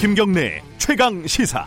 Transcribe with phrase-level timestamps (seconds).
[0.00, 1.66] 김경래 최강 시사.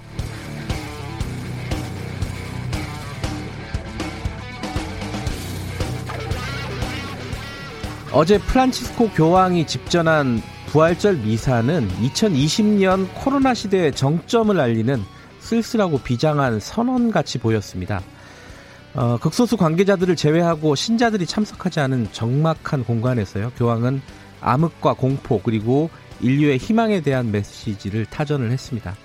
[8.11, 14.99] 어제 프란치스코 교황이 집전한 부활절 미사는 2020년 코로나 시대의 정점을 알리는
[15.37, 18.01] 쓸쓸하고 비장한 선언같이 보였습니다.
[18.95, 23.51] 어, 극소수 관계자들을 제외하고 신자들이 참석하지 않은 적막한 공간에서요.
[23.57, 24.01] 교황은
[24.41, 25.91] 암흑과 공포 그리고
[26.21, 28.95] 인류의 희망에 대한 메시지를 타전을 했습니다.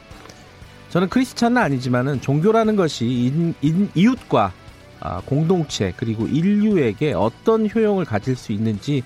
[0.91, 4.53] 저는 크리스찬은 아니지만은 종교라는 것이 인, 인, 이웃과
[5.01, 9.03] 아, 공동체 그리고 인류에게 어떤 효용을 가질 수 있는지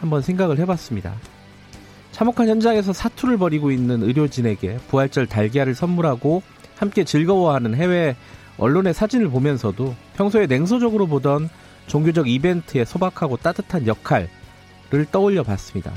[0.00, 1.14] 한번 생각을 해봤습니다.
[2.12, 6.42] 참혹한 현장에서 사투를 벌이고 있는 의료진에게 부활절 달걀을 선물하고
[6.76, 8.16] 함께 즐거워하는 해외
[8.56, 11.48] 언론의 사진을 보면서도 평소에 냉소적으로 보던
[11.88, 14.28] 종교적 이벤트의 소박하고 따뜻한 역할을
[15.10, 15.92] 떠올려 봤습니다.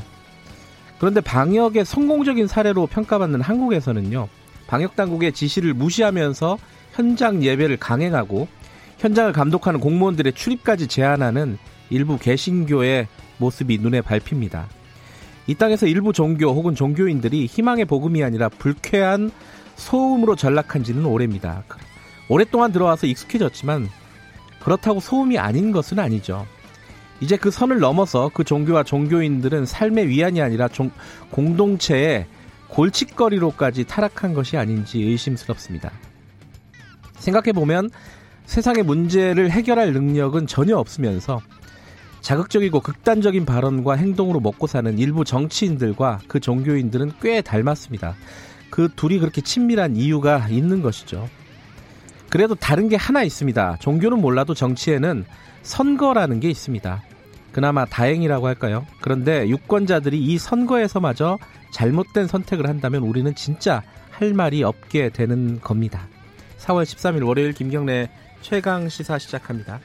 [1.00, 4.28] 그런데 방역의 성공적인 사례로 평가받는 한국에서는요,
[4.68, 6.58] 방역 당국의 지시를 무시하면서
[6.94, 8.48] 현장 예배를 강행하고
[8.98, 11.58] 현장을 감독하는 공무원들의 출입까지 제한하는
[11.90, 14.68] 일부 개신교의 모습이 눈에 밟힙니다.
[15.46, 19.32] 이 땅에서 일부 종교 혹은 종교인들이 희망의 복음이 아니라 불쾌한
[19.76, 21.64] 소음으로 전락한 지는 오래입니다.
[22.28, 23.88] 오랫동안 들어와서 익숙해졌지만
[24.60, 26.46] 그렇다고 소음이 아닌 것은 아니죠.
[27.20, 30.92] 이제 그 선을 넘어서 그 종교와 종교인들은 삶의 위안이 아니라 종,
[31.32, 32.28] 공동체의
[32.68, 35.92] 골칫거리로까지 타락한 것이 아닌지 의심스럽습니다.
[37.18, 37.90] 생각해보면
[38.46, 41.42] 세상의 문제를 해결할 능력은 전혀 없으면서
[42.22, 48.16] 자극적이고 극단적인 발언과 행동으로 먹고 사는 일부 정치인들과 그 종교인들은 꽤 닮았습니다.
[48.70, 51.30] 그 둘이 그렇게 친밀한 이유가 있는 것이죠.
[52.30, 53.78] 그래도 다른 게 하나 있습니다.
[53.80, 55.26] 종교는 몰라도 정치에는
[55.64, 57.04] 선거라는 게 있습니다.
[57.52, 58.86] 그나마 다행이라고 할까요?
[59.02, 61.40] 그런데 유권자들이 이 선거에서마저
[61.72, 63.82] 잘못된 선택을 한다면 우리는 진짜
[64.12, 66.08] 할 말이 없게 되는 겁니다.
[66.60, 68.10] 4월 13일 월요일 김경래
[68.42, 69.80] 최강 시사 시작합니다.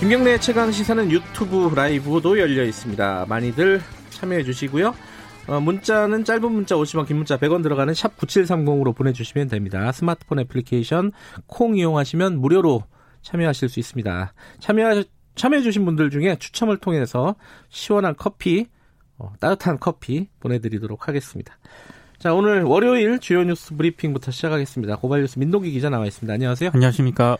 [0.00, 3.26] 김경래 최강 시사는 유튜브 라이브도 열려 있습니다.
[3.28, 4.94] 많이들 참여해 주시고요.
[5.50, 9.90] 어, 문자는 짧은 문자 50원, 긴 문자 100원 들어가는 샵 9730으로 보내주시면 됩니다.
[9.90, 11.10] 스마트폰 애플리케이션
[11.46, 12.84] 콩 이용하시면 무료로
[13.22, 14.32] 참여하실 수 있습니다.
[14.60, 15.02] 참여,
[15.34, 17.34] 참여해주신 분들 중에 추첨을 통해서
[17.68, 18.68] 시원한 커피,
[19.18, 21.58] 어, 따뜻한 커피 보내드리도록 하겠습니다.
[22.20, 24.96] 자, 오늘 월요일 주요 뉴스 브리핑부터 시작하겠습니다.
[24.98, 26.32] 고발 뉴스 민동기 기자 나와 있습니다.
[26.32, 26.70] 안녕하세요.
[26.74, 27.36] 안녕하십니까.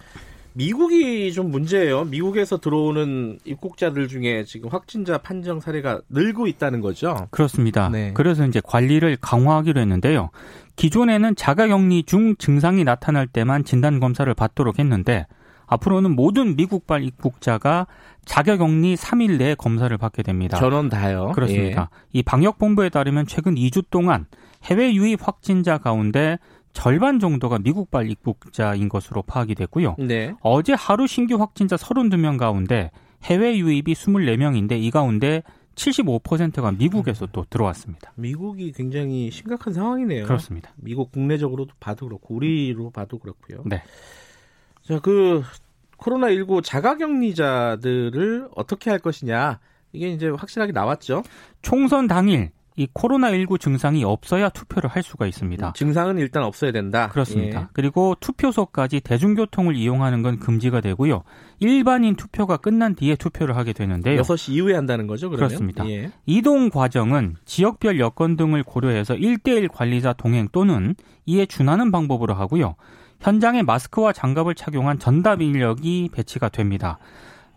[0.53, 2.05] 미국이 좀 문제예요.
[2.05, 7.29] 미국에서 들어오는 입국자들 중에 지금 확진자 판정 사례가 늘고 있다는 거죠.
[7.31, 7.89] 그렇습니다.
[7.89, 8.13] 네.
[8.15, 10.31] 그래서 이제 관리를 강화하기로 했는데요.
[10.77, 15.27] 기존에는 자가격리 중 증상이 나타날 때만 진단 검사를 받도록 했는데
[15.67, 17.87] 앞으로는 모든 미국발 입국자가
[18.25, 20.59] 자가격리 3일 내에 검사를 받게 됩니다.
[20.59, 21.33] 전원 다요.
[21.35, 21.91] 그렇습니다.
[21.93, 22.19] 예.
[22.19, 24.27] 이 방역본부에 따르면 최근 2주 동안
[24.65, 26.39] 해외 유입 확진자 가운데
[26.73, 29.97] 절반 정도가 미국발 입국자인 것으로 파악이 됐고요.
[29.99, 30.35] 네.
[30.41, 32.91] 어제 하루 신규 확진자 32명 가운데
[33.25, 35.43] 해외 유입이 24명인데 이 가운데
[35.75, 38.13] 75%가 미국에서 또 들어왔습니다.
[38.17, 40.25] 미국이 굉장히 심각한 상황이네요.
[40.25, 40.73] 그렇습니다.
[40.77, 43.63] 미국 국내적으로도 봐도 그렇고 우리로 봐도 그렇고요.
[43.67, 43.83] 네.
[44.83, 45.43] 자, 그
[45.97, 49.61] 코로나 19 자가 격리자들을 어떻게 할 것이냐.
[49.93, 51.23] 이게 이제 확실하게 나왔죠.
[51.63, 55.67] 총선 당일 이 코로나19 증상이 없어야 투표를 할 수가 있습니다.
[55.69, 57.09] 음, 증상은 일단 없어야 된다.
[57.09, 57.63] 그렇습니다.
[57.63, 57.67] 예.
[57.73, 61.23] 그리고 투표소까지 대중교통을 이용하는 건 금지가 되고요.
[61.59, 64.23] 일반인 투표가 끝난 뒤에 투표를 하게 되는데요.
[64.23, 65.49] 6시 이후에 한다는 거죠, 그러면?
[65.49, 65.89] 그렇습니다.
[65.91, 66.11] 예.
[66.27, 70.95] 이동 과정은 지역별 여건 등을 고려해서 1대1 관리자 동행 또는
[71.27, 72.77] 이에 준하는 방법으로 하고요.
[73.21, 76.99] 현장에 마스크와 장갑을 착용한 전담 인력이 배치가 됩니다.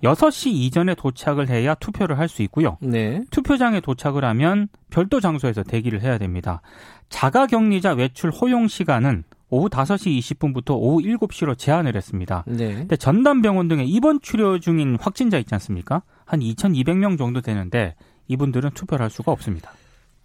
[0.03, 2.77] 6시 이전에 도착을 해야 투표를 할 수 있고요.
[2.81, 3.21] 네.
[3.31, 6.61] 투표장에 도착을 하면 별도 장소에서 대기를 해야 됩니다.
[7.09, 12.43] 자가 격리자 외출 허용 시간은 오후 5시 20분부터 오후 7시로 제한을 했습니다.
[12.47, 12.73] 네.
[12.73, 16.01] 근데 전담 병원 등에 입원 치료 중인 확진자 있지 않습니까?
[16.25, 17.95] 한 2,200명 정도 되는데
[18.27, 19.71] 이분들은 투표를 할 수가 없습니다.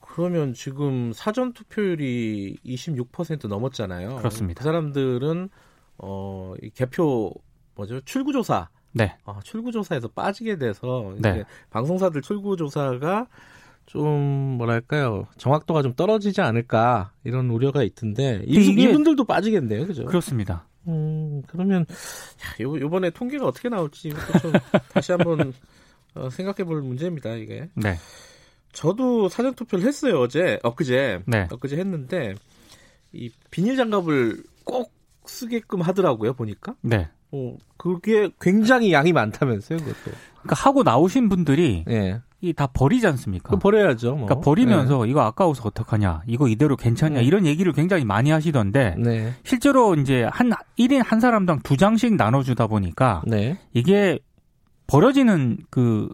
[0.00, 4.17] 그러면 지금 사전 투표율이 26% 넘었잖아요.
[4.17, 4.58] 그렇습니다.
[4.61, 5.50] 그 사람들은
[5.99, 7.32] 어, 이 개표
[7.75, 8.00] 뭐죠?
[8.00, 8.69] 출구조사
[8.99, 9.17] 네.
[9.25, 11.45] 아, 출구조사에서 빠지게 돼서 이제 네.
[11.71, 13.29] 방송사들 출구조사가
[13.87, 14.11] 좀
[14.59, 20.05] 뭐랄까요 정확도가 좀 떨어지지 않을까 이런 우려가 있던데 이, 이분들도 빠지겠네요, 그죠?
[20.05, 20.67] 그렇습니다.
[20.89, 24.53] 음 그러면 야, 요, 요번에 통계가 어떻게 나올지 이것도 좀
[24.93, 25.53] 다시 한번
[26.15, 27.69] 어, 생각해볼 문제입니다, 이게.
[27.75, 27.97] 네.
[28.73, 31.47] 저도 사전 투표를 했어요 어제 엊그제 네.
[31.50, 32.35] 엊그제 했는데
[33.12, 34.93] 이 비닐 장갑을 꼭
[35.25, 36.75] 쓰게끔 하더라고요 보니까.
[36.83, 37.09] 네.
[37.32, 40.16] 어, 그게 굉장히 양이 많다면서요, 그것도.
[40.42, 42.20] 그러니까 하고 나오신 분들이 네.
[42.40, 43.50] 이다 버리지 않습니까?
[43.50, 44.14] 그 버려야죠.
[44.14, 44.26] 뭐.
[44.26, 45.10] 그러니까 버리면서 네.
[45.10, 47.25] 이거 아까워서 어떡하냐, 이거 이대로 괜찮냐 네.
[47.25, 49.34] 이런 얘기를 굉장히 많이 하시던데 네.
[49.42, 53.58] 실제로 이제 한 1인 한 사람당 두 장씩 나눠주다 보니까 네.
[53.72, 54.20] 이게
[54.86, 56.08] 버려지는 그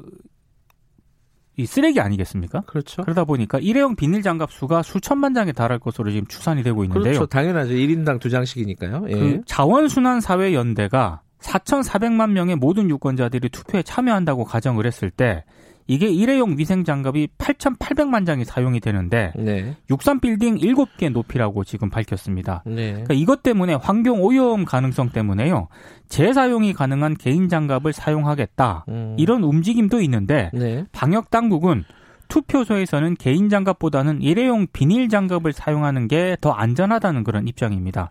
[1.57, 2.63] 이 쓰레기 아니겠습니까?
[2.63, 3.03] 그렇죠.
[3.03, 7.13] 그러다 보니까 일회용 비닐 장갑 수가 수천만 장에 달할 것으로 지금 추산이 되고 있는데요.
[7.13, 7.27] 그렇죠.
[7.27, 7.75] 당연하죠.
[7.75, 9.05] 1인당 두 장씩이니까요.
[9.09, 9.15] 예.
[9.15, 15.45] 그 자원순환사회연대가 4,400만 명의 모든 유권자들이 투표에 참여한다고 가정을 했을 때
[15.87, 19.77] 이게 일회용 위생 장갑이 8,800만 장이 사용이 되는데 네.
[19.91, 22.63] 63 빌딩 7개 높이라고 지금 밝혔습니다.
[22.67, 22.91] 네.
[22.93, 25.69] 그러니까 이것 때문에 환경 오염 가능성 때문에요.
[26.09, 28.87] 재사용이 가능한 개인 장갑을 사용하겠다.
[28.89, 29.17] 음.
[29.19, 30.85] 이런 움직임도 있는데 네.
[30.93, 31.85] 방역 당국은
[32.29, 38.09] 투표소에서는 개인 장갑보다는 일회용 비닐 장갑을 사용하는 게 더 안전하다는 그런 입장입니다.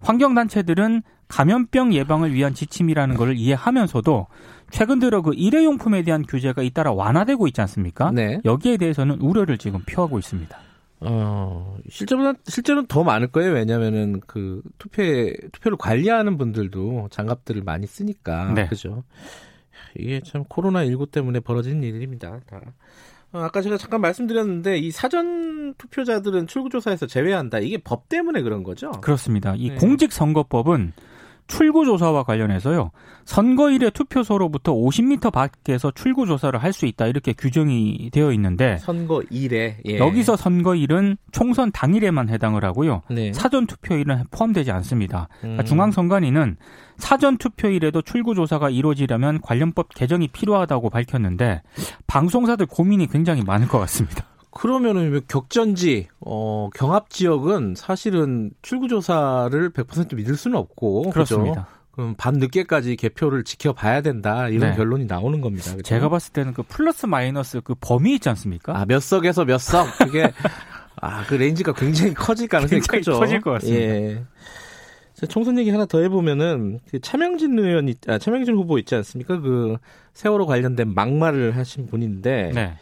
[0.00, 4.26] 환경 단체들은 감염병 예방을 위한 지침이라는 것을 이해하면서도
[4.72, 8.10] 최근 들어 그 일회용품에 대한 규제가 잇따라 완화되고 있지 않습니까?
[8.10, 8.40] 네.
[8.44, 10.58] 여기에 대해서는 우려를 지금 표하고 있습니다.
[11.00, 13.52] 어, 실제로는, 실제로는 더 많을 거예요.
[13.52, 18.52] 왜냐면은 그 투표에, 투표를 관리하는 분들도 장갑들을 많이 쓰니까.
[18.54, 18.66] 네.
[18.66, 19.04] 그죠.
[19.96, 22.40] 이게 참 코로나19 때문에 벌어진 일입니다.
[22.46, 22.60] 다.
[23.32, 27.58] 어, 아까 제가 잠깐 말씀드렸는데 이 사전 투표자들은 출구조사에서 제외한다.
[27.58, 28.90] 이게 법 때문에 그런 거죠?
[28.92, 29.54] 그렇습니다.
[29.56, 29.74] 이 네.
[29.76, 30.92] 공직선거법은
[31.46, 32.90] 출구 조사와 관련해서요.
[33.24, 39.76] 선거일에 투표소로부터 50m 밖에서 출구 조사를 할 수 있다 이렇게 규정이 되어 있는데 선거 일에
[39.86, 39.98] 예.
[39.98, 43.02] 여기서 선거일은 총선 당일에만 해당을 하고요.
[43.10, 43.32] 네.
[43.34, 45.28] 사전 투표일은 포함되지 않습니다.
[45.40, 45.66] 그러니까 음.
[45.66, 46.56] 중앙선관위는
[46.96, 51.62] 사전 투표일에도 출구 조사가 이루어지려면 관련법 개정이 필요하다고 밝혔는데
[52.06, 54.24] 방송사들 고민이 굉장히 많을 것 같습니다.
[54.52, 61.04] 그러면은 격전지, 어, 경합 지역은 사실은 출구조사를 100% 믿을 수는 없고.
[61.04, 61.10] 그죠?
[61.12, 61.68] 그렇습니다.
[61.92, 64.76] 그럼 밤 늦게까지 개표를 지켜봐야 된다 이런 네.
[64.76, 65.70] 결론이 나오는 겁니다.
[65.72, 65.82] 그죠?
[65.82, 68.78] 제가 봤을 때는 그 플러스 마이너스 그 범위 있지 않습니까?
[68.78, 69.86] 아, 몇 석에서 몇 석.
[69.98, 70.32] 그게
[70.96, 73.18] 아, 그 range가 굉장히 커질 가능성이 굉장히 크죠.
[73.18, 73.82] 커질 것 같습니다.
[73.84, 74.24] 예.
[75.14, 79.38] 자, 총선 얘기 하나 더 해보면은 그 차명진 의원, 있- 아, 차명진 후보 있지 않습니까?
[79.40, 79.76] 그
[80.14, 82.74] 세월호 관련된 막말을 하신 분인데, 네.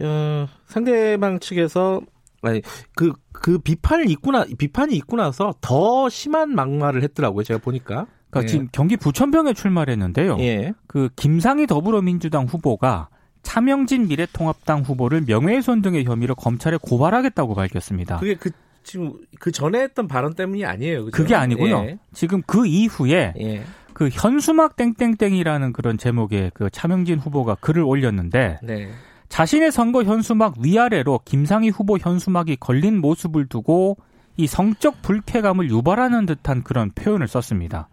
[0.00, 2.00] 어, 상대방 측에서
[2.42, 2.62] 아니
[2.94, 7.42] 그그 비판을 있고 나 비판이 있고 나서 더 심한 막말을 했더라고요.
[7.42, 8.06] 제가 보니까.
[8.30, 8.46] 그러니까 예.
[8.46, 10.36] 지금 경기 부천병에 출마를 했는데요.
[10.40, 10.74] 예.
[10.86, 13.08] 그 김상희 더불어민주당 후보가
[13.42, 18.18] 차명진 미래통합당 후보를 명예훼손 등의 혐의로 검찰에 고발하겠다고 밝혔습니다.
[18.18, 18.50] 그게 그
[18.82, 21.06] 지금 그 전에 했던 발언 때문이 아니에요.
[21.06, 21.16] 그죠?
[21.16, 21.76] 그게 아니고요.
[21.78, 21.98] 예.
[22.12, 23.64] 지금 그 이후에 예.
[23.92, 28.90] 그 현수막 땡땡땡이라는 그런 제목의 그 차명진 후보가 글을 올렸는데 네.
[29.34, 33.96] 자신의 선거 현수막 위아래로 김상희 후보 현수막이 걸린 모습을 두고
[34.36, 37.88] 이 성적 불쾌감을 유발하는 듯한 그런 표현을 썼습니다.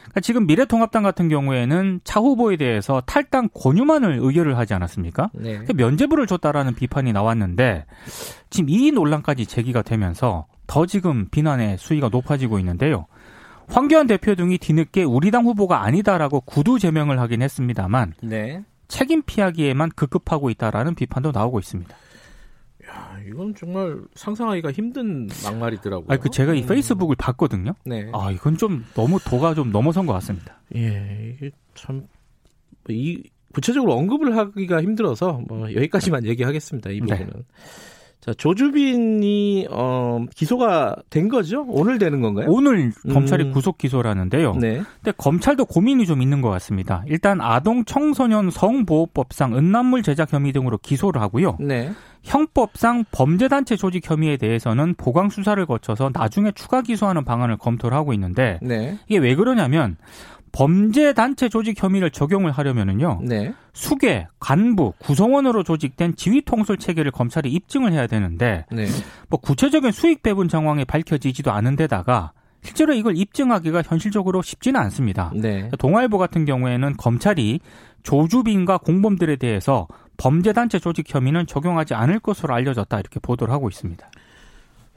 [0.00, 5.30] 그러니까 지금 미래통합당 같은 경우에는 차 후보에 대해서 탈당 권유만을 의결을 하지 않았습니까?
[5.32, 5.50] 네.
[5.50, 7.86] 그러니까 면제부를 줬다라는 비판이 나왔는데
[8.50, 13.06] 지금 이 논란까지 제기가 되면서 더 지금 비난의 수위가 높아지고 있는데요.
[13.68, 18.64] 황교안 대표 등이 뒤늦게 우리 당 후보가 아니다라고 구두 제명을 하긴 했습니다만 네.
[18.90, 21.96] 책임 피하기에만 급급하고 있다라는 비판도 나오고 있습니다.
[22.92, 26.06] 아, 이건 정말 상상하기가 힘든 막말이더라고요.
[26.08, 26.66] 아, 그 제가 이 음.
[26.66, 27.74] 페이스북을 봤거든요.
[27.84, 28.10] 네.
[28.12, 30.60] 아, 이건 좀 너무 도가 좀 넘어선 것 같습니다.
[30.74, 32.06] 예, 이게 참,
[32.88, 33.22] 이,
[33.52, 37.16] 구체적으로 언급을 하기가 힘들어서, 뭐, 여기까지만 얘기하겠습니다, 이 네.
[37.16, 37.44] 부분은.
[38.20, 41.64] 자, 조주빈이, 어, 기소가 된 거죠?
[41.68, 42.48] 오늘 되는 건가요?
[42.50, 43.52] 오늘 검찰이 음.
[43.52, 44.54] 구속 기소라는데요.
[44.56, 44.82] 네.
[45.02, 47.02] 근데 검찰도 고민이 좀 있는 것 같습니다.
[47.06, 51.56] 일단 아동 청소년 성보호법상 음란물 제작 혐의 등으로 기소를 하고요.
[51.60, 51.92] 네.
[52.22, 58.58] 형법상 범죄단체 조직 혐의에 대해서는 보강 수사를 거쳐서 나중에 추가 기소하는 방안을 검토를 하고 있는데
[58.60, 58.98] 네.
[59.08, 59.96] 이게 왜 그러냐면
[60.52, 63.20] 범죄 단체 조직 혐의를 적용을 하려면은요.
[63.22, 63.54] 네.
[63.72, 68.86] 수계, 간부, 구성원으로 조직된 지휘 통솔 체계를 검찰이 입증을 해야 되는데 네.
[69.28, 75.32] 뭐 구체적인 수익 배분 정황이 밝혀지지도 않은 데다가 실제로 이걸 입증하기가 현실적으로 쉽지는 않습니다.
[75.34, 75.70] 네.
[75.78, 77.60] 동아일보 같은 경우에는 검찰이
[78.02, 84.10] 조주빈과 공범들에 대해서 범죄 단체 조직 혐의는 적용하지 않을 것으로 알려졌다 이렇게 보도를 하고 있습니다.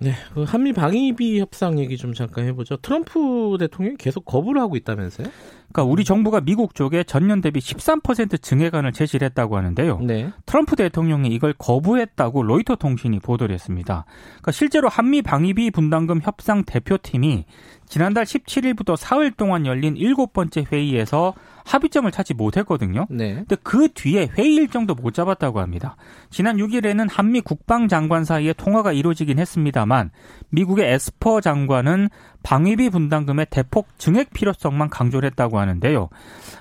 [0.03, 0.13] 네.
[0.33, 2.77] 그 한미 방위비 협상 얘기 좀 잠깐 해보죠.
[2.77, 5.27] 트럼프 대통령이 계속 거부를 하고 있다면서요?
[5.71, 9.99] 그러니까 우리 정부가 미국 쪽에 전년 대비 13% 증액안을 제시를 했다고 하는데요.
[10.01, 10.31] 네.
[10.45, 14.05] 트럼프 대통령이 이걸 거부했다고 로이터 통신이 보도를 했습니다.
[14.27, 17.45] 그러니까 실제로 한미 방위비 분담금 협상 대표팀이
[17.87, 21.33] 지난달 17일부터 사흘 동안 열린 일곱 번째 회의에서
[21.65, 23.05] 합의점을 찾지 못했거든요.
[23.09, 23.35] 네.
[23.35, 25.95] 근데 그 뒤에 회의 일정도 못 잡았다고 합니다.
[26.29, 30.11] 지난 6일에는 한미 국방장관 사이에 통화가 이루어지긴 했습니다만
[30.49, 32.09] 미국의 에스퍼 장관은
[32.43, 36.09] 방위비 분담금의 대폭 증액 필요성만 강조를 했다고 하는데요.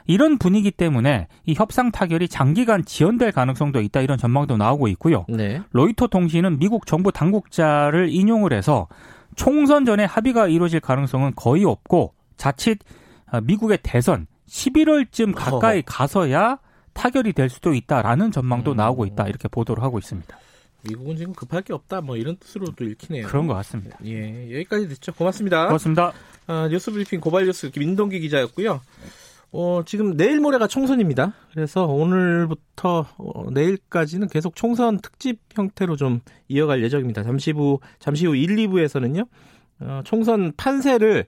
[0.06, 5.26] 이런 분위기 때문에 이 협상 타결이 장기간 지연될 가능성도 있다 이런 전망도 나오고 있고요.
[5.28, 5.60] 네.
[5.72, 8.88] 로이터 통신은 미국 정부 당국자를 인용을 해서
[9.34, 12.78] 총선 전에 합의가 이루어질 가능성은 거의 없고 자칫
[13.26, 15.84] 아, 미국의 대선 11월쯤 가까이 어허.
[15.86, 16.58] 가서야
[16.92, 18.76] 타결이 될 수도 있다라는 전망도 음.
[18.76, 20.38] 나오고 있다 이렇게 보도를 하고 있습니다.
[20.82, 22.00] 미국은 지금 급할 게 없다.
[22.00, 23.28] 뭐 이런 뜻으로도 읽히네요.
[23.28, 23.96] 그런 것 같습니다.
[24.04, 25.12] 예, 여기까지 듣죠.
[25.12, 25.66] 고맙습니다.
[25.66, 26.12] 고맙습니다.
[26.48, 28.80] 아, 뉴스 브리핑 고발뉴스 민동기 기자였고요.
[29.52, 31.34] 어, 지금 내일 모레가 총선입니다.
[31.52, 37.22] 그래서 오늘부터 어, 내일까지는 계속 총선 특집 형태로 좀 이어갈 예정입니다.
[37.22, 39.26] 잠시 후 잠시 후 1, 2부에서는요.
[39.80, 41.26] 어, 총선 판세를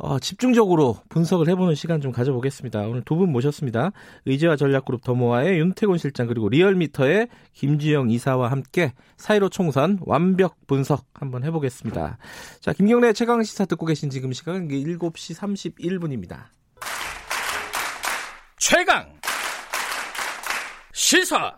[0.00, 2.82] 어, 집중적으로 분석을 해보는 시간 좀 가져보겠습니다.
[2.86, 3.90] 오늘 두 분 모셨습니다.
[4.26, 11.42] 의제와 전략그룹 더모아의 윤태곤 실장 그리고 리얼미터의 김주영 이사와 함께 사이로 총선 완벽 분석 한번
[11.42, 12.16] 해보겠습니다.
[12.60, 16.44] 자, 김경래 최강 시사 듣고 계신 지금 시각은 7시 31분입니다.
[18.58, 19.08] 최강
[20.92, 21.56] 시사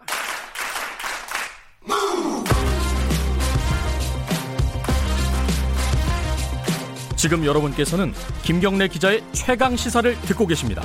[7.20, 10.82] 지금 여러분께서는 김경래 기자의 최강 시사를 듣고 계십니다.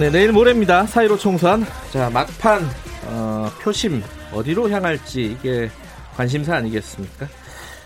[0.00, 0.86] 네, 내일 모레입니다.
[0.86, 1.66] 사이로 총선.
[1.92, 2.62] 자, 막판
[3.08, 5.68] 어, 표심 어디로 향할지 이게
[6.14, 7.28] 관심사 아니겠습니까?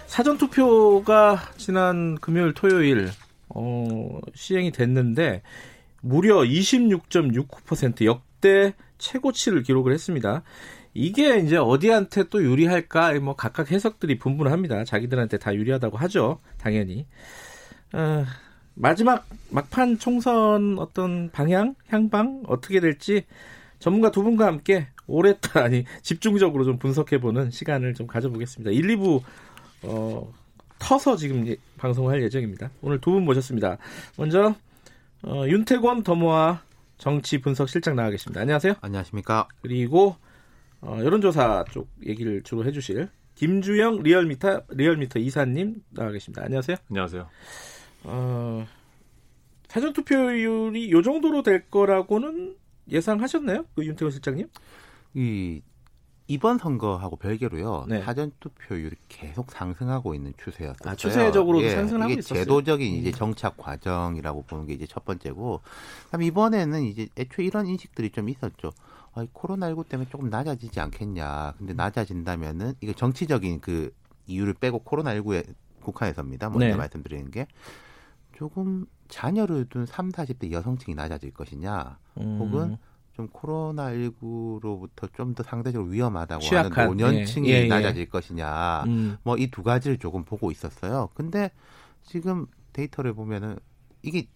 [0.07, 3.11] 사전 투표가 지난 금요일 토요일
[3.49, 5.43] 어, 시행이 됐는데
[6.01, 10.45] 무려 26.69% 역대 최고치를 기록을 했습니다.
[10.95, 13.19] 이게 이제 어디한테 또 유리할까?
[13.21, 14.85] 뭐 각각 해석들이 분분합니다.
[14.85, 16.41] 자기들한테 다 유리하다고 하죠.
[16.59, 17.07] 당연히.
[17.93, 18.25] 어,
[18.75, 23.25] 마지막 막판 총선 어떤 방향, 향방 어떻게 될지
[23.79, 28.71] 전문가 두 분과 함께 오랫동안 아니 집중적으로 좀 분석해보는 시간을 좀 가져보겠습니다.
[28.71, 29.23] 1, 2부
[29.85, 30.33] 어,
[30.79, 32.71] 터서 지금 예- 방송할 예정입니다.
[32.83, 33.79] 오늘 두 분 모셨습니다.
[34.17, 34.55] 먼저
[35.23, 36.63] 어, 윤태권 더모아
[36.99, 38.41] 정치 분석 실장 나와 계십니다.
[38.43, 38.75] 안녕하세요.
[38.81, 39.49] 안녕하십니까.
[39.63, 40.17] 그리고
[40.83, 46.43] 어, 여론조사 쪽 얘기를 주로 해주실 김주영 리얼미터 리얼미터 이사님 나와 계십니다.
[46.45, 46.77] 안녕하세요.
[46.91, 47.29] 안녕하세요.
[48.05, 48.67] 어,
[49.69, 52.57] 사전 투표율이 요 정도로 될 거라고는
[52.91, 53.65] 예상하셨나요?
[53.75, 54.49] 그 윤태곤 실장님?
[55.15, 55.63] 이
[56.27, 57.87] 이번 선거하고 별개로요.
[57.89, 58.03] 네.
[58.03, 60.91] 사전 투표율이 계속 상승하고 있는 추세였어요.
[60.91, 62.45] 아, 추세적으로도 상승하고 이게 있었어요?
[62.45, 63.13] 제도적인 이제 음.
[63.13, 65.61] 정착 과정이라고 보는 게 이제 첫 번째고,
[66.07, 68.73] 그다음 이번에는 이제 애초에 이런 인식들이 좀 있었죠.
[69.15, 71.55] 아, 코로나19 때문에 조금 낮아지지 않겠냐.
[71.59, 73.93] 근데 낮아진다면은 이거 정치적인 그
[74.27, 76.49] 이유를 빼고 코로나19에 국한해서입니다.
[76.49, 76.75] 먼저 네.
[76.75, 77.47] 말씀드리는 게
[78.35, 81.99] 조금 자녀를 둔 3, 40대 여성층이 낮아질 것이냐.
[82.19, 82.77] 음, 혹은
[83.13, 87.69] 좀 코로나19로부터 좀 더 상대적으로 위험하다고 취약한, 하는 노년층이 예, 예, 예.
[87.69, 88.85] 낮아질 것이냐.
[88.87, 91.11] 음, 뭐이 두 가지를 조금 보고 있었어요.
[91.15, 91.51] 근데
[92.03, 93.59] 지금 데이터를 보면은
[94.03, 94.27] 이게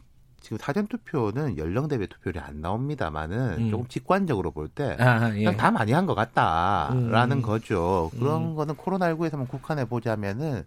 [0.41, 3.71] 지금 사전 투표는 연령대별 투표율이 안 나옵니다만은 음.
[3.71, 5.45] 조금 직관적으로 볼때 아, 예.
[5.45, 7.43] 그냥 다 많이 한 것 같다라는 음.
[7.43, 8.11] 거죠.
[8.19, 8.55] 그런 음.
[8.55, 10.65] 거는 코로나19에서만 국한해 보자면은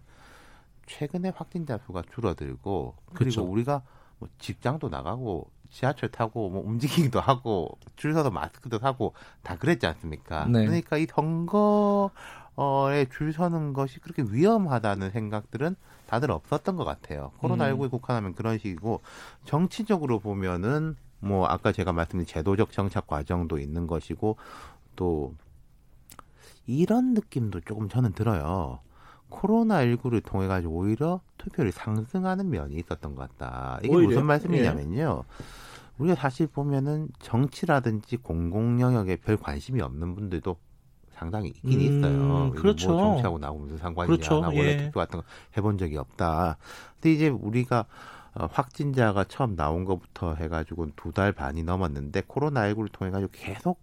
[0.86, 3.42] 최근에 확진자 수가 줄어들고 그리고 그쵸.
[3.44, 3.82] 우리가
[4.18, 10.46] 뭐 직장도 나가고 지하철 타고 뭐 움직이기도 하고 줄 서서 마스크도 사고 다 그랬지 않습니까?
[10.46, 10.64] 네.
[10.66, 12.10] 그러니까 이 선거
[12.92, 15.76] 에 줄 서는 것이 그렇게 위험하다는 생각들은
[16.06, 17.32] 다들 없었던 것 같아요.
[17.40, 17.90] 코로나19에 음.
[17.90, 19.00] 국한하면 그런 식이고
[19.44, 24.36] 정치적으로 보면은 뭐 아까 제가 말씀드린 제도적 정착 과정도 있는 것이고
[24.96, 25.34] 또
[26.66, 28.80] 이런 느낌도 조금 저는 들어요.
[29.30, 33.78] 코로나19를 통해 가지고 오히려 투표율이 상승하는 면이 있었던 것 같다.
[33.82, 34.08] 이게 오히려요?
[34.08, 35.24] 무슨 말씀이냐면요.
[35.24, 35.44] 예.
[35.98, 40.56] 우리가 사실 보면은 정치라든지 공공 영역에 별 관심이 없는 분들도
[41.20, 42.52] 상당히 있긴 음, 있어요.
[42.56, 42.92] 그렇죠.
[42.92, 44.06] 뭐 정치하고 무슨 상관이냐.
[44.06, 44.40] 그렇죠.
[44.40, 44.76] 나 원래 예.
[44.76, 45.24] 투표 같은 거
[45.56, 46.56] 해본 적이 없다.
[46.94, 47.84] 근데 이제 우리가
[48.34, 53.82] 어, 확진자가 처음 나온 것부터 해가지고 두 달 반이 넘었는데 코로나19를 통해 가지고 계속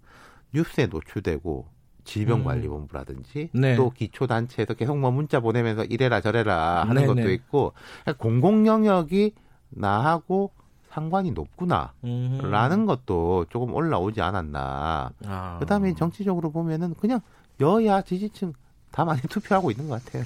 [0.54, 1.68] 뉴스에 노출되고
[2.06, 3.76] 질병관리본부라든지 네.
[3.76, 7.08] 또 기초단체에서 계속 뭐 문자 보내면서 이래라 저래라 하는 네네.
[7.08, 7.74] 것도 있고
[8.18, 9.34] 공공 영역이
[9.70, 10.54] 나하고
[10.98, 11.94] 상관이 높구나.
[12.06, 12.40] 음.
[12.42, 15.12] 라는 것도 조금 올라오지 않았나.
[15.28, 15.58] 아.
[15.60, 17.20] 그 다음에 정치적으로 보면은 그냥
[17.62, 18.54] 여야 지지층
[18.90, 20.24] 다 많이 투표하고 있는 것 같아요.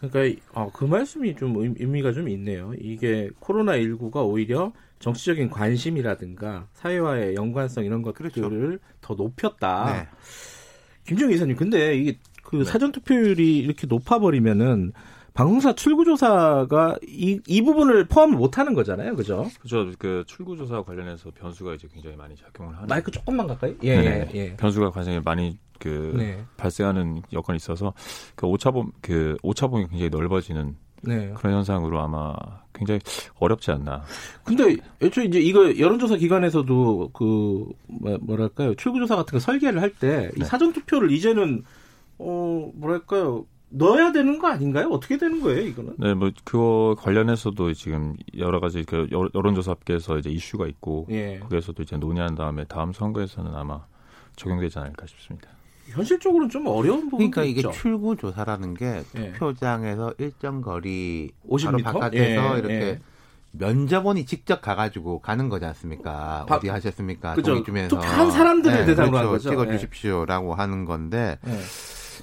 [0.00, 2.72] 그러니까 어, 그 말씀이 좀 의- 의미가 좀 있네요.
[2.80, 8.78] 이게 코로나 19가 오히려 정치적인 관심이라든가 사회와의 연관성 이런 것들을 그렇죠.
[9.02, 9.92] 더 높였다.
[9.92, 10.08] 네.
[11.06, 12.64] 김정희 이사님, 근데 이게 그 네.
[12.64, 14.92] 사전 투표율이 이렇게 높아 버리면은
[15.34, 19.50] 방송사 출구조사가 이, 이 부분을 포함을 못하는 거잖아요, 그죠?
[19.58, 19.90] 그렇죠.
[19.98, 22.86] 그 출구조사 관련해서 변수가 이제 굉장히 많이 작용을 하는.
[22.86, 23.74] 마이크 조금만 가까이.
[23.82, 24.56] 예, 예, 예.
[24.56, 26.44] 변수가 굉장히 많이 그 네.
[26.56, 27.92] 발생하는 여건이 있어서
[28.36, 31.32] 그 오차범 그 오차범위 굉장히 넓어지는 네.
[31.36, 32.32] 그런 현상으로 아마
[32.72, 33.00] 굉장히
[33.40, 34.04] 어렵지 않나.
[34.44, 40.30] 근데 애초에 이제 이거 여론조사 기관에서도 그 뭐- 뭐랄까요 출구조사 같은 거 설계를 할 때이
[40.38, 40.44] 네.
[40.44, 41.64] 사전 투표를 이제는
[42.18, 44.88] 어 뭐랄까요 넣어야 되는 거 아닌가요?
[44.88, 45.94] 어떻게 되는 거예요 이거는?
[45.98, 51.38] 네, 뭐 그거 관련해서도 지금 여러 가지 그 여- 여론조사 업계에서 이제 이슈가 있고 예.
[51.40, 53.80] 거기에서도 이제 논의한 다음에 다음 선거에서는 아마
[54.36, 55.48] 적용되지 않을까 싶습니다.
[55.86, 57.70] 현실적으로는 좀 어려운 부분이 그러니까 이게 있죠.
[57.72, 59.32] 출구 조사라는 게 예.
[59.32, 61.64] 투표장에서 일정 거리 50m?
[61.82, 63.00] 바로 바깥에서 예, 이렇게 예.
[63.52, 66.44] 면접원이 직접 가가지고 가는 거지 않습니까?
[66.48, 67.34] 바- 어디 하셨습니까?
[67.34, 67.50] 그죠.
[67.52, 69.28] 동의 주면서 투표한 사람들을 네, 대상으로 그렇죠.
[69.28, 69.50] 한 거죠.
[69.50, 71.50] 찍어주십시오라고 하는 건데 예.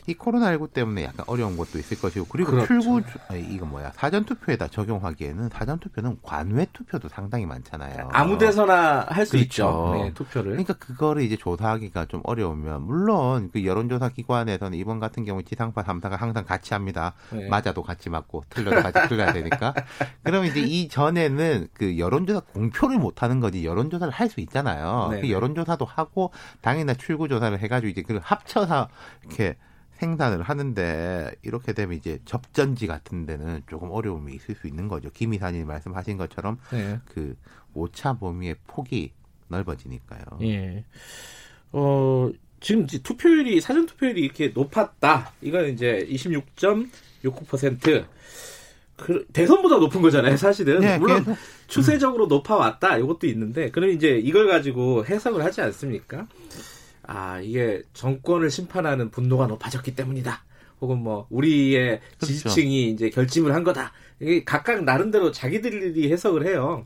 [0.08, 2.68] 이 코로나19 때문에 약간 어려운 것도 있을 것이고 그리고 그렇죠.
[2.68, 3.02] 출구
[3.50, 8.10] 이거 뭐야 사전 투표에다 적용하기에는 사전 투표는 관외 투표도 상당히 많잖아요.
[8.12, 9.44] 아무 데서나 할수 그렇죠.
[9.46, 9.92] 있죠.
[9.96, 10.52] 네, 투표를.
[10.52, 16.18] 그러니까 그거를 이제 조사하기가 좀 어려우면 물론 그 여론조사 기관에서는 이번 같은 경우 지상파 3사가
[16.18, 17.14] 항상 같이 합니다.
[17.32, 17.48] 네.
[17.48, 19.74] 맞아도 같이 맞고 틀려도 같이 틀려야 되니까.
[20.24, 25.10] 그러면 이제 이 전에는 그 여론조사 공표를 못 하는 거지 여론조사를 할 수 있잖아요.
[25.12, 25.20] 네.
[25.20, 26.32] 그 여론조사도 하고
[26.62, 28.88] 당일날 출구조사를 해가지고 이제 그걸 합쳐서
[29.26, 29.58] 이렇게
[30.02, 35.12] 생산을 하는데 이렇게 되면 이제 접전지 같은 데는 조금 어려움이 있을 수 있는 거죠.
[35.14, 37.00] 김 이사님이 말씀하신 것처럼 네.
[37.06, 37.38] 그
[37.76, 39.12] 오차 범위의 폭이
[39.48, 40.22] 넓어지니까요.
[40.42, 40.84] 예.
[41.72, 45.34] 어, 지금 이제 투표율이, 사전 투표율이 이렇게 높았다.
[45.42, 48.06] 이건 이제 26.69%.
[48.98, 50.80] 그, 대선보다 높은 거잖아요, 사실은.
[50.80, 51.38] 네, 물론 계속.
[51.68, 52.98] 추세적으로 높아왔다.
[52.98, 56.28] 이것도 있는데, 그럼 이제 이걸 가지고 해석을 하지 않습니까?
[57.12, 60.44] 아, 이게 정권을 심판하는 분노가 높아졌기 때문이다.
[60.80, 62.26] 혹은 뭐, 우리의 그렇죠.
[62.26, 63.92] 지지층이 이제 결집을 한 거다.
[64.20, 66.86] 이게 각각 나름대로 자기들이 해석을 해요.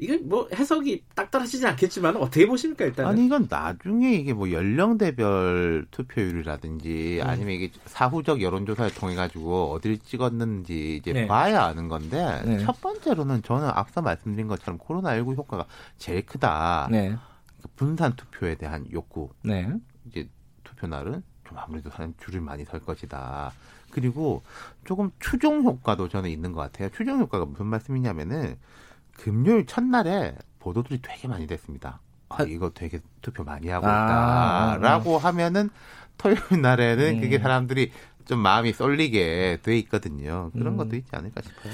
[0.00, 3.10] 이게 뭐 해석이 딱 떨어지지 않겠지만 어떻게 보십니까 일단은?
[3.10, 7.28] 아니 이건 나중에 이게 뭐 연령대별 투표율이라든지 음.
[7.28, 11.26] 아니면 이게 사후적 여론조사를 통해 가지고 어딜 찍었는지 이제 네.
[11.26, 12.58] 봐야 아는 건데 네.
[12.60, 15.66] 첫 번째로는 저는 앞서 말씀드린 것처럼 코로나 19 효과가
[15.98, 16.88] 제일 크다.
[16.92, 17.16] 네, 그
[17.76, 19.30] 분산 투표에 대한 욕구.
[19.42, 19.72] 네,
[20.06, 20.28] 이제
[20.64, 23.52] 투표 날은 좀 아무래도 사람 줄을 많이 설 것이다.
[23.90, 24.42] 그리고
[24.84, 26.90] 조금 추종 효과도 저는 있는 것 같아요.
[26.90, 28.56] 추종 효과가 무슨 말씀이냐면은
[29.12, 32.00] 금요일 첫날에 보도들이 되게 많이 됐습니다.
[32.28, 35.70] 아, 이거 되게 투표 많이 하고 아, 있다라고 하면은
[36.18, 37.20] 토요일 날에는 음.
[37.20, 37.92] 그게 사람들이
[38.26, 40.50] 좀 마음이 쏠리게 돼 있거든요.
[40.52, 40.76] 그런 음.
[40.76, 41.72] 것도 있지 않을까 싶어요.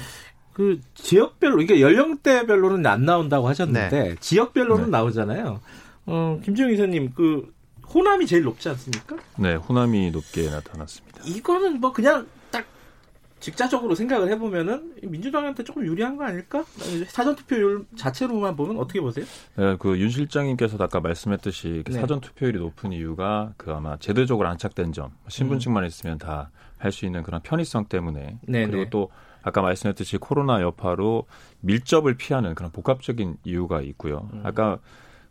[0.55, 4.15] 그 지역별로 이게 연령대별로는 안 나온다고 하셨는데 네.
[4.21, 4.89] 지역별로는 네.
[4.91, 5.59] 나오잖아요.
[6.05, 7.53] 어, 김정희 이사님 그
[7.93, 9.17] 호남이 제일 높지 않습니까?
[9.37, 11.21] 네, 호남이 높게 나타났습니다.
[11.25, 12.63] 이거는 뭐 그냥 딱
[13.41, 16.63] 직자적으로 생각을 해보면은 민주당한테 조금 유리한 거 아닐까?
[17.09, 19.25] 사전 투표율 자체로만 보면 어떻게 보세요?
[19.57, 21.99] 네, 그 윤 실장님께서도 아까 말씀했듯이 그 네.
[21.99, 27.23] 사전 투표율이 높은 이유가 그 아마 제도적으로 안착된 점, 신분증만 있으면 다 할 수 있는
[27.23, 28.89] 그런 편의성 때문에 네, 그리고 네.
[28.89, 29.09] 또
[29.45, 31.27] 아까 말씀했듯이 코로나 여파로
[31.61, 34.27] 밀접을 피하는 그런 복합적인 이유가 있고요.
[34.33, 34.41] 음.
[34.43, 34.79] 아까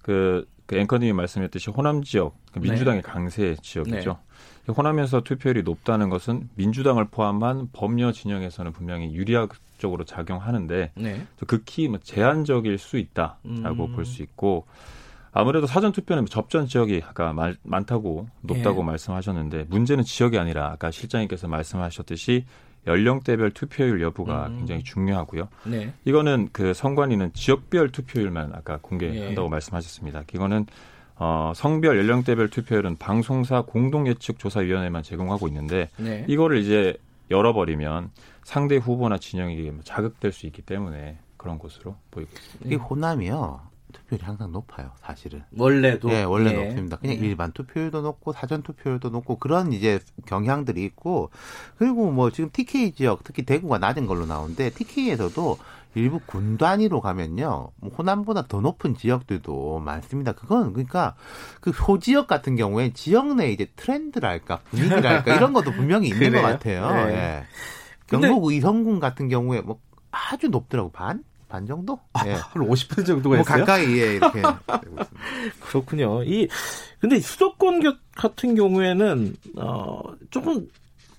[0.03, 2.69] 그, 그 앵커님이 말씀했듯이 호남 지역 그 네.
[2.71, 4.19] 민주당의 강세 지역이죠.
[4.69, 11.27] 호남에서 투표율이 높다는 것은 민주당을 포함한 범여 진영에서는 분명히 유리적으로 작용하는데 네.
[11.47, 13.93] 극히 뭐 제한적일 수 있다라고 음.
[13.97, 14.65] 볼수 있고
[15.33, 18.85] 아무래도 사전 투표는 접전 지역이 아까 말- 많다고 높다고 예.
[18.85, 22.47] 말씀하셨는데 문제는 지역이 아니라 아까 실장님께서 말씀하셨듯이
[22.87, 24.59] 연령대별 투표율 여부가 음.
[24.59, 25.49] 굉장히 중요하고요.
[25.65, 25.93] 네.
[26.05, 29.51] 이거는 그 선관위는 지역별 투표율만 아까 공개한다고 예.
[29.51, 30.25] 말씀하셨습니다.
[30.33, 30.67] 이거는
[31.17, 36.25] 어, 성별 연령대별 투표율은 방송사 공동예측조사위원회만 제공하고 있는데 네.
[36.29, 36.97] 이거를 이제
[37.31, 38.11] 열어버리면
[38.43, 42.71] 상대 후보나 진영이 자극될 수 있기 때문에 그런 것으로 보이고 있습니다.
[42.71, 43.74] 이 호남이요.
[44.19, 45.43] 투표율이 항상 높아요, 사실은.
[45.57, 46.65] 원래도 네, 원래 예.
[46.65, 46.97] 높습니다.
[46.97, 47.21] 그냥 예.
[47.21, 51.31] 일반 투표율도 높고 사전 투표율도 높고 그런 이제 경향들이 있고
[51.77, 55.59] 그리고 뭐 지금 TK 지역 특히 대구가 낮은 걸로 나오는데 TK에서도
[55.97, 60.33] 일부 군 단위로 가면요 뭐 호남보다 더 높은 지역들도 많습니다.
[60.33, 61.15] 그건 그러니까
[61.61, 66.43] 그 소지역 같은 경우에 지역 내 이제 트렌드랄까 분위기랄까 이런 것도 분명히 있는 것 그래요?
[66.43, 67.07] 같아요.
[67.07, 67.15] 네.
[67.15, 67.45] 예.
[68.09, 69.79] 근데- 경북 의성군 같은 경우에 뭐
[70.11, 71.23] 아주 높더라고 반?
[71.55, 72.01] 반 정도?
[72.27, 72.33] 예.
[72.33, 73.65] 한 50% 정도가 뭐 있어요?
[73.65, 74.57] 가까이에 이렇게 되고
[75.01, 75.07] 있습니다.
[75.61, 76.25] 그렇군요.
[76.25, 76.49] 이
[76.99, 80.67] 근데 수도권 겨- 같은 경우에는 어 조금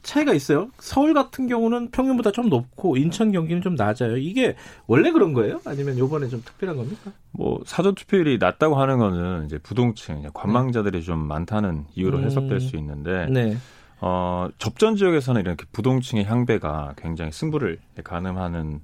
[0.04, 0.68] 차이가 있어요.
[0.78, 4.18] 서울 같은 경우는 평균보다 좀 높고 인천 경기는 좀 낮아요.
[4.18, 4.56] 이게
[4.88, 5.62] 원래 그런 거예요?
[5.66, 7.12] 아니면 요번에 좀 특별한 겁니까?
[7.32, 12.26] 뭐 사전 투표율이 낮다고 하는 거는 이제 부동층, 이제 관망자들이 좀 많다는 이유로 음.
[12.26, 13.58] 해석될 수 있는데 네.
[14.02, 18.82] 어, 접전 지역에서는 이렇게 부동층의 향배가 굉장히 승부를 가늠하는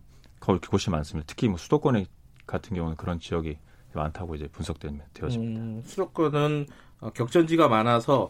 [0.59, 1.25] 곳이 많습니다.
[1.27, 2.05] 특히 뭐 수도권
[2.45, 3.57] 같은 경우는 그런 지역이
[3.93, 5.07] 많다고 이제 분석되어집니다.
[5.37, 6.67] 음, 수도권은
[7.01, 8.29] 어, 격전지가 많아서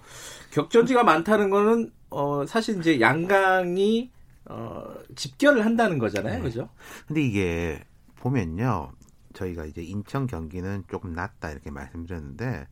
[0.52, 4.12] 격전지가 많다는 거는 어, 사실 이제 양강이
[4.46, 4.84] 어,
[5.16, 6.42] 집결을 한다는 거잖아요, 네.
[6.42, 6.70] 그죠?
[7.08, 7.80] 근데 이게
[8.16, 8.92] 보면요,
[9.34, 12.68] 저희가 이제 인천 경기는 조금 낮다 이렇게 말씀드렸는데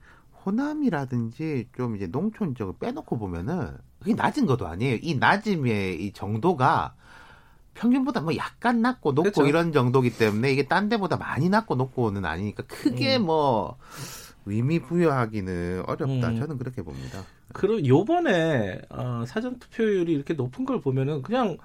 [0.46, 4.98] 호남이라든지 좀 이제 농촌 지역을 빼놓고 보면은 그게 낮은 것도 아니에요.
[5.02, 6.96] 이 낮음의 이 정도가
[7.80, 9.48] 평균보다 뭐 약간 낮고 높고 그렇죠.
[9.48, 13.26] 이런 정도기 때문에 이게 딴 데보다 많이 낮고 높고는 아니니까 크게 음.
[13.28, 13.78] 뭐
[14.46, 16.30] 의미 부여하기는 어렵다.
[16.30, 16.40] 음.
[16.40, 17.24] 저는 그렇게 봅니다.
[17.54, 21.58] 그리고 요번에 어, 사전 투표율이 이렇게 높은 걸 보면은 그냥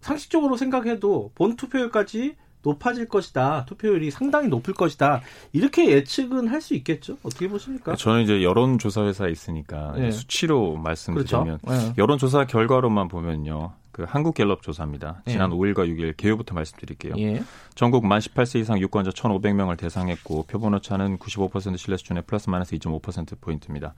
[0.00, 3.66] 상식적으로 생각해도 본 투표율까지 높아질 것이다.
[3.66, 5.20] 투표율이 상당히 높을 것이다.
[5.52, 7.16] 이렇게 예측은 할 수 있겠죠.
[7.22, 7.94] 어떻게 보십니까?
[7.94, 10.10] 저는 이제 여론조사 회사에 있으니까 네.
[10.10, 11.82] 수치로 말씀드리면 그렇죠?
[11.88, 11.94] 네.
[11.98, 13.72] 여론조사 결과로만 보면요.
[13.98, 15.22] 그 한국갤럽 조사입니다.
[15.26, 15.32] 예.
[15.32, 15.56] 지난 예.
[15.56, 17.14] 5일과 6일 개요부터 말씀드릴게요.
[17.18, 17.42] 예.
[17.74, 23.40] 전국 만 18세 이상 유권자 1,500명을 대상했고 표본 오차는 95% 신뢰 수준의 플러스 마이너스 2.5%
[23.40, 23.94] 포인트입니다.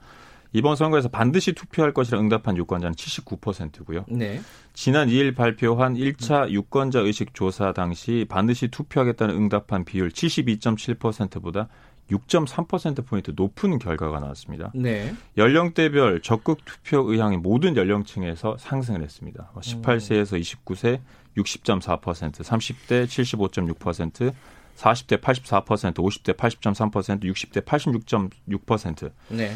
[0.53, 4.05] 이번 선거에서 반드시 투표할 것이라 응답한 유권자는 79%고요.
[4.09, 4.41] 네.
[4.73, 11.69] 지난 2일 발표한 1차 유권자 의식 조사 당시 반드시 투표하겠다는 응답한 비율 72.7%보다
[12.11, 14.71] 6.3%포인트 높은 결과가 나왔습니다.
[14.75, 15.13] 네.
[15.37, 19.51] 연령대별 적극 투표 의향이 모든 연령층에서 상승을 했습니다.
[19.55, 20.99] 18세에서 29세
[21.37, 24.33] 60.4%, 30대 75.6%,
[24.75, 29.11] 40대 84%, 50대 80.3%, 60대 86.6%.
[29.29, 29.51] 네.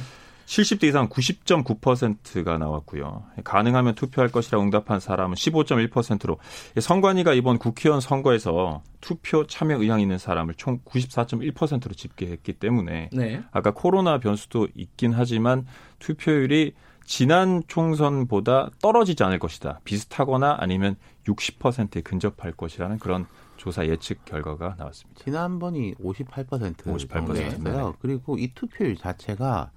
[0.45, 3.23] 70대 이상 90.9%가 나왔고요.
[3.43, 6.37] 가능하면 투표할 것이라 응답한 사람은 15.1%로
[6.79, 13.43] 선관위가 이번 국회의원 선거에서 투표 참여 의향 있는 사람을 총 94.1%로 집계했기 때문에 네.
[13.51, 15.67] 아까 코로나 변수도 있긴 하지만
[15.99, 16.73] 투표율이
[17.05, 19.79] 지난 총선보다 떨어지지 않을 것이다.
[19.83, 20.95] 비슷하거나 아니면
[21.27, 25.23] 60%에 근접할 것이라는 그런 조사 예측 결과가 나왔습니다.
[25.23, 27.93] 지난번이 58% 58%였어요.
[27.99, 29.69] 그리고 이 투표율 자체가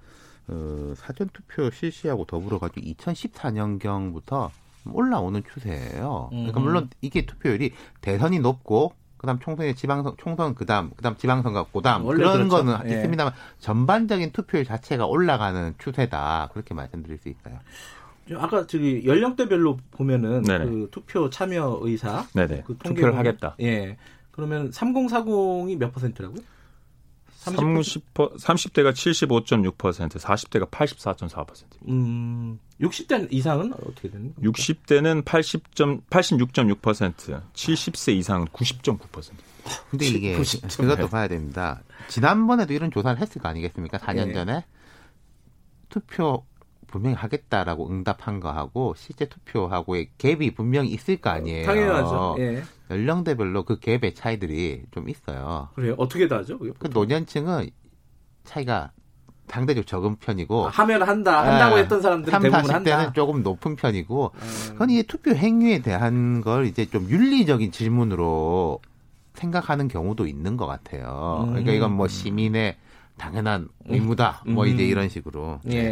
[0.47, 4.49] 어, 사전 투표 실시하고 더불어 가지고 2014년경부터
[4.91, 6.29] 올라오는 추세예요.
[6.31, 12.48] 그러니까 물론 이게 투표율이 대선이 높고 그다음 총선에 지방선 총선 그다음 그다음 지방선거 그다음 그런
[12.48, 12.48] 그렇죠.
[12.48, 12.96] 거는 예.
[12.96, 17.59] 있습니다만 전반적인 투표율 자체가 올라가는 추세다 그렇게 말씀드릴 수 있어요.
[18.37, 20.64] 아까 저기 연령대별로 보면은 네네.
[20.66, 22.64] 그 투표 참여 의사 네네.
[22.66, 23.57] 그 투표를 하겠다.
[23.61, 23.96] 예.
[24.31, 26.40] 그러면 3040이 몇 퍼센트라고요?
[27.56, 31.64] 30, 30대가 75.6%, 40대가 84.4%.
[31.88, 34.52] 음, 60대 이상은 어떻게 되는 겁니까?
[34.52, 35.74] 60대는 80.
[35.74, 39.32] 86.6%, 70세 이상은 90.9%.
[39.90, 40.68] 근데 이게 90.
[40.76, 41.82] 그것도 봐야 됩니다.
[42.08, 43.98] 지난번에도 이런 조사를 했을 거 아니겠습니까?
[43.98, 44.32] 4년 네.
[44.34, 44.64] 전에
[45.88, 46.44] 투표
[46.88, 51.66] 분명히 하겠다라고 응답한 거하고 실제 투표하고의 갭이 분명히 있을 거 아니에요.
[51.66, 52.37] 당연하죠.
[52.38, 52.62] 예.
[52.90, 55.68] 연령대별로 그 갭의 차이들이 좀 있어요.
[55.74, 55.94] 그래요?
[55.98, 56.59] 어떻게 다죠?
[56.59, 57.70] 그 노년층은
[58.44, 58.90] 차이가
[59.46, 63.12] 상대적으로 적은 편이고 아, 하면 한다 한다고 예, 했던 사람들은 3, 대부분 40대는 한다.
[63.14, 64.68] 조금 높은 편이고 음.
[64.72, 68.81] 그건 이게 투표 행위에 대한 걸 이제 좀 윤리적인 질문으로
[69.35, 71.44] 생각하는 경우도 있는 것 같아요.
[71.44, 71.51] 음.
[71.51, 72.77] 그러니까 이건 뭐 시민의
[73.18, 74.44] 당연한 의무다.
[74.46, 74.88] 뭐 이제 음.
[74.88, 75.61] 이런 식으로.
[75.70, 75.83] 예.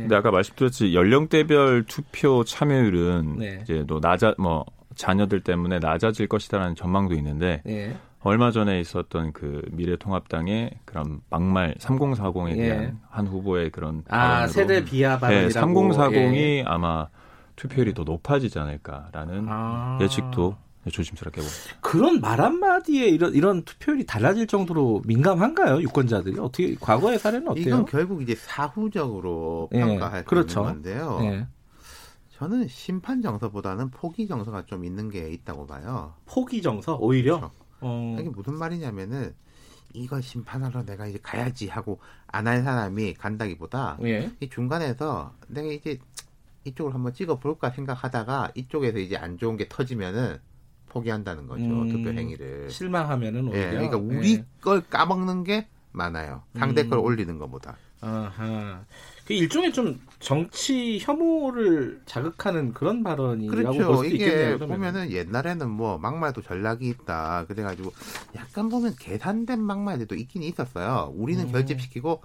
[0.00, 3.58] 근데 아까 말씀드렸지 연령대별 투표 참여율은 네.
[3.62, 7.96] 이제 또 낮아 뭐 자녀들 때문에 낮아질 것이다라는 전망도 있는데 예.
[8.20, 12.54] 얼마 전에 있었던 그 미래통합당의 그런 막말 3040에 예.
[12.56, 16.64] 대한 한 후보의 그런 아 세대 비하 발언이라고 네, 3040이 예.
[16.66, 17.08] 아마
[17.56, 19.98] 투표율이 더 높아지지 않을까라는 아.
[20.00, 20.56] 예측도
[20.90, 27.48] 조심스럽게 보고 그런 말 한마디에 이런 이런 투표율이 달라질 정도로 민감한가요 유권자들이 어떻게 과거의 사례는
[27.48, 27.64] 어때요?
[27.66, 30.60] 이건 결국 이제 사후적으로 예, 평가할 그렇죠.
[30.60, 31.18] 있는 건데요.
[31.22, 31.46] 예.
[32.30, 36.14] 저는 심판 정서보다는 포기 정서가 좀 있는 게 있다고 봐요.
[36.26, 37.54] 포기 정서 오히려 그렇죠.
[37.80, 38.16] 어...
[38.18, 39.34] 이게 무슨 말이냐면은
[39.92, 44.32] 이걸 심판하러 내가 이제 가야지 하고 안 할 사람이 간다기보다 예.
[44.40, 45.98] 이 중간에서 내가 이제
[46.64, 50.38] 이쪽을 한번 찍어 볼까 생각하다가 이쪽에서 이제 안 좋은 게 터지면은
[50.94, 51.64] 포기한다는 거죠.
[51.64, 52.70] 음, 투표 행위를.
[52.70, 53.58] 실망하면은 오히려.
[53.58, 54.44] 예, 그러니까 우리 예.
[54.60, 56.42] 걸 까먹는 게 많아요.
[56.56, 56.90] 상대 음.
[56.90, 57.76] 걸 올리는 것보다.
[58.00, 58.84] 아하.
[59.26, 63.86] 그 일종의 좀 정치 혐오를 자극하는 그런 발언이라고 그렇죠.
[63.86, 64.58] 볼 수도 이게 있겠네요.
[64.58, 64.76] 그러면.
[64.76, 67.46] 보면은 옛날에는 뭐 막말도 전략이 있다.
[67.48, 67.92] 그래가지고
[68.36, 71.12] 약간 보면 계산된 막말들도 있긴 있었어요.
[71.16, 71.52] 우리는 음.
[71.52, 72.22] 결집시키고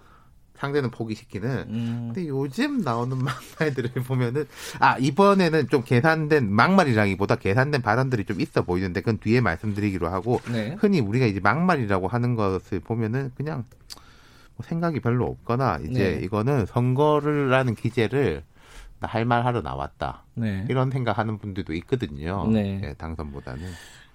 [0.59, 1.49] 상대는 포기시키는.
[1.69, 2.11] 음.
[2.13, 3.17] 근데 요즘 나오는
[3.59, 4.45] 막말들을 보면은
[4.79, 10.75] 아 이번에는 좀 계산된 막말이라기보다 계산된 발언들이 좀 있어 보이는데 그건 뒤에 말씀드리기로 하고 네.
[10.79, 13.63] 흔히 우리가 이제 막말이라고 하는 것을 보면은 그냥
[14.55, 16.25] 뭐 생각이 별로 없거나 이제 네.
[16.25, 18.43] 이거는 선거를 하는 기재를
[19.01, 20.25] 나 할 말 하러 나왔다.
[20.35, 20.65] 네.
[20.69, 22.45] 이런 생각하는 분들도 있거든요.
[22.51, 22.79] 네.
[22.81, 23.61] 네, 당선보다는.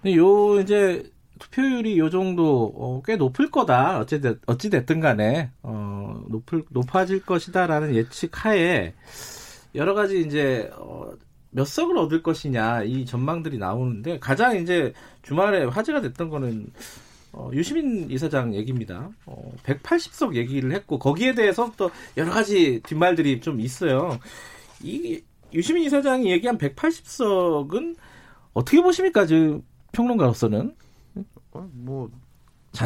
[0.03, 3.99] 근데 요 이제 투표율이 요 정도 어, 꽤 높을 거다.
[3.99, 8.95] 어찌 됐, 어찌 됐든 간에 어, 높을 높아질 것이다라는 예측하에
[9.75, 11.13] 여러 가지 이제 어,
[11.51, 14.93] 몇 석을 얻을 것이냐 이 전망들이 나오는데 가장 이제
[15.23, 16.67] 주말에 화제가 됐던 거는
[17.33, 19.11] 어, 유시민 이사장 얘기입니다.
[19.27, 24.19] 어, 180석 얘기를 했고 거기에 대해서 또 여러 가지 뒷말들이 좀 있어요.
[24.83, 25.21] 이
[25.53, 27.97] 유시민 이사장이 얘기한 180석은
[28.53, 29.27] 어떻게 보십니까?
[29.27, 30.75] 지금 평론가로서는
[31.55, 32.11] 어, 뭐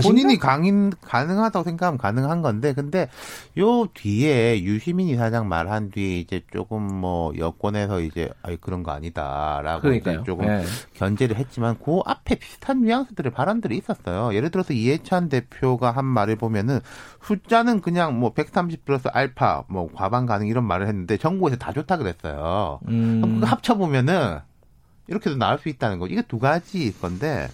[0.03, 3.09] 본인이 강인 가능하다고 생각하면 가능한 건데 근데
[3.57, 9.93] 요 뒤에 유시민 이사장 말한 뒤에 이제 조금 뭐 여권에서 이제 아이 그런 거 아니다라고
[9.95, 10.63] 이제 조금 네.
[10.93, 14.35] 견제를 했지만 그 앞에 비슷한 뉘앙스들의 발언들이 있었어요.
[14.35, 16.81] 예를 들어서 이해찬 대표가 한 말을 보면은
[17.23, 21.97] 숫자는 그냥 뭐 130 플러스 알파 뭐 과반 가능 이런 말을 했는데 정부에서 다 좋다
[21.97, 22.81] 그랬어요.
[22.89, 23.23] 음.
[23.23, 24.41] 그거 합쳐 보면은
[25.07, 26.07] 이렇게도 나올 수 있다는 거.
[26.07, 27.49] 이게 두 가지 건데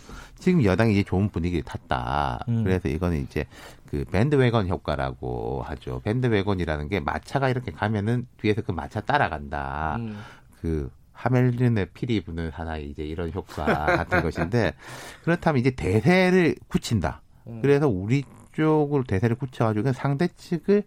[0.44, 2.44] 지금 여당이 이제 좋은 분위기를 탔다.
[2.48, 2.64] 음.
[2.64, 3.46] 그래서 이거는 이제
[3.86, 6.02] 그 밴드웨건 효과라고 하죠.
[6.04, 9.96] 밴드웨건이라는 게 마차가 이렇게 가면은 뒤에서 그 마차 따라간다.
[10.00, 10.18] 음.
[10.60, 13.64] 그 하멜린의 피리 부는 하나의 이제 이런 효과
[13.96, 14.74] 같은 것인데
[15.22, 17.22] 그렇다면 이제 대세를 굳힌다.
[17.46, 17.62] 음.
[17.62, 20.82] 그래서 우리 쪽으로 대세를 굳혀가지고 상대 측을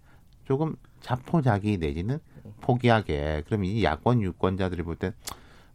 [0.46, 2.20] 조금 자포자기 내지는
[2.62, 3.42] 포기하게.
[3.48, 5.14] 그러면 이 야권 유권자들이 볼땐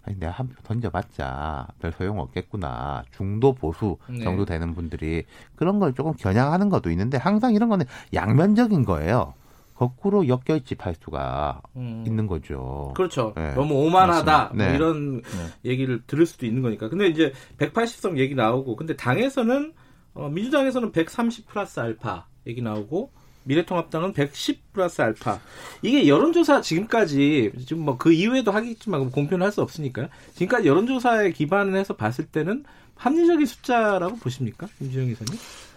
[0.04, 4.18] 아니 내가 한 표 던져봤자 별 소용 없겠구나 중도 보수 네.
[4.24, 9.34] 정도 되는 분들이 그런 걸 조금 겨냥하는 것도 있는데 항상 이런 거는 양면적인 거예요.
[9.74, 12.04] 거꾸로 역결집할 수가 음.
[12.06, 12.92] 있는 거죠.
[12.94, 13.32] 그렇죠.
[13.36, 13.54] 네.
[13.54, 14.74] 너무 오만하다 뭐 네.
[14.74, 15.70] 이런 네.
[15.70, 16.88] 얘기를 들을 수도 있는 거니까.
[16.88, 19.72] 근데 이제 180석 얘기 나오고 근데 당에서는
[20.14, 23.10] 어, 민주당에서는 130 플러스 알파 얘기 나오고
[23.44, 25.38] 미래통합당은 110 플러스 알파.
[25.82, 30.08] 이게 여론조사 지금까지 지금 뭐 그 이후에도 하겠지만 공표는 할 수 없으니까요.
[30.34, 32.64] 지금까지 여론조사에 기반을 해서 봤을 때는
[32.96, 35.34] 합리적인 숫자라고 보십니까, 김지영 기사님?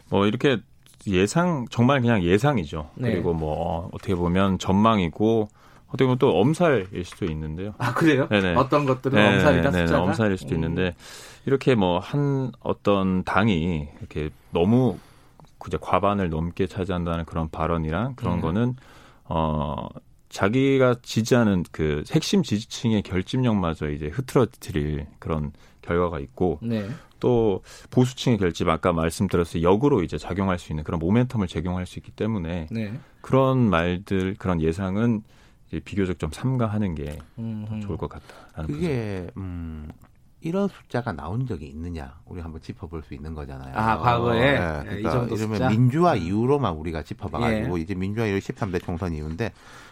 [0.10, 0.60] 뭐 이렇게
[1.08, 2.90] 예상 정말 그냥 예상이죠.
[2.96, 3.12] 네.
[3.12, 5.50] 그리고 뭐 어떻게 보면 전망이고
[5.88, 7.74] 어떻게 보면 또 엄살일 수도 있는데요.
[7.78, 8.28] 아 그래요?
[8.30, 8.56] 네네.
[8.56, 9.36] 어떤 것들은 네네.
[9.36, 9.88] 엄살이다 네네.
[9.88, 10.04] 숫자가?
[10.04, 10.56] 엄살일 수도 음.
[10.56, 10.96] 있는데
[11.46, 14.98] 이렇게 뭐 한 어떤 당이 이렇게 너무
[15.66, 18.42] 그제 과반을 넘게 차지한다는 그런 발언이랑 그런 음.
[18.42, 18.76] 거는
[19.24, 19.88] 어
[20.30, 26.88] 자기가 지지하는 그 핵심 지지층의 결집력마저 이제 흐트러뜨릴 그런 결과가 있고 네.
[27.20, 32.12] 또 보수층의 결집 아까 말씀드렸을 역으로 이제 작용할 수 있는 그런 모멘텀을 제공할 수 있기
[32.12, 32.94] 때문에 네.
[33.22, 35.24] 그런 말들 그런 예상은
[35.68, 37.80] 이제 비교적 좀 삼가하는 게 음흠.
[37.80, 39.90] 좋을 것 같다라는 그게 음
[40.46, 43.76] 이런 숫자가 나온 적이 있느냐 우리 한번 짚어볼 수 있는 거잖아요.
[43.76, 45.72] 아 과거에 네, 그러니까 이 이러면?
[45.72, 47.82] 민주화 이후로만 우리가 짚어봐가지고 예.
[47.82, 49.52] 이제 민주화 이후 13대 총선 이후인데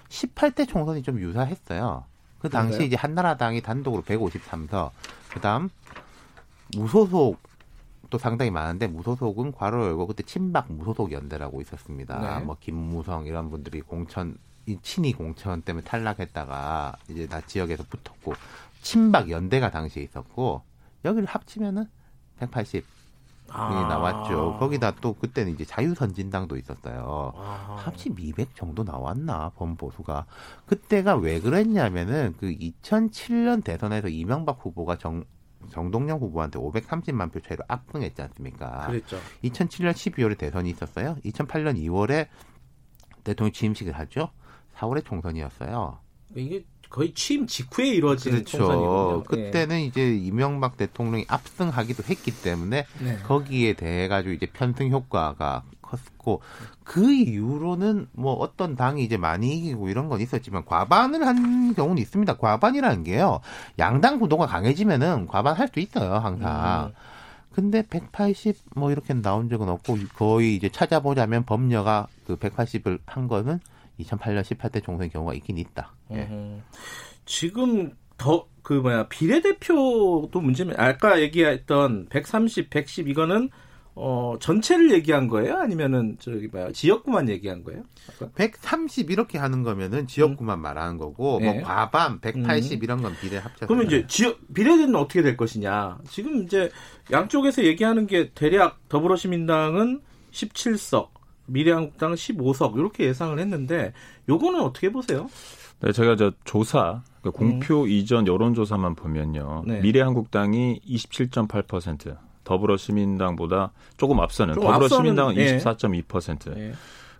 [0.09, 2.03] 18대 총선이 좀 유사했어요.
[2.37, 2.87] 그 당시 그런가요?
[2.87, 4.91] 이제 한나라당이 단독으로 153석,
[5.29, 5.69] 그다음
[6.75, 7.39] 무소속
[8.11, 12.19] 또 상당히 많은데 무소속은 괄호 열고 그때 친박 무소속 연대라고 있었습니다.
[12.19, 12.45] 네.
[12.45, 14.37] 뭐 김무성 이런 분들이 공천
[14.67, 18.33] 이 친이 공천 때문에 탈락했다가 이제 나 지역에서 붙었고
[18.84, 20.62] 친박 연대가 당시에 있었고
[21.04, 21.86] 여기를 합치면은
[22.38, 22.86] 180
[23.50, 23.88] 아.
[23.88, 24.58] 나왔죠.
[24.60, 27.34] 거기다 또 그때는 이제 자유선진당도 있었어요.
[27.36, 27.78] 아.
[27.80, 30.26] 합치면 200 정도 나왔나 범보수가.
[30.65, 35.24] 그때가 왜 그랬냐면은 그 2007년 대선에서 이명박 후보가 정
[35.72, 38.88] 정동영 후보한테 530만 표 차이로 압승했지 않습니까?
[38.88, 39.17] 그랬죠.
[39.43, 41.15] 2007년 12월에 대선이 있었어요.
[41.24, 42.28] 2008년 2월에
[43.24, 44.30] 대통령 취임식을 하죠.
[44.76, 46.00] 4월에 총선이었어요.
[46.36, 48.60] 이게 거의 취임 직후에 이루어진 그렇죠.
[48.60, 49.23] 총선이군요.
[49.23, 49.86] 그때는 네.
[49.86, 53.17] 이제 이명박 대통령이 압승하기도 했기 때문에 네.
[53.23, 56.41] 거기에 대해 가지고 이제 편승 효과가 컸고
[56.84, 62.38] 그 이후로는 뭐 어떤 당이 이제 많이 이기고 이런 건 있었지만 과반을 한 경우는 있습니다.
[62.38, 63.39] 과반이라는 게요.
[63.79, 66.91] 양당 구도가 강해지면은 과반 할 수 있어요, 항상.
[66.91, 66.93] 음.
[67.53, 73.60] 근데 180 뭐 이렇게 나온 적은 없고 거의 이제 찾아보자면 법녀가 그 180을 한 거는
[73.99, 75.93] 2008년 18대 총선 경우가 있긴 있다.
[76.12, 76.62] 예.
[77.25, 83.49] 지금 더 그 뭐야 비례대표도 문제면 아까 얘기했던 130, 110 이거는
[83.95, 85.58] 어 전체를 얘기한 거예요?
[85.58, 87.84] 아니면은 저기 뭐야 지역구만 얘기한 거예요?
[88.10, 88.32] 아까?
[88.34, 90.62] 130 이렇게 하는 거면은 지역구만 음.
[90.62, 91.45] 말하는 거고 네.
[91.45, 91.62] 뭐 예.
[91.62, 92.84] 과반 180 음.
[92.84, 95.99] 이런 건 비례 합쳐서 그러면 이제 지역 비례대는 어떻게 될 것이냐?
[96.10, 96.71] 지금 이제
[97.12, 100.01] 양쪽에서 얘기하는 게 대략 더불어시민당은
[100.32, 101.10] 17석,
[101.45, 103.93] 미래한국당 15석 이렇게 예상을 했는데
[104.29, 105.29] 요거는 어떻게 보세요?
[105.82, 107.89] 네, 제가 저 조사 그 공표 음.
[107.89, 109.63] 이전 여론조사만 보면요.
[109.67, 109.82] 네.
[109.82, 116.56] 미래한국당이 27.8%, 더불어시민당보다 조금 앞서는 좀 더불어시민당은 24.2%.
[116.56, 116.73] 네.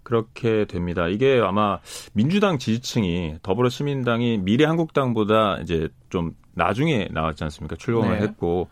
[0.03, 1.07] 그렇게 됩니다.
[1.07, 1.79] 이게 아마
[2.12, 7.77] 민주당 지지층이 더불어시민당이 미래한국당보다 이제 좀 나중에 나왔지 않습니까?
[7.77, 8.23] 출범을 네.
[8.23, 8.69] 했고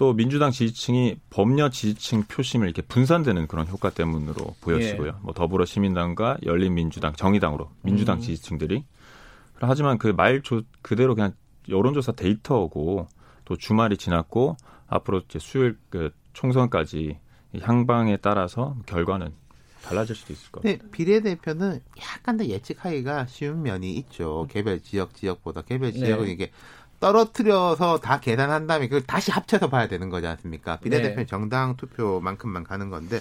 [0.00, 5.08] 또 민주당 지지층이 법녀 지지층 표심을 이렇게 분산되는 그런 효과 때문으로 보여지고요.
[5.08, 5.12] 예.
[5.20, 8.20] 뭐 더불어 시민당과 열린민주당, 정의당으로 민주당 음.
[8.22, 8.82] 지지층들이
[9.60, 10.40] 하지만 그 말
[10.80, 11.34] 그대로 그냥
[11.68, 13.08] 여론조사 데이터고
[13.44, 17.18] 또 주말이 지났고 앞으로 이제 수요일 그 총선까지
[17.60, 19.34] 향방에 따라서 결과는
[19.82, 20.78] 달라질 수도 있을 것 같아요.
[20.78, 24.46] 네, 비례대표는 약간 더 예측하기가 쉬운 면이 있죠.
[24.50, 26.32] 개별 지역 지역보다 개별 지역은 네.
[26.32, 26.50] 이게
[27.00, 30.76] 떨어뜨려서 다 계산한 다음에 그걸 다시 합쳐서 봐야 되는 거지 않습니까?
[30.76, 31.26] 비례대표 네.
[31.26, 33.18] 정당 투표만큼만 가는 건데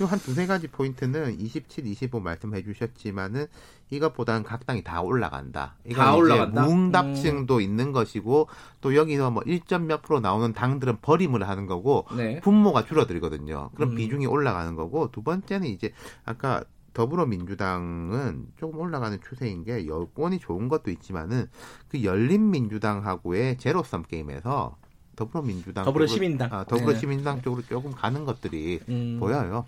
[0.00, 3.46] 한 두세 가지 포인트는 27, 25 말씀해 주셨지만은
[3.90, 5.76] 이것보다는 각 당이 다 올라간다.
[5.94, 6.62] 다 올라간다.
[6.62, 7.60] 무응답층도 음.
[7.60, 8.48] 있는 것이고
[8.80, 12.40] 또 여기서 뭐 1점 몇 프로 나오는 당들은 버림을 하는 거고 네.
[12.40, 13.70] 분모가 줄어들거든요.
[13.74, 13.96] 그럼 음.
[13.96, 15.92] 비중이 올라가는 거고 두 번째는 이제
[16.24, 21.46] 아까 더불어민주당은 조금 올라가는 추세인 게 여권이 좋은 것도 있지만은
[21.88, 24.76] 그 열린민주당하고의 제로섬 게임에서
[25.22, 27.42] 더불어민주당 더불어시민당 쪽으로, 아, 더불어시민당 네.
[27.42, 29.16] 쪽으로 조금 가는 것들이 음.
[29.20, 29.64] 보여요.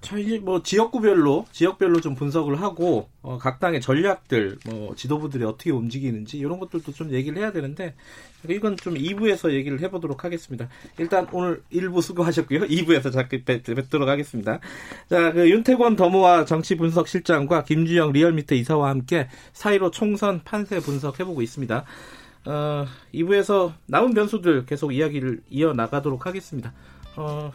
[0.00, 6.38] 저희 뭐 지역구별로 지역별로 좀 분석을 하고 어, 각 당의 전략들 뭐 지도부들이 어떻게 움직이는지
[6.38, 7.94] 이런 것들도 좀 얘기를 해야 되는데
[8.48, 10.68] 이건 좀 2부에서 얘기를 해보도록 하겠습니다.
[10.98, 12.60] 일단 오늘 1부 수고하셨고요.
[12.68, 14.60] 2부에서 자꾸 뵙도록 하겠습니다.
[15.10, 21.42] 자, 그 윤태권 더모아 정치 분석 실장과 김주영 리얼미터 이사와 함께 사이로 총선 판세 분석해보고
[21.42, 21.84] 있습니다.
[22.46, 26.72] 어, 2부에서 남은 변수들 계속 이야기를 이어나가도록 하겠습니다.
[27.16, 27.52] 어,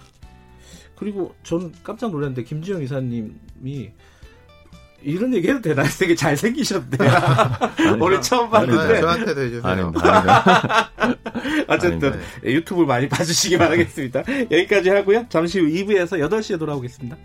[0.96, 3.92] 그리고 전 깜짝 놀랐는데 김지영 이사님이
[5.02, 5.84] 이런 얘기 해도 되나?
[5.84, 7.10] 되게 잘생기셨대요.
[8.00, 9.02] 오늘 처음 봤는데.
[9.02, 9.94] 저한테도 해주세요.
[11.68, 12.18] 어쨌든 아닙니다.
[12.44, 14.24] 유튜브 많이 봐주시기 바라겠습니다.
[14.52, 15.26] 여기까지 하고요.
[15.30, 17.18] 잠시 후 2부에서 8시에 돌아오겠습니다.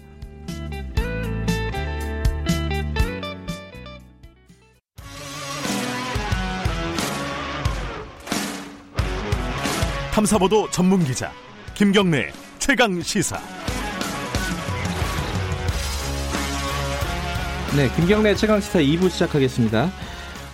[10.12, 11.30] 탐사보도 전문 기자
[11.74, 13.38] 김경래 최강 시사.
[17.76, 19.88] 네, 김경래 최강 시사 2부 시작하겠습니다.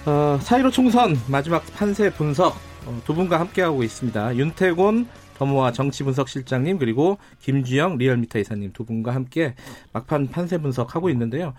[0.04, 4.36] 어, 사이로 총선 마지막 판세 분석 어, 두 분과 함께하고 있습니다.
[4.36, 9.54] 윤태곤 더모아 정치분석 실장님 그리고 김주영 리얼미터 이사님 두 분과 함께
[9.92, 11.54] 막판 판세 분석하고 있는데요.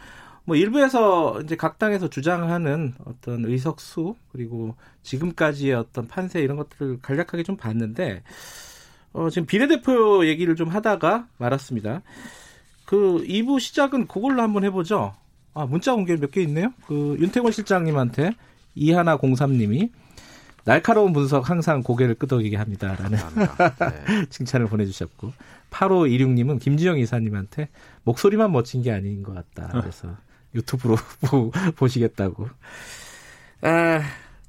[0.47, 7.43] 뭐 일부에서 이제 각 당에서 주장하는 어떤 의석수 그리고 지금까지의 어떤 판세 이런 것들을 간략하게
[7.43, 8.23] 좀 봤는데
[9.11, 12.01] 어 지금 비례대표 얘기를 좀 하다가 말았습니다.
[12.85, 15.13] 그 2부 시작은 그걸로 한번 해보죠.
[15.53, 16.71] 아 문자 공개 몇개 있네요.
[16.87, 18.31] 그 윤태권 실장님한테
[18.73, 19.91] 이하나 공삼님이
[20.63, 24.25] 날카로운 분석 항상 고개를 끄덕이게 합니다라는 네.
[24.29, 25.33] 칭찬을 보내주셨고
[25.71, 27.67] 8526님은 김지영 이사님한테
[28.05, 29.81] 목소리만 멋진 게 아닌 것 같다.
[29.81, 30.15] 그래서
[30.57, 30.97] 유튜브로
[31.77, 32.47] 보시겠다고.
[33.61, 34.01] 아,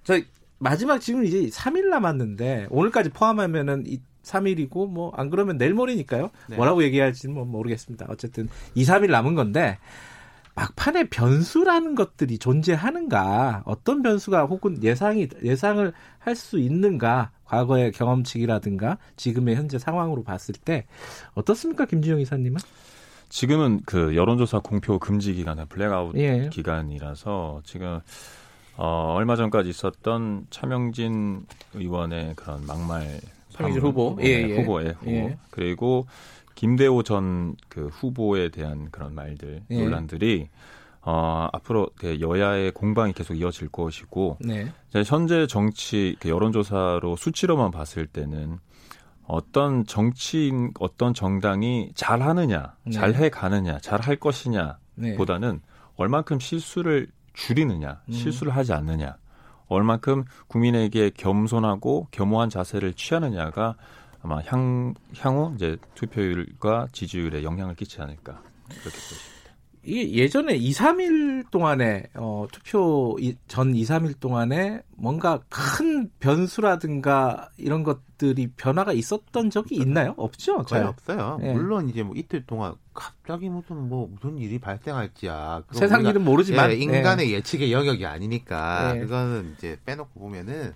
[0.05, 0.21] 저
[0.59, 6.31] 마지막 지금 이제 3일 남았는데 오늘까지 포함하면은 이 3일이고 뭐 안 그러면 내일 모레니까요.
[6.49, 6.57] 네.
[6.57, 8.07] 뭐라고 얘기할지는 뭐 모르겠습니다.
[8.11, 9.79] 어쨌든 2, 3일 남은 건데
[10.55, 13.62] 막판에 변수라는 것들이 존재하는가?
[13.64, 17.31] 어떤 변수가 혹은 예상이 예상을 할 수 있는가?
[17.44, 20.85] 과거의 경험치기라든가 지금의 현재 상황으로 봤을 때
[21.35, 22.59] 어떻습니까, 김준영 이사님은?
[23.29, 26.49] 지금은 그 여론조사 공표 금지 기간에 블랙아웃 예.
[26.51, 28.01] 기간이라서 지금
[28.77, 34.57] 어, 얼마 전까지 있었던 차명진 의원의 그런 막말 차명진 후보, 예, 예.
[34.61, 35.38] 후보의 후보 예.
[35.51, 36.07] 그리고
[36.55, 39.83] 김대호 전 그 후보에 대한 그런 말들 예.
[39.83, 40.49] 논란들이
[41.03, 41.88] 어, 앞으로
[42.21, 44.67] 여야의 공방이 계속 이어질 것이고 네.
[45.07, 48.59] 현재 정치 그 여론조사로 수치로만 봤을 때는
[49.29, 52.93] 어떤 정치인, 어떤 정당이 잘 하느냐, 네.
[52.93, 55.14] 잘해 가느냐, 잘 할 것이냐 네.
[55.17, 55.61] 보다는
[55.97, 58.12] 얼만큼 실수를 줄이느냐, 음.
[58.12, 59.17] 실수를 하지 않느냐,
[59.69, 63.77] 얼만큼 국민에게 겸손하고 겸허한 자세를 취하느냐가
[64.23, 69.38] 아마 향, 향후 이제 투표율과 지지율에 영향을 끼치지 않을까 그렇게 보십니다.
[69.83, 77.85] 이게 예전에 2, 3일 동안에 어, 투표 전 2, 3일 동안에 뭔가 큰 변수라든가 이런
[77.85, 80.14] 것들이 변화가 있었던 적이 있나요?
[80.17, 80.64] 없죠?
[80.64, 81.38] 거의 없어요.
[81.41, 81.53] 네.
[81.53, 86.75] 물론 이제 뭐 이틀 동안 갑자기 무슨 뭐 무슨 일이 발생할지야 세상 일은 모르지만 예,
[86.75, 87.33] 인간의 네.
[87.35, 89.01] 예측의 영역이 아니니까 네.
[89.01, 90.74] 그거는 이제 빼놓고 보면은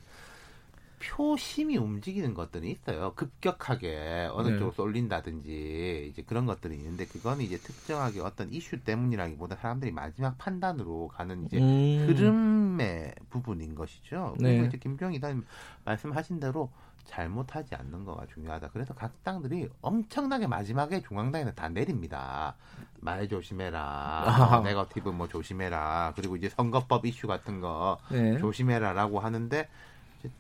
[1.03, 3.13] 표심이 움직이는 것들이 있어요.
[3.15, 4.59] 급격하게 어느 네.
[4.59, 11.09] 쪽으로 쏠린다든지 이제 그런 것들이 있는데 그거는 이제 특정하게 어떤 이슈 때문이라기보다 사람들이 마지막 판단으로
[11.09, 12.07] 가는 이제 음.
[12.07, 14.35] 흐름의 부분인 것이죠.
[14.39, 14.69] 그리고 네.
[14.69, 15.45] 이제 김병희 단
[15.85, 16.71] 말씀하신 대로
[17.05, 18.71] 잘못하지 않는 거가 중요하다.
[18.73, 22.55] 그래서 각 당들이 엄청나게 마지막에 중앙당에는 다 내립니다.
[23.01, 24.63] 말 조심해라.
[24.65, 26.13] 네거티브 뭐 조심해라.
[26.15, 28.39] 그리고 이제 선거법 이슈 같은 거 네.
[28.39, 29.69] 조심해라라고 하는데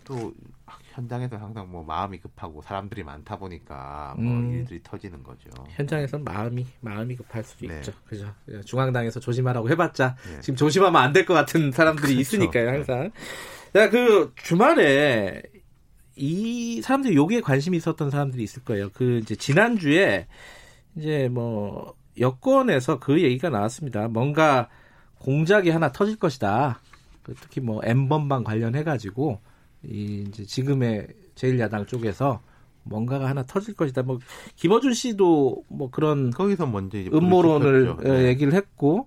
[0.05, 0.33] 또
[0.93, 4.53] 현장에서 항상 뭐 마음이 급하고 사람들이 많다 보니까 뭐 음.
[4.53, 5.49] 일들이 터지는 거죠.
[5.71, 7.77] 현장에서는 마음이 마음이 급할 수도 네.
[7.77, 7.93] 있죠.
[8.05, 8.33] 그죠.
[8.65, 10.41] 중앙당에서 조심하라고 해봤자 네.
[10.41, 12.21] 지금 조심하면 안 될 것 같은 사람들이 그렇죠.
[12.21, 12.71] 있으니까요, 네.
[12.73, 13.11] 항상.
[13.73, 15.43] 자, 그 주말에
[16.17, 18.91] 이 사람들이 여기에 관심이 있었던 사람들이 있을 거예요.
[18.93, 20.27] 그 이제 지난 주에
[20.97, 24.09] 이제 뭐 여권에서 그 얘기가 나왔습니다.
[24.09, 24.69] 뭔가
[25.21, 26.81] 공작이 하나 터질 것이다.
[27.23, 29.41] 그 특히 뭐 M번방 관련해 가지고
[29.85, 32.41] 이 이제 지금의 제1야당 쪽에서
[32.85, 34.03] 뭔가가 하나 터질 것이다.
[34.03, 34.19] 뭐
[34.57, 38.25] 김어준 씨도 뭐 그런 거기서 먼저 음모론을 예, 네.
[38.27, 39.07] 얘기를 했고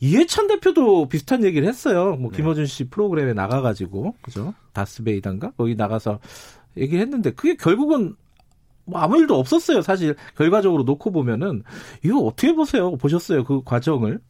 [0.00, 2.16] 이해찬 대표도 비슷한 얘기를 했어요.
[2.16, 2.36] 뭐 네.
[2.36, 4.54] 김어준 씨 프로그램에 나가가지고 그죠?
[4.72, 6.18] 다스베이단가 거기 나가서
[6.76, 8.14] 얘기를 했는데 그게 결국은
[8.84, 9.80] 뭐 아무 일도 없었어요.
[9.80, 11.62] 사실 결과적으로 놓고 보면은
[12.04, 12.96] 이거 어떻게 보세요?
[12.96, 13.44] 보셨어요?
[13.44, 14.20] 그 과정을?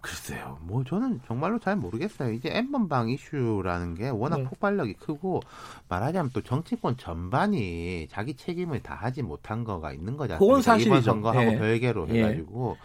[0.00, 0.58] 글쎄요.
[0.62, 2.32] 뭐 저는 정말로 잘 모르겠어요.
[2.32, 4.44] 이제 엠번방 이슈라는 게 워낙 네.
[4.44, 5.40] 폭발력이 크고
[5.88, 10.38] 말하자면 또 정치권 전반이 자기 책임을 다 하지 못한 거가 있는 거잖아요.
[10.38, 10.90] 그건 사실이죠.
[10.90, 11.58] 이번 선거하고 예.
[11.58, 12.18] 별개로 예.
[12.24, 12.76] 해가지고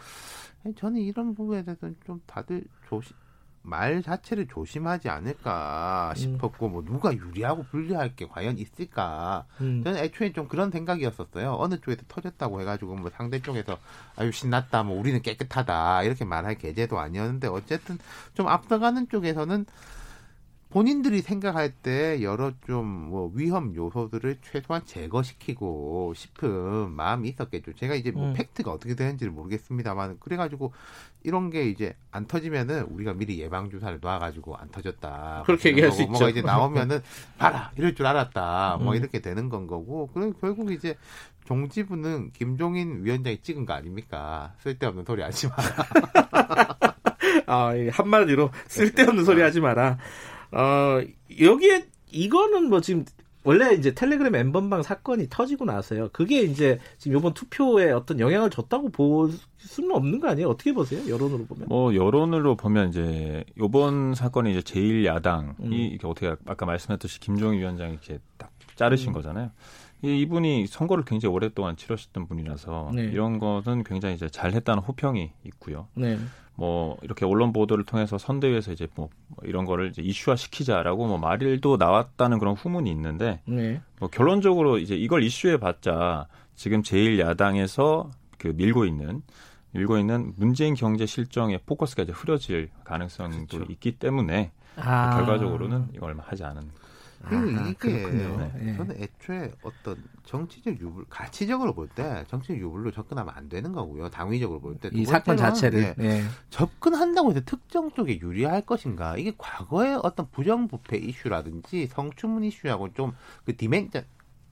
[0.65, 0.73] 예.
[0.73, 3.15] 저는 이런 부분에 대해서는 좀 다들 조심
[3.65, 6.15] 말 자체를 조심하지 않을까 음.
[6.15, 6.71] 싶었고 음.
[6.71, 9.83] 뭐 누가 유리하고 불리할 게 과연 있을까 음.
[9.83, 13.77] 저는 애초에 좀 그런 생각이었었어요 어느 쪽에서 터졌다고 해가지고 뭐 상대 쪽에서
[14.15, 17.97] 아유 신났다 뭐 우리는 깨끗하다 이렇게 말할 계제도 아니었는데 어쨌든
[18.33, 19.65] 좀 앞서가는 쪽에서는
[20.75, 27.73] 본인들이 생각할 때 여러 좀 뭐 위험 요소들을 최소한 제거시키고 싶은 마음이 있었겠죠.
[27.75, 28.33] 제가 이제 뭐 음.
[28.33, 30.73] 팩트가 어떻게 되는지를 모르겠습니다만 그래가지고
[31.23, 35.43] 이런 게 이제 안 터지면은 우리가 미리 예방 주사를 놔가지고 안 터졌다.
[35.45, 36.11] 그렇게 얘기할 수 있죠.
[36.11, 37.01] 뭐가 이제 나오면은
[37.37, 38.79] 봐라 이럴 줄 알았다.
[38.81, 38.97] 뭐 음.
[38.97, 40.07] 이렇게 되는 건 거고.
[40.07, 40.97] 그럼 결국 이제
[41.45, 44.53] 종지부는 김종인 위원장이 찍은 거 아닙니까?
[44.59, 46.95] 쓸데없는 소리 하지 마라.
[47.47, 49.97] 아, 한마디로 쓸데없는 소리 하지 마라.
[50.51, 51.01] 어,
[51.39, 53.05] 여기에 이거는 뭐 지금
[53.45, 56.09] 원래 이제 텔레그램 엠번방 사건이 터지고 나서요.
[56.11, 60.49] 그게 이제 지금 이번 투표에 어떤 영향을 줬다고 볼 수는 없는 거 아니에요?
[60.49, 61.01] 어떻게 보세요?
[61.07, 61.67] 여론으로 보면?
[61.69, 65.73] 뭐 여론으로 보면 이제 이번 사건이 이제 제일 야당이 음.
[65.73, 69.13] 이게 어떻게 아까 말씀했듯이 김종인 위원장이 이렇게 딱 자르신 음.
[69.13, 69.51] 거잖아요.
[70.01, 73.03] 이분이 선거를 굉장히 오랫동안 치러셨던 분이라서 네.
[73.03, 75.87] 이런 것은 굉장히 이제 잘했다는 호평이 있고요.
[75.95, 76.17] 네.
[76.55, 79.09] 뭐 이렇게 언론 보도를 통해서 선대위에서 이제 뭐
[79.43, 83.81] 이런 거를 이제 이슈화 시키자라고 뭐 말일도 나왔다는 그런 후문이 있는데 네.
[83.99, 89.21] 뭐 결론적으로 이제 이걸 이슈해 봤자 지금 제일 야당에서 그 밀고 있는
[89.71, 93.71] 밀고 있는 문재인 경제 실정의 포커스가 이제 흐려질 가능성도 그렇죠.
[93.73, 95.17] 있기 때문에 아.
[95.17, 96.63] 결과적으로는 이걸 하지 않은
[97.29, 98.75] 그리고 아, 이게 네.
[98.77, 104.09] 저는 애초에 어떤 정치적 유불 가치적으로 볼 때 정치적 유불로 접근하면 안 되는 거고요.
[104.09, 106.23] 당위적으로 볼 때 이 사건 자체를 네.
[106.49, 109.17] 접근한다고 해서 특정 쪽에 유리할 것인가?
[109.17, 113.13] 이게 과거의 어떤 부정부패 이슈라든지 성추문 이슈하고 좀
[113.45, 114.03] 그 디멘전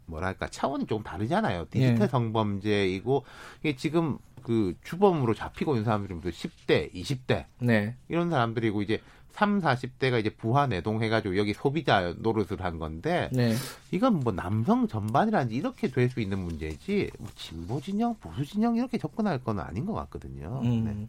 [0.06, 1.66] 뭐랄까 차원이 좀 다르잖아요.
[1.70, 2.08] 디지털 예.
[2.08, 3.24] 성범죄이고
[3.62, 7.96] 이게 지금 그 주범으로 잡히고 있는 사람들이 10대, 20대 네.
[8.10, 9.02] 이런 사람들이고 이제
[9.34, 13.56] 3, 40대가 이제 부하 내동해가지고 여기 소비자 노릇을 한 건데 네.
[13.92, 18.98] 이건 뭐 남성 전반이라든지 이렇게 될 수 있는 문제지 뭐 진보 진영, 보수 진영 이렇게
[18.98, 20.62] 접근할 건 아닌 것 같거든요.
[20.64, 20.84] 음.
[20.86, 21.08] 네.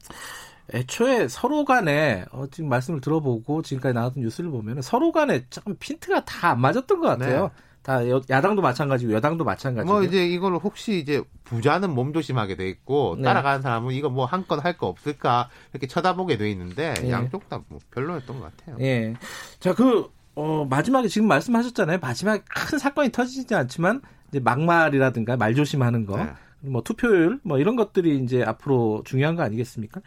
[0.78, 6.24] 애초에 서로 간에 어, 지금 말씀을 들어보고 지금까지 나왔던 뉴스를 보면 서로 간에 참 핀트가
[6.24, 7.42] 다 안 맞았던 것 같아요.
[7.44, 7.50] 네.
[7.84, 9.92] 다 야당도 마찬가지고 여당도 마찬가지고.
[9.92, 13.22] 뭐 이제 이걸 혹시 이제 부자는 몸조심하게 돼 있고 네.
[13.24, 17.10] 따라가는 사람은 이거 뭐 한 건 할 거 없을까 이렇게 쳐다보게 돼 있는데 네.
[17.10, 18.76] 양쪽 다 뭐 별로였던 것 같아요.
[18.80, 19.14] 예.
[19.60, 21.98] 자, 그 어, 마지막에 지금 말씀하셨잖아요.
[22.00, 26.16] 마지막에 큰 사건이 터지지 않지만 이제 막말이라든가 말 조심하는 거.
[26.16, 26.30] 네.
[26.60, 30.00] 뭐 투표율 뭐 이런 것들이 이제 앞으로 중요한 거 아니겠습니까?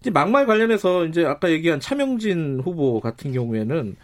[0.00, 3.96] 이제 막말 관련해서 이제 아까 얘기한 차명진 후보 같은 경우에는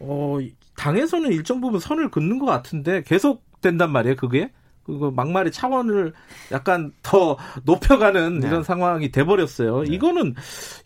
[0.00, 0.36] 어
[0.78, 4.50] 당에서는 일정 부분 선을 긋는 것 같은데 계속 된단 말이에요, 그게.
[4.84, 6.14] 그거 막말의 차원을
[6.50, 8.46] 약간 더 높여가는 네.
[8.46, 9.82] 이런 상황이 돼버렸어요.
[9.82, 9.94] 네.
[9.94, 10.34] 이거는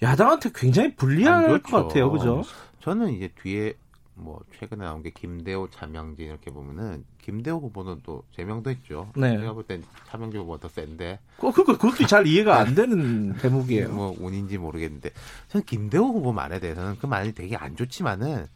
[0.02, 2.42] 야당한테 굉장히 불리할 것 같아요, 그죠?
[2.80, 3.74] 저는 이제 뒤에
[4.14, 9.08] 뭐 최근에 나온 게 김대호, 차명진 이렇게 보면은 김대호 후보는 또 제명도 있죠.
[9.16, 9.38] 네.
[9.38, 11.20] 제가 볼 땐 차명진 후보가 더 센데.
[11.38, 13.88] 그, 그, 그것도 잘 이해가 안 되는 대목이에요.
[13.90, 15.10] 뭐 운인지 모르겠는데
[15.48, 18.46] 저는 김대호 후보 말에 대해서는 그 말이 되게 안 좋지만은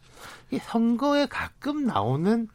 [0.51, 2.47] 이 선거에 가끔 나오는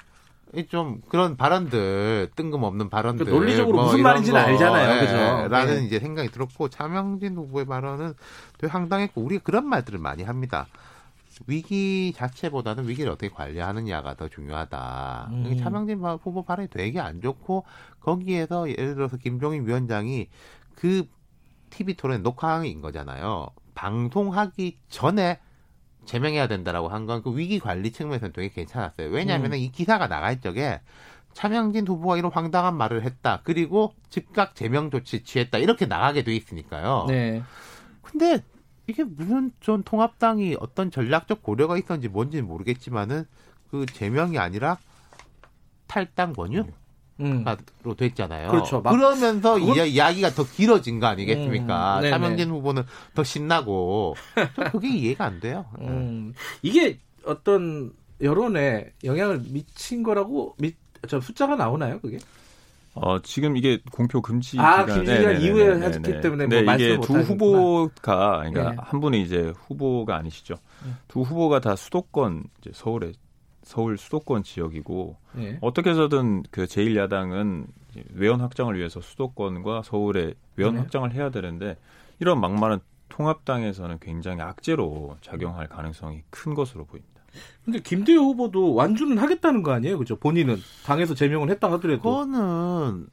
[0.68, 5.48] 좀 그런 발언들 뜬금없는 발언들 그 논리적으로 뭐 무슨 말인지는 거, 알잖아요, 예, 그죠?
[5.48, 5.84] 라는 네.
[5.84, 8.12] 이제 생각이 들었고 차명진 후보의 발언은
[8.58, 10.66] 되게 황당했고 우리가 그런 말들을 많이 합니다.
[11.46, 15.28] 위기 자체보다는 위기를 어떻게 관리하느냐가 더 중요하다.
[15.32, 15.56] 음.
[15.58, 17.64] 차명진 후보 발언이 되게 안 좋고
[18.00, 20.28] 거기에서 예를 들어서 김종인 위원장이
[20.74, 21.06] 그
[21.70, 23.48] TV 토론 녹화인 거잖아요.
[23.74, 25.40] 방송하기 전에
[26.04, 29.08] 제명해야 된다라고 한 건 그 위기 관리 측면에서는 되게 괜찮았어요.
[29.10, 29.56] 왜냐하면 음.
[29.58, 30.80] 이 기사가 나갈 적에
[31.32, 33.40] 차명진 후보가 이런 황당한 말을 했다.
[33.44, 35.58] 그리고 즉각 제명 조치 취했다.
[35.58, 37.06] 이렇게 나가게 돼 있으니까요.
[37.08, 37.42] 네.
[38.02, 38.42] 근데
[38.86, 43.24] 이게 무슨 전 통합당이 어떤 전략적 고려가 있었는지 뭔지는 모르겠지만은
[43.70, 44.76] 그 제명이 아니라
[45.86, 46.66] 탈당 권유?
[47.20, 47.44] 음.
[47.82, 48.50] 로 됐잖아요.
[48.50, 48.82] 그렇죠.
[48.82, 49.86] 그러면서 그건...
[49.86, 52.00] 이야기가 더 길어진 거 아니겠습니까?
[52.00, 52.10] 음.
[52.10, 52.82] 차명진 후보는
[53.14, 54.16] 더 신나고
[54.70, 55.66] 그게 이해가 안 돼요.
[55.80, 56.34] 음.
[56.62, 60.72] 이게 어떤 여론에 영향을 미친 거라고 미,
[61.08, 62.18] 저 숫자가 나오나요, 그게?
[62.94, 67.14] 어, 지금 이게 공표 금지 아, 기간 네, 이후에 했기 때문에 뭐 네, 이게 두
[67.20, 68.76] 후보가 그러니까 네.
[68.78, 70.56] 한 분이 이제 후보가 아니시죠.
[70.84, 70.92] 네.
[71.08, 73.12] 두 후보가 다 수도권 이제 서울에
[73.62, 75.58] 서울 수도권 지역이고 네.
[75.60, 77.66] 어떻게 해서든 그 제1야당은
[78.14, 80.80] 외연 확장을 위해서 수도권과 서울에 외연 네.
[80.80, 81.76] 확장을 해야 되는데
[82.18, 87.11] 이런 막말은 통합당에서는 굉장히 악재로 작용할 가능성이 큰 것으로 보입니다.
[87.64, 90.16] 근데 김대호 후보도 완주는 하겠다는 거 아니에요, 그죠?
[90.16, 92.02] 본인은 당에서 제명을 했다 하더라도.
[92.02, 93.06] 그거는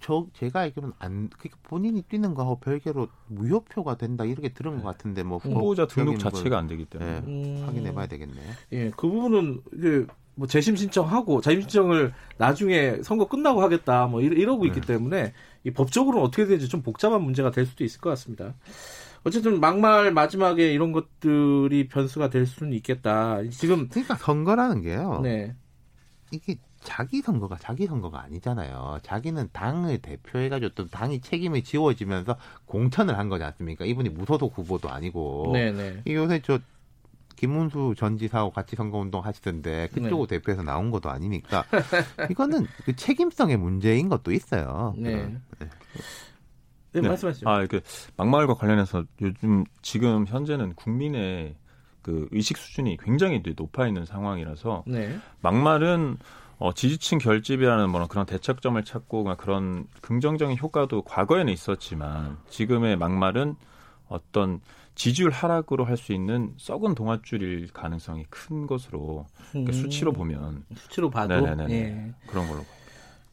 [0.00, 5.22] 저 제가 알기로는 안 그러니까 본인이 뛰는 거하고 별개로 무효표가 된다 이렇게 들은 것 같은데
[5.22, 7.62] 뭐 후보자 등록 자체가 안 되기 때문에 네, 음...
[7.66, 8.52] 확인해봐야 되겠네요.
[8.72, 10.06] 예, 그 부분은 이게
[10.36, 14.86] 뭐 재심 신청하고 자심 신청을 나중에 선거 끝나고 하겠다 뭐 이러 고 있기 네.
[14.86, 15.32] 때문에
[15.64, 18.54] 이 법적으로는 어떻게 되는지 좀 복잡한 문제가 될 수도 있을 것 같습니다.
[19.26, 23.42] 어쨌든 막말 마지막에 이런 것들이 변수가 될 수는 있겠다.
[23.50, 25.18] 지금 그러니까 선거라는 게요.
[25.20, 25.52] 네.
[26.30, 29.00] 이게 자기 선거가 자기 선거가 아니잖아요.
[29.02, 33.84] 자기는 당을 대표해가지고 또 당이 책임을 지워지면서 공천을 한 거지 않습니까?
[33.84, 35.50] 이분이 무소속 후보도 아니고.
[35.52, 36.02] 네네.
[36.04, 36.14] 네.
[36.14, 36.60] 요새 저
[37.34, 40.36] 김문수 전 지사하고 같이 선거운동 하시던데 그쪽으로 네.
[40.36, 41.64] 대표해서 나온 것도 아니니까
[42.30, 44.94] 이거는 그 책임성의 문제인 것도 있어요.
[44.96, 45.16] 네.
[45.58, 45.68] 네.
[46.92, 47.08] 네, 네.
[47.08, 47.48] 말씀하시죠.
[47.48, 47.80] 아, 그
[48.16, 51.54] 막말과 관련해서 요즘 지금 현재는 국민의
[52.02, 55.18] 그 의식 수준이 굉장히 높아 있는 상황이라서 네.
[55.40, 56.18] 막말은
[56.58, 63.56] 어, 지지층 결집이라는 뭐 그런 대책점을 찾고 그런 긍정적인 효과도 과거에는 있었지만 지금의 막말은
[64.08, 64.60] 어떤
[64.94, 69.82] 지지율 하락으로 할 수 있는 썩은 동아줄일 가능성이 큰 것으로 그러니까 음.
[69.82, 72.14] 수치로 보면 수치로 봐도 네네네 예.
[72.26, 72.64] 그런 걸로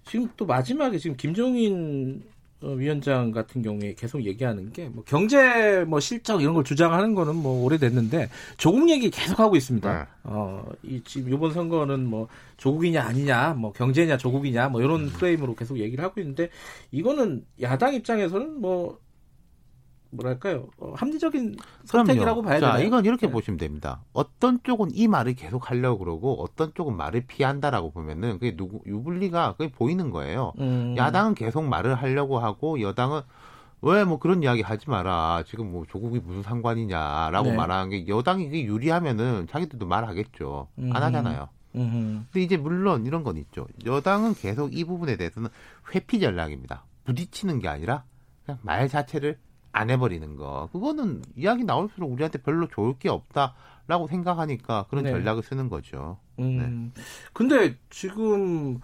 [0.05, 2.32] 지금 또 마지막에 지금 김종인 어,
[2.71, 7.63] 위원장 같은 경우에 계속 얘기하는 게 뭐 경제 뭐 실적 이런 걸 주장하는 거는 뭐
[7.65, 9.91] 오래됐는데 조국 얘기 계속 하고 있습니다.
[9.91, 10.05] 네.
[10.23, 15.09] 어, 이 지금 이번 선거는 뭐 조국이냐 아니냐, 뭐 경제냐 조국이냐 뭐 이런 음.
[15.09, 16.49] 프레임으로 계속 얘기를 하고 있는데
[16.91, 18.99] 이거는 야당 입장에서는 뭐
[20.13, 21.55] 뭐랄까요 어, 합리적인
[21.85, 22.87] 선택이라고 봐야 자, 되나요?
[22.87, 23.31] 이건 이렇게 네.
[23.31, 24.03] 보시면 됩니다.
[24.13, 29.55] 어떤 쪽은 이 말을 계속 하려고 그러고 어떤 쪽은 말을 피한다라고 보면은 그게 누구 유불리가
[29.57, 30.53] 그게 보이는 거예요.
[30.59, 30.95] 음.
[30.97, 33.21] 야당은 계속 말을 하려고 하고 여당은
[33.81, 35.43] 왜 뭐 그런 이야기 하지 마라.
[35.45, 37.55] 지금 뭐 조국이 무슨 상관이냐라고 네.
[37.55, 40.69] 말하는 게 여당이 게 유리하면은 자기들도 말하겠죠.
[40.79, 40.91] 음.
[40.95, 41.49] 안 하잖아요.
[41.75, 42.25] 음.
[42.31, 43.67] 근데 이제 물론 이런 건 있죠.
[43.85, 45.49] 여당은 계속 이 부분에 대해서는
[45.93, 46.85] 회피 전략입니다.
[47.03, 48.05] 부딪히는 게 아니라
[48.45, 49.37] 그냥 말 자체를
[49.73, 50.69] 안 해버리는 거.
[50.71, 55.11] 그거는 이야기 나올수록 우리한테 별로 좋을 게 없다라고 생각하니까 그런 네.
[55.11, 56.17] 전략을 쓰는 거죠.
[56.39, 56.91] 음.
[56.95, 57.01] 네.
[57.33, 58.79] 근데 지금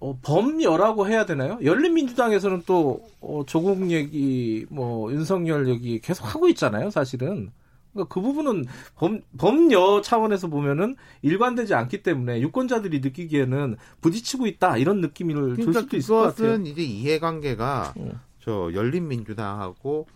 [0.00, 1.58] 어, 범여라고 해야 되나요?
[1.62, 7.52] 열린민주당에서는 또 어, 조국 얘기, 뭐 윤석열 얘기 계속 하고 있잖아요, 사실은.
[7.92, 8.64] 그러니까 그 부분은
[8.96, 15.74] 범, 범여 차원에서 보면은 일관되지 않기 때문에 유권자들이 느끼기에는 부딪히고 있다 이런 느낌을 그러니까 줄
[15.74, 16.34] 수도 있을 것 같아요.
[16.34, 18.12] 그것은 이제 이해관계가 음.
[18.42, 20.06] 저 열린민주당하고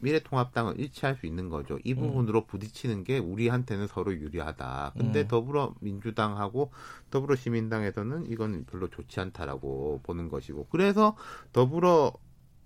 [0.00, 1.78] 미래통합당을 일치할 수 있는 거죠.
[1.84, 1.98] 이 음.
[1.98, 4.92] 부분으로 부딪히는 게 우리한테는 서로 유리하다.
[4.96, 5.28] 근데 음.
[5.28, 6.70] 더불어민주당하고
[7.10, 10.68] 더불어시민당에서는 이건 별로 좋지 않다라고 보는 것이고.
[10.70, 11.16] 그래서
[11.52, 12.12] 더불어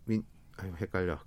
[0.04, 0.24] 민
[0.58, 1.18] 아유 헷갈려.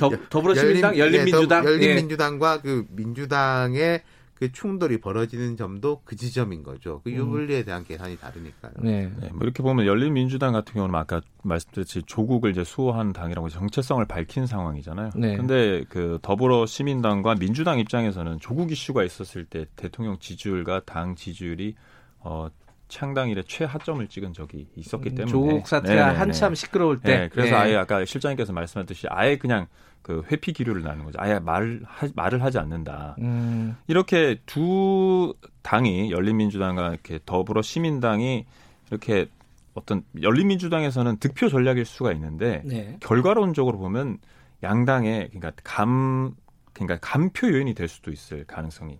[0.00, 2.60] 더, 더불어시민당, 열린, 열린민주당, 예, 열린민주당과 예.
[2.62, 4.02] 그 민주당의
[4.34, 7.00] 그 충돌이 벌어지는 점도 그 지점인 거죠.
[7.04, 7.16] 그 음.
[7.16, 8.72] 유불리에 대한 계산이 다르니까요.
[8.80, 9.10] 네.
[9.20, 9.28] 네.
[9.28, 15.10] 뭐 이렇게 보면 열린민주당 같은 경우는 아까 말씀드렸듯이 조국을 이제 수호한 당이라고 정체성을 밝힌 상황이잖아요.
[15.14, 15.36] 네.
[15.36, 21.76] 근데 그 더불어 시민당과 민주당 입장에서는 조국 이슈가 있었을 때 대통령 지지율과 당 지지율이
[22.18, 22.48] 어
[22.92, 26.18] 창당 일에 최하점을 찍은 적이 있었기 음, 때문에 조국 사태가 네네네.
[26.18, 27.56] 한참 시끄러울 때 네, 그래서 네.
[27.56, 29.66] 아예 아까 실장님께서 말씀하셨듯이 아예 그냥
[30.02, 31.18] 그 회피 기류를 나는 거죠.
[31.18, 33.16] 아예 말을 하, 말을 하지 않는다.
[33.20, 33.76] 음.
[33.86, 35.32] 이렇게 두
[35.62, 38.44] 당이 열린민주당과 이렇게 더불어 시민당이
[38.90, 39.26] 이렇게
[39.72, 42.98] 어떤 열린민주당에서는 득표 전략일 수가 있는데 네.
[43.00, 44.18] 결과론적으로 보면
[44.62, 46.34] 양당의 그러니까 감
[46.74, 48.98] 그러니까 감표 요인이 될 수도 있을 가능성이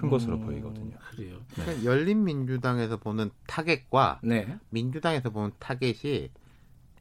[0.00, 0.96] 큰 음, 것으로 보이거든요.
[1.10, 1.36] 그래요.
[1.56, 1.62] 네.
[1.62, 4.58] 그러니까 열린민주당에서 보는 타겟과 네.
[4.70, 6.30] 민주당에서 보는 타겟이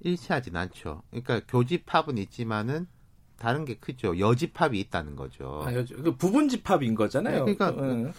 [0.02, 1.04] 일치하진 않죠.
[1.10, 2.88] 그러니까 교집합은 있지만은
[3.38, 4.20] 다른 게 크죠.
[4.20, 5.64] 여집합이 있다는 거죠.
[5.66, 7.46] 아, 여지, 그 부분 집합인 거잖아요.
[7.46, 8.12] 네, 그러니까 네.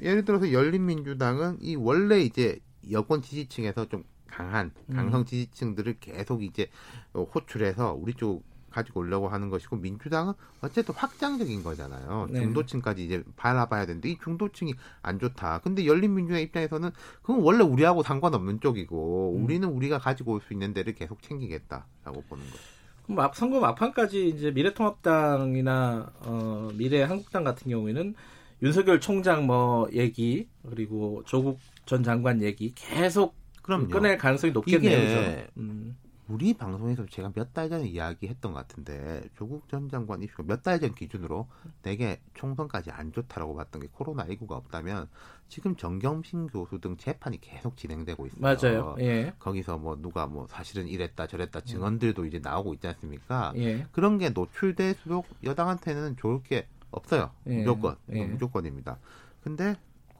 [0.00, 2.58] 예를 들어서 열린민주당은 이 원래 이제
[2.90, 4.96] 여권 지지층에서 좀 강한 음.
[4.96, 6.70] 강성 지지층들을 계속 이제
[7.12, 8.42] 호출해서 우리 쪽
[8.74, 12.28] 가지고 오려고 하는 것이고 민주당은 어쨌든 확장적인 거잖아요.
[12.30, 12.40] 네.
[12.40, 15.60] 중도층까지 이제 바라봐야 되는데 이 중도층이 안 좋다.
[15.62, 16.90] 근데 열린민주당 입장에서는
[17.22, 19.44] 그건 원래 우리하고 상관없는 쪽이고 음.
[19.44, 22.62] 우리는 우리가 가지고 올 수 있는 데를 계속 챙기겠다라고 보는 거죠.
[23.06, 28.14] 그럼 선거 막판까지 이제 미래통합당이나 어, 미래한국당 같은 경우에는
[28.62, 33.88] 윤석열 총장 뭐 얘기 그리고 조국 전 장관 얘기 계속 그럼요.
[33.88, 34.98] 꺼낼 가능성이 높겠네요.
[34.98, 35.96] 이게 음.
[36.26, 40.80] 우리 방송에서 제가 몇 달 전에 이야기했던 것 같은데 조국 전 장관 이슈가 몇 달
[40.80, 41.46] 전 기준으로
[41.82, 45.08] 되게 총선까지 안 좋다라고 봤던 게 코로나 19가 없다면
[45.48, 48.40] 지금 정경심 교수 등 재판이 계속 진행되고 있어요.
[48.40, 48.96] 맞아요.
[49.00, 49.34] 예.
[49.38, 53.52] 거기서 뭐 누가 뭐 사실은 이랬다 저랬다 증언들도 이제 나오고 있지 않습니까?
[53.56, 53.86] 예.
[53.92, 57.30] 그런 게 노출될수록 여당한테는 좋을 게 없어요.
[57.48, 57.58] 예.
[57.58, 58.24] 무조건 예.
[58.24, 58.98] 무조건입니다.
[59.42, 59.76] 근데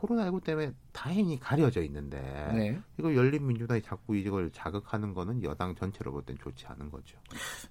[0.07, 2.21] 코로나19 때문에 다행히 가려져 있는데
[2.55, 2.81] 네.
[2.99, 7.19] 이거 열린민주당이 자꾸 이걸 자극하는 거는 여당 전체로 볼 땐 좋지 않은 거죠.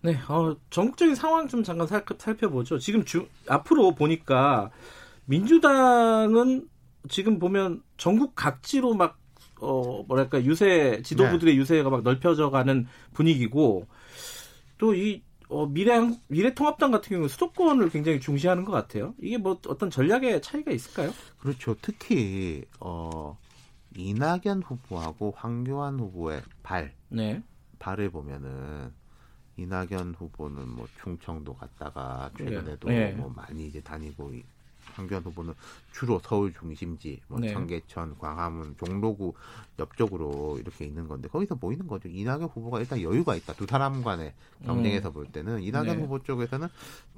[0.02, 2.78] 네, 어, 전국적인 상황 좀 잠깐 살, 살펴보죠.
[2.80, 4.72] 지금 주, 앞으로 보니까
[5.26, 6.68] 민주당은
[7.10, 9.18] 지금 보면 전국 각지로 막
[9.62, 11.60] 어, 뭐랄까 유세 지도부들의 네.
[11.60, 13.88] 유세가 막 넓혀져가는 분위기고
[14.78, 15.22] 또 이
[15.54, 19.14] 어, 미래 미래통합당 같은 경우는 수도권을 굉장히 중시하는 것 같아요.
[19.22, 21.12] 이게 뭐 어떤 전략의 차이가 있을까요?
[21.38, 21.76] 그렇죠.
[21.80, 23.38] 특히 어,
[23.96, 27.44] 이낙연 후보하고 황교안 후보의 발, 네.
[27.78, 28.92] 발을 보면은
[29.58, 33.12] 이낙연 후보는 뭐 충청도 갔다가 최근에도 네.
[33.12, 34.34] 뭐 많이 이제 다니고
[34.96, 35.54] 황교안 후보는
[35.92, 37.52] 주로 서울 중심지, 뭐 네.
[37.52, 39.34] 청계천, 광화문, 종로구
[39.80, 42.10] 옆쪽으로 이렇게 있는 건데 거기서 보이는 거죠.
[42.10, 43.54] 이낙연 후보가 일단 여유가 있다.
[43.54, 44.34] 두 사람 간의
[44.66, 45.14] 경쟁에서 음.
[45.14, 46.04] 볼 때는 이낙연 네.
[46.04, 46.68] 후보 쪽에서는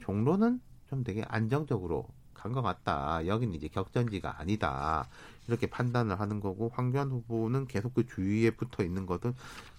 [0.02, 3.26] 종로는 좀 되게 안정적으로 간 것 같다.
[3.26, 5.08] 여기는 이제 격전지가 아니다.
[5.48, 9.34] 이렇게 판단을 하는 거고 황교안 후보는 계속 그 주위에 붙어 있는 것은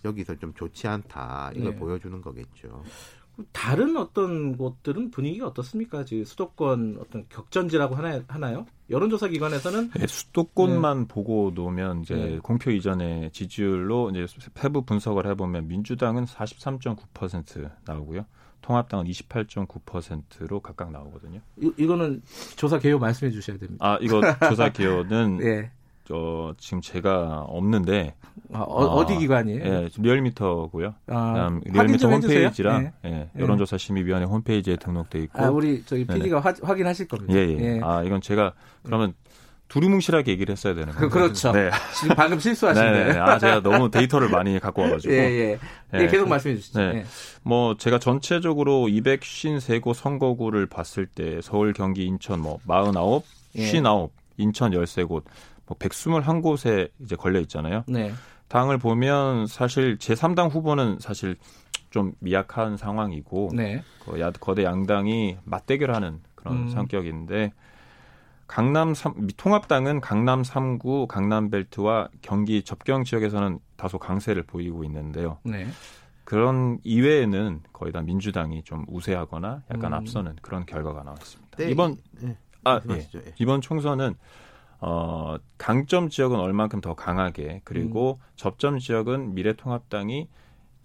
[0.05, 1.53] 여기서 좀 좋지 않다.
[1.55, 1.79] 이걸 네.
[1.79, 2.83] 보여주는 거겠죠.
[3.53, 6.05] 다른 어떤 곳들은 분위기가 어떻습니까?
[6.05, 8.67] 지금 수도권 어떤 격전지라고 하나, 하나요?
[8.89, 11.09] 여론조사 기관에서는 네, 수도권만 네.
[11.09, 12.39] 보고 놓으면 이제 네.
[12.39, 18.25] 공표 이전의 지지율로 이제 세부 분석을 해보면 민주당은 43.9% 나오고요.
[18.63, 21.41] 통합당은 28.9%로 각각 나오거든요.
[21.61, 22.23] 이, 이거는
[22.57, 23.85] 조사 개요 말씀해 주셔야 됩니다.
[23.87, 25.71] 아, 이거 조사 개요는 네.
[26.07, 28.15] 저 지금 제가 없는데
[28.53, 29.65] 아, 어, 디 기관이에요?
[29.65, 30.95] 예, 리얼미터고요.
[31.09, 35.43] 아, 리얼미터 홈페이지랑 예, 예, 여론조사 심의위원회 홈페이지에 등록돼 있고.
[35.43, 37.35] 아, 우리 저희 PD가 화, 확인하실 겁니다.
[37.35, 37.81] 예, 예, 예.
[37.83, 38.53] 아, 이건 제가
[38.85, 39.15] 그러면
[39.69, 41.11] 두루뭉실하게 얘기를 했어야 되는 거예요.
[41.11, 41.71] 그, 렇죠 네.
[41.99, 43.19] 지금 방금 실수하신 네, 네.
[43.19, 45.13] 아, 제가 너무 데이터를 많이 갖고 와가지고.
[45.13, 45.59] 예, 예.
[45.95, 46.79] 예, 예 계속 말씀해 주시죠.
[46.79, 46.99] 네.
[46.99, 47.05] 예.
[47.43, 53.23] 뭐, 제가 전체적으로 253고 선거구를 봤을 때 서울, 경기, 인천 뭐, 49,
[53.57, 53.65] 예.
[53.65, 55.25] 59, 인천 13곳,
[55.67, 57.85] 뭐 121곳에 이제 걸려 있잖아요.
[57.87, 58.13] 네.
[58.49, 61.37] 당을 보면 사실 제3당 후보는 사실
[61.91, 63.83] 좀 미약한 상황이고 네.
[64.05, 66.69] 그 거대 양당이 맞대결하는 그런 음.
[66.69, 67.53] 성격인데
[68.47, 75.39] 강남 3, 통합당은 강남 3구, 강남 벨트와 경기 접경 지역에서는 다소 강세를 보이고 있는데요.
[75.43, 75.67] 네.
[76.25, 79.99] 그런 이외에는 거의 다 민주당이 좀 우세하거나 약간 음.
[79.99, 81.57] 앞서는 그런 결과가 나왔습니다.
[81.57, 82.37] 네, 이번 네.
[82.65, 82.95] 아, 예.
[82.95, 83.35] 예.
[83.39, 84.17] 이번 총선은
[84.81, 88.33] 어, 강점 지역은 얼만큼 더 강하게 그리고 음.
[88.37, 90.29] 접점 지역은 미래통합당이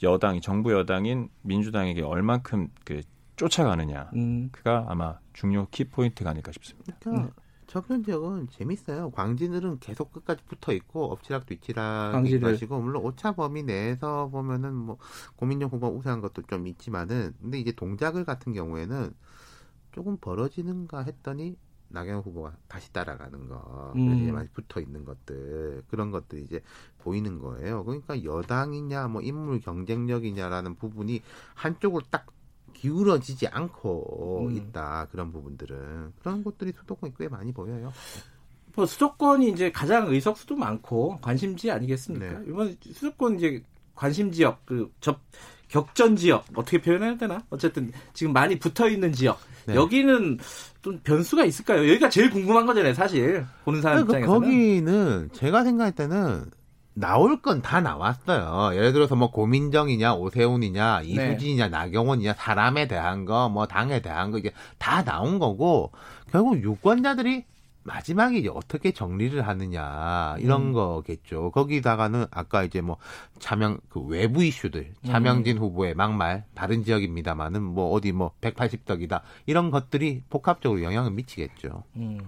[0.04, 3.02] 여당이 정부 여당인 민주당에게 얼만큼 그
[3.36, 4.50] 쫓아가느냐 음.
[4.52, 6.96] 그가 아마 중요 키 포인트가 아닐까 싶습니다.
[7.00, 7.32] 그러니까 음.
[7.72, 9.12] 접점 지역은 재밌어요.
[9.12, 14.98] 광진들은 계속 끝까지 붙어 있고 엎치락 뒤치락이 것이고 물론 오차 범위 내에서 보면은 뭐
[15.38, 19.14] 고민정 후보 우세한 것도 좀 있지만은 근데 이제 동작을 같은 경우에는
[19.94, 21.56] 조금 벌어지는가 했더니
[21.92, 24.18] 나경원 후보가 다시 따라가는 거, 음.
[24.18, 26.62] 이제 많이 붙어 있는 것들 그런 것들이 이제
[27.00, 27.84] 보이는 거예요.
[27.84, 31.22] 그러니까 여당이냐, 뭐 인물 경쟁력이냐라는 부분이
[31.54, 32.28] 한쪽으로 딱
[32.74, 34.52] 기울어지지 않고 음.
[34.54, 37.92] 있다 그런 부분들은 그런 것들이 수도권에 꽤 많이 보여요.
[38.76, 42.40] 뭐 수도권이 이제 가장 의석수도 많고 관심지 아니겠습니까?
[42.40, 42.46] 네.
[42.48, 43.64] 이번 수도권 이제
[43.96, 45.20] 관심 지역 그 접
[45.72, 47.42] 격전 지역 어떻게 표현해야 되나?
[47.50, 49.76] 어쨌든 지금 많이 붙어 있는 지역 네.
[49.76, 50.38] 여기는
[50.82, 51.80] 좀 변수가 있을까요?
[51.90, 54.42] 여기가 제일 궁금한 거잖아요, 사실 보는 사람 그러니까 입장에서는.
[54.50, 56.46] 거기는 제가 생각할 때는
[56.94, 58.76] 나올 건 다 나왔어요.
[58.76, 61.08] 예를 들어서 뭐 고민정이냐, 오세훈이냐, 네.
[61.08, 61.70] 이수진이냐, 네.
[61.70, 65.92] 나경원이냐, 사람에 대한 거, 뭐 당에 대한 거 이게 다 나온 거고
[66.32, 67.46] 결국 유권자들이
[67.84, 70.74] 마지막에 이제 어떻게 정리를 하느냐 이런 음.
[70.74, 71.52] 거겠죠.
[71.52, 72.98] 거기다가는 아까 이제 뭐
[73.40, 75.62] 차명 그 외부 이슈들 차명진 음.
[75.64, 81.84] 후보의 막말 다른 지역입니다만은 뭐 어디 뭐 180덕이다 이런 것들이 복합적으로 영향을 미치겠죠.
[81.96, 82.20] 음.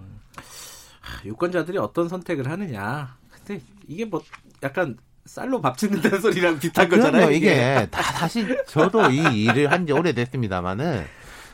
[1.26, 3.18] 유권자들이 어떤 선택을 하느냐.
[3.30, 4.22] 근데 이게 뭐
[4.64, 7.32] 약간 쌀로 밥 짓는다는 소리랑 비슷한 아, 거잖아요.
[7.32, 7.51] 이게.
[7.54, 11.06] 이게 다 사실 저도 이 일을 한 지 오래됐습니다만은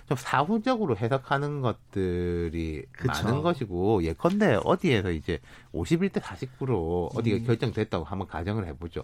[0.10, 3.12] 좀 사후적으로 해석하는 것들이 그쵸.
[3.24, 5.40] 많은 것이고 예컨대 어디에서 이제
[5.72, 7.46] 51대 49로 어디가 음.
[7.46, 9.04] 결정됐다고 한번 가정을 해보죠.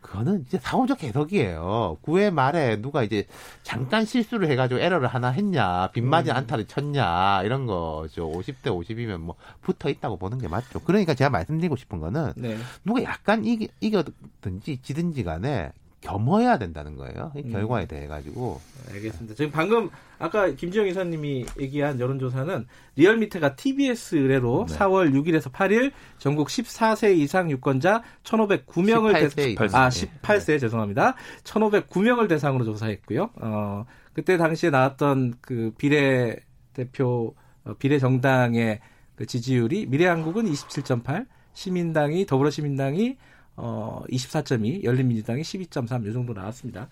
[0.00, 1.98] 그거는 이제 사후적 해석이에요.
[2.02, 3.26] 9회 말에 누가 이제
[3.64, 6.36] 잠깐 실수를 해가지고 에러를 하나 했냐, 빗맞은 음.
[6.36, 8.30] 안타를 쳤냐, 이런 거죠.
[8.30, 10.78] 50대 50이면 뭐 붙어 있다고 보는 게 맞죠.
[10.80, 12.56] 그러니까 제가 말씀드리고 싶은 거는 네.
[12.84, 17.32] 누가 약간 이기, 이겨든지 지든지 간에 겸허해야 된다는 거예요.
[17.36, 17.52] 이 음.
[17.52, 18.60] 결과에 대해 가지고.
[18.90, 19.34] 알겠습니다.
[19.34, 24.76] 지금 방금 아까 김지영 이사님이 얘기한 여론조사는 리얼미터가 TBS 의뢰로 네.
[24.76, 29.54] 4월 6일에서 8일 전국 14세 이상 유권자 1,509명을 18세, 대...
[29.54, 29.74] 18세.
[29.74, 30.58] 아 18세 네.
[30.58, 31.14] 죄송합니다.
[31.44, 33.30] 1,509명을 대상으로 조사했고요.
[33.40, 36.36] 어 그때 당시에 나왔던 그 비례
[36.72, 37.34] 대표
[37.64, 38.80] 어, 비례 정당의
[39.16, 43.18] 그 지지율이 미래한국은 27.8, 시민당이 더불어시민당이
[43.60, 46.88] 어, 24.2, 열린민주당이 12.3, 이 정도 나왔습니다.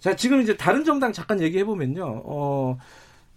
[0.00, 2.22] 자, 지금 이제 다른 정당 잠깐 얘기해 보면요.
[2.24, 2.78] 어,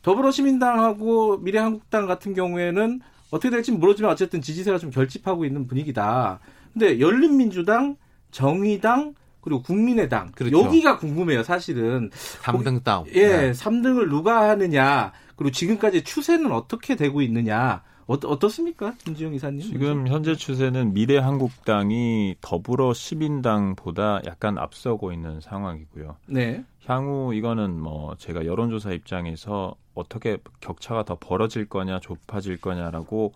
[0.02, 6.40] 더불어시민당하고 미래한국당 같은 경우에는 어떻게 될지 모르지만 어쨌든 지지세가 좀 결집하고 있는 분위기다.
[6.74, 7.98] 근데 열린민주당,
[8.32, 10.32] 정의당, 그리고 국민의당.
[10.32, 10.60] 그렇죠.
[10.60, 12.10] 여기가 궁금해요, 사실은.
[12.42, 13.06] 3등 다운.
[13.14, 13.52] 예, 네.
[13.52, 15.12] 3등을 누가 하느냐.
[15.36, 17.84] 그리고 지금까지 추세는 어떻게 되고 있느냐.
[18.08, 18.94] 어떠, 어떻습니까?
[19.04, 19.62] 김지영 이사님?
[19.62, 26.16] 지금 현재 추세는 미래한국당이 더불어 시민당보다 약간 앞서고 있는 상황이고요.
[26.28, 26.64] 네.
[26.86, 33.34] 향후 이거는 뭐 제가 여론조사 입장에서 어떻게 격차가 더 벌어질 거냐, 좁아질 거냐라고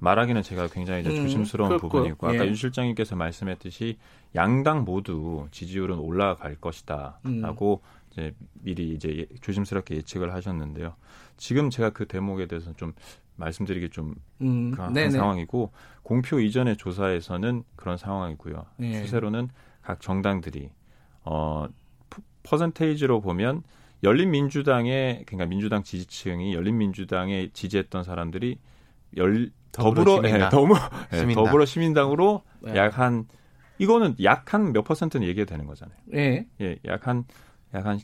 [0.00, 2.48] 말하기는 제가 굉장히 음, 조심스러운 그렇고, 부분이고 아까 예.
[2.48, 3.98] 윤 실장님께서 말씀했듯이
[4.34, 8.00] 양당 모두 지지율은 올라갈 것이다라고 음.
[8.10, 10.94] 이제 미리 이제 조심스럽게 예측을 하셨는데요.
[11.36, 12.92] 지금 제가 그 대목에 대해서는 좀
[13.40, 15.72] 말씀드리기 좀 음, 그런 상황이고
[16.02, 18.66] 공표 이전의 조사에서는 그런 상황이고요.
[18.76, 19.02] 네.
[19.02, 19.48] 추세로는
[19.82, 20.70] 각 정당들이
[21.24, 21.66] 어
[22.44, 23.62] 퍼센테이지로 보면
[24.02, 28.58] 열린민주당의 그러니까 민주당 지지층이 열린민주당에 지지했던 사람들이
[29.16, 30.78] 열 더불어 예, 더불어
[31.12, 32.76] 예, 더불어 시민당으로 네.
[32.76, 33.26] 약한
[33.78, 35.98] 이거는 약 한 몇 퍼센트는 얘기가 되는 거잖아요.
[36.06, 36.46] 네.
[36.60, 37.24] 예, 약 한
[37.74, 37.98] 약한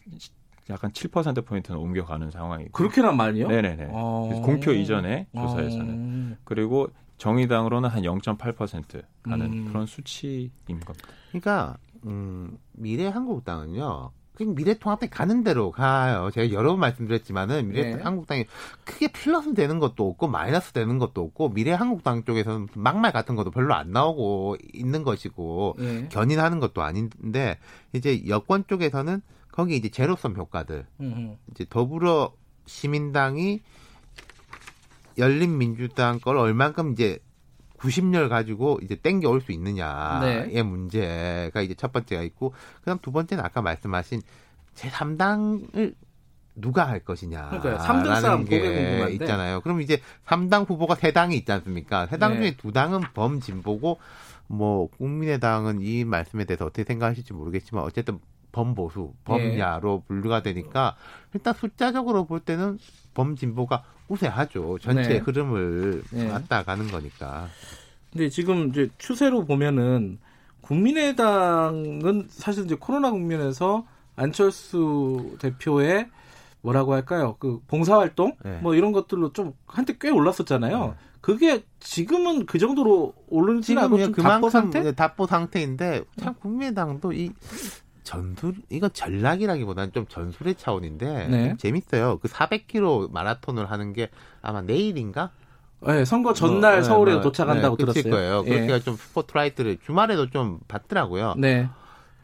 [0.71, 2.73] 약간 7% 포인트는 옮겨가는 상황이고.
[2.73, 3.49] 그렇게란 말이요?
[3.49, 3.89] 네네네.
[3.93, 4.41] 아...
[4.45, 6.41] 공표 이전에 조사에서는 아...
[6.45, 6.89] 그리고
[7.19, 9.69] 정의당으로는 한 0.8% 가는 음...
[9.69, 11.09] 그런 수치인 겁니다.
[11.31, 14.11] 그러니까 음, 미래 한국당은요.
[14.45, 16.31] 미래통합당이 가는 대로 가요.
[16.31, 18.49] 제가 여러 번 말씀드렸지만은 미래한국당이 네.
[18.85, 23.51] 크게 플러스 되는 것도 없고 마이너스 되는 것도 없고 미래 한국당 쪽에서는 막말 같은 것도
[23.51, 26.09] 별로 안 나오고 있는 것이고 네.
[26.11, 27.59] 견인하는 것도 아닌데
[27.95, 29.23] 이제 여권 쪽에서는
[29.57, 30.85] 거기 이제 제로섬 효과들.
[31.01, 31.37] 음흠.
[31.51, 32.35] 이제 더불어
[32.67, 33.61] 시민당이
[35.17, 37.19] 열린민주당 걸 얼만큼 이제
[37.79, 40.63] 90열 가지고 이제 땡겨 올 수 있느냐의 네.
[40.63, 44.21] 문제가 이제 첫 번째가 있고 그다음 두 번째는 아까 말씀하신
[44.75, 45.95] 제3당을
[46.55, 47.49] 누가 할 것이냐.
[47.49, 47.79] 그러니까요.
[47.79, 49.63] 3등 싸움 게 있잖아요.
[49.63, 52.07] 그럼 이제 3당 후보가 3당이 있지 않습니까?
[52.09, 52.37] 3당 네.
[52.37, 53.99] 중에 2당은 범진보고
[54.49, 58.19] 뭐 국민의당은 이 말씀에 대해서 어떻게 생각하실지 모르겠지만 어쨌든
[58.57, 60.07] 범보수, 범야로 예.
[60.09, 60.97] 분류가 되니까
[61.35, 62.79] 일단 숫자적으로 볼 때는
[63.13, 64.79] 범진보가 우세하죠.
[64.81, 65.19] 전체 네.
[65.19, 66.29] 흐름을 네.
[66.29, 67.49] 맞다 가는 거니까.
[68.11, 70.19] 근데 지금 이제 추세로 보면은
[70.63, 73.87] 국민의당은 사실 이제 코로나 국면에서
[74.17, 76.09] 안철수 대표의
[76.63, 77.37] 뭐라고 할까요?
[77.39, 78.59] 그 봉사활동 네.
[78.63, 80.87] 뭐 이런 것들로 좀 한때 꽤 올랐었잖아요.
[80.87, 80.93] 네.
[81.21, 84.93] 그게 지금은 그 정도로 오르지 않고 그만큼 상태?
[84.93, 87.33] 답보 상태인데 참 국민의당도 이
[88.07, 91.55] 전술 이건 전략이라기보다는 좀 전술의 차원인데 네.
[91.59, 92.19] 재밌어요.
[92.23, 95.31] 그 400km 마라톤을 하는 게 아마 내일인가?
[95.81, 98.11] 네, 선거 전날 뭐, 서울에 뭐, 도착한다고 네, 들었어요.
[98.11, 98.45] 거예요.
[98.47, 98.51] 예.
[98.51, 101.35] 그러니까 좀 스포트라이트를 주말에도 좀 받더라고요.
[101.37, 101.69] 네.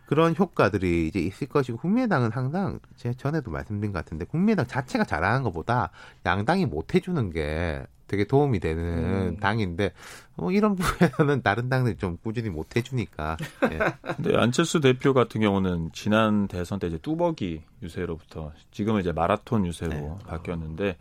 [0.07, 5.42] 그런 효과들이 이제 있을 것이고 국민의당은 항상 제가 전에도 말씀드린 것 같은데 국민의당 자체가 잘하는
[5.42, 5.90] 것보다
[6.26, 9.36] 양당이 못 해주는 게 되게 도움이 되는 음.
[9.38, 9.92] 당인데
[10.36, 13.38] 뭐 이런 부분에서는 다른 당들이 좀 꾸준히 못 해주니까.
[13.72, 13.78] 예.
[14.16, 19.90] 근데 안철수 대표 같은 경우는 지난 대선 때 이제 뚜벅이 유세로부터 지금은 이제 마라톤 유세로
[19.92, 20.14] 네.
[20.26, 20.98] 바뀌었는데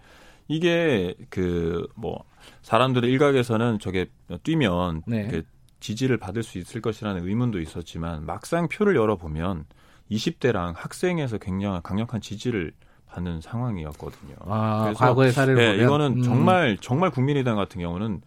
[0.48, 2.24] 이게 그 뭐
[2.62, 4.08] 사람들의 일각에서는 저게
[4.44, 5.28] 뛰면 네.
[5.28, 5.44] 그
[5.82, 9.66] 지지를 받을 수 있을 것이라는 의문도 있었지만 막상 표를 열어보면
[10.10, 12.72] 20대랑 학생에서 굉장히 강력한 지지를
[13.08, 14.36] 받는 상황이었거든요.
[14.46, 16.24] 아, 과거의 사례를 네, 보면 이거는 음.
[16.24, 18.22] 정말 정말 국민의당 같은 경우는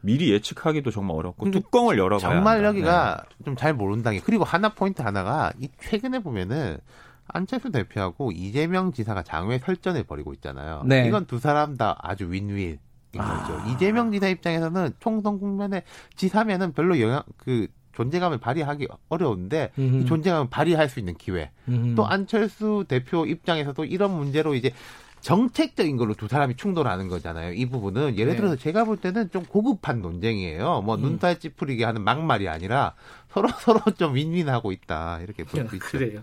[0.00, 2.68] 미리 예측하기도 정말 어렵고 뚜껑을 열어봐야 정말 한다.
[2.68, 3.44] 여기가 네.
[3.44, 6.78] 좀잘 모른다 게 그리고 하나 포인트 하나가 이 최근에 보면은
[7.26, 10.82] 안철수 대표하고 이재명 지사가 장외 설전을 벌이고 있잖아요.
[10.86, 11.06] 네.
[11.06, 12.78] 이건 두 사람 다 아주 윈윈.
[13.12, 13.42] 인 아.
[13.42, 13.60] 거죠.
[13.70, 15.82] 이재명 지사 입장에서는 총선 국면에
[16.16, 21.50] 지사면은 별로 영향 그 존재감을 발휘하기 어려운데 이 존재감을 발휘할 수 있는 기회.
[21.68, 21.94] 음흠.
[21.96, 24.72] 또 안철수 대표 입장에서도 이런 문제로 이제
[25.20, 27.52] 정책적인 걸로 두 사람이 충돌하는 거잖아요.
[27.54, 28.36] 이 부분은 예를 네.
[28.36, 28.62] 들어서 네.
[28.62, 30.82] 제가 볼 때는 좀 고급한 논쟁이에요.
[30.82, 31.00] 뭐 음.
[31.00, 32.94] 눈살 찌푸리게 하는 막말이 아니라
[33.30, 35.86] 서로 서로 좀 윈윈하고 있다 이렇게 볼 수 있죠.
[35.88, 36.20] 그래요.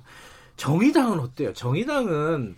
[0.56, 1.52] 정의당은 어때요?
[1.52, 2.56] 정의당은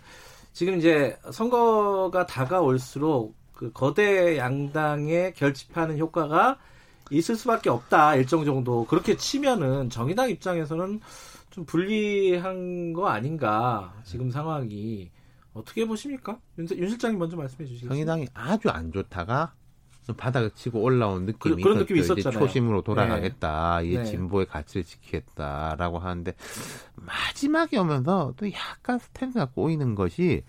[0.52, 6.58] 지금 이제 선거가 다가올수록 그 거대 양당의 결집하는 효과가
[7.10, 11.00] 있을 수밖에 없다 일정 정도 그렇게 치면은 정의당 입장에서는
[11.50, 15.10] 좀 불리한 거 아닌가 지금 상황이
[15.54, 16.38] 어떻게 보십니까?
[16.56, 17.88] 윤, 윤 실장님 먼저 말씀해 주시겠어요?
[17.88, 19.52] 정의당이 아주 안 좋다가
[20.06, 22.38] 좀 바닥을 치고 올라온 느낌이 그, 런 느낌이 있었잖아요.
[22.38, 23.80] 초심으로 돌아가겠다.
[23.80, 23.88] 네.
[23.88, 24.04] 이 네.
[24.04, 26.32] 진보의 가치를 지키겠다라고 하는데
[26.94, 30.44] 마지막에 오면서 또 약간 스탠스가 꼬이는 것이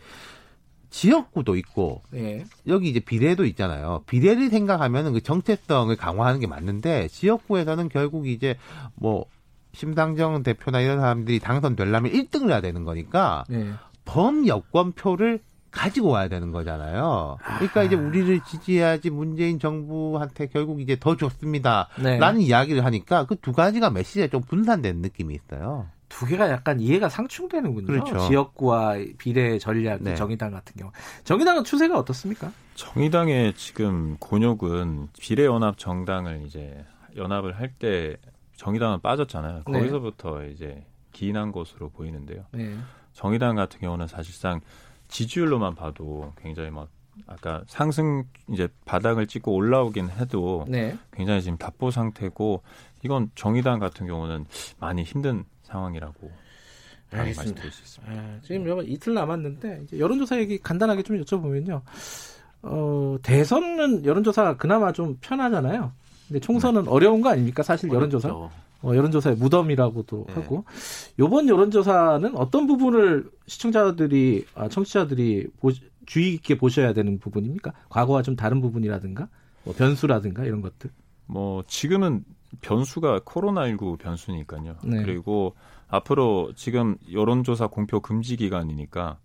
[0.90, 2.46] 지역구도 있고 네.
[2.68, 4.04] 여기 이제 비례도 있잖아요.
[4.08, 8.58] 비례를 생각하면은 그 정체성을 강화하는 게 맞는데 지역구에서는 결국 이제
[8.96, 9.26] 뭐
[9.74, 13.72] 심상정 대표나 이런 사람들이 당선되려면 1등을 해야 되는 거니까 네.
[14.06, 15.40] 범여권 표를
[15.72, 17.38] 가지고 와야 되는 거잖아요.
[17.58, 21.90] 그러니까 이제 우리를 지지해야지 문재인 정부한테 결국 이제 더 좋습니다.
[22.02, 22.18] 네.
[22.18, 25.86] 라는 이야기를 하니까 그 두 가지가 메시지가 좀 분산된 느낌이 있어요.
[26.10, 27.86] 두 개가 약간 이해가 상충되는군요.
[27.88, 28.20] 그렇죠.
[28.28, 30.16] 지역구와 비례 전략 네.
[30.16, 30.92] 정의당 같은 경우.
[31.24, 32.52] 정의당은 추세가 어떻습니까?
[32.76, 36.84] 정의당의 지금 곤욕은 비례 연합 정당을 이제
[37.16, 38.18] 연합을 할 때
[38.58, 39.64] 정의당은 빠졌잖아요.
[39.68, 39.72] 네.
[39.80, 40.52] 거기서부터 네.
[40.52, 42.44] 이제 기인한 것으로 보이는데요.
[42.52, 42.76] 네.
[43.14, 44.60] 정의당 같은 경우는 사실상
[45.08, 46.90] 지지율로만 봐도 굉장히 막
[47.28, 50.98] 아까 상승 이제 바닥을 찍고 올라오긴 해도 네.
[51.14, 52.64] 굉장히 지금 답보 상태고
[53.04, 54.46] 이건 정의당 같은 경우는
[54.80, 56.32] 많이 힘든 상황이라고
[57.12, 58.14] 말씀드릴 수 있습니다.
[58.14, 58.86] 아, 지금 네.
[58.86, 61.82] 이틀 남았는데 여론조사 얘기 간단하게 좀 여쭤보면요.
[62.62, 65.92] 어, 대선은 여론조사 그나마 좀 편하잖아요.
[66.28, 66.90] 근데 총선은 네.
[66.90, 67.64] 어려운 거 아닙니까?
[67.64, 68.30] 사실 여론조사.
[68.82, 70.34] 어, 여론조사의 무덤이라고도 네.
[70.34, 70.64] 하고
[71.18, 75.72] 요번 여론조사는 어떤 부분을 시청자들이 아, 청취자들이 보,
[76.06, 77.74] 주의 깊게 보셔야 되는 부분입니까?
[77.90, 79.28] 과거와 좀 다른 부분이라든가
[79.64, 80.92] 뭐 변수라든가 이런 것들.
[81.26, 82.24] 뭐 지금은
[82.62, 84.76] 변수가 코로나19 변수니까요.
[84.84, 85.04] 네.
[85.04, 85.56] 그리고
[85.88, 89.18] 앞으로 지금 여론조사 공표 금지 기간이니까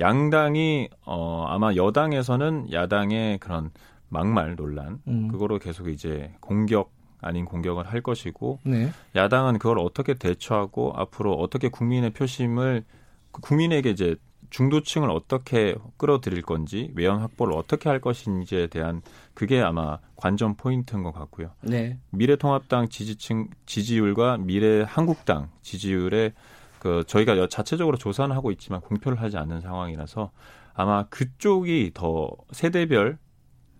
[0.00, 3.70] 양당이 어 아마 여당에서는 야당의 그런
[4.08, 5.28] 막말 논란 음.
[5.28, 8.90] 그거로 계속 이제 공격 아닌 공격을 할 것이고 네.
[9.16, 12.84] 야당은 그걸 어떻게 대처하고 앞으로 어떻게 국민의 표심을
[13.32, 14.16] 국민에게 이제
[14.50, 19.02] 중도층을 어떻게 끌어들일 건지 외연 확보를 어떻게 할 것인지에 대한
[19.34, 21.50] 그게 아마 관전 포인트인 것 같고요.
[21.62, 21.98] 네.
[22.10, 26.32] 미래통합당 지지층 지지율과 미래한국당 지지율에
[26.78, 30.30] 그 저희가 자체적으로 조사는 하고 있지만 공표를 하지 않는 상황이라서
[30.74, 33.18] 아마 그쪽이 더 세대별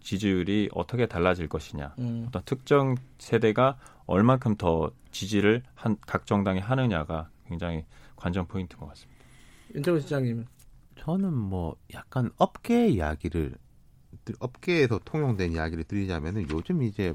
[0.01, 1.95] 지지율이 어떻게 달라질 것이냐.
[1.99, 2.25] 음.
[2.29, 7.85] 어떤 특정 세대가 얼만큼 더 지지를 한 각 정당이 하느냐가 굉장히
[8.17, 9.19] 관전 포인트인 것 같습니다.
[9.75, 10.47] 윤태호 시장님
[11.09, 13.55] 저는 뭐 약간 업계 이야기를
[14.41, 17.15] 업계에서 통용된 이야기를 드리자면은 요즘 이제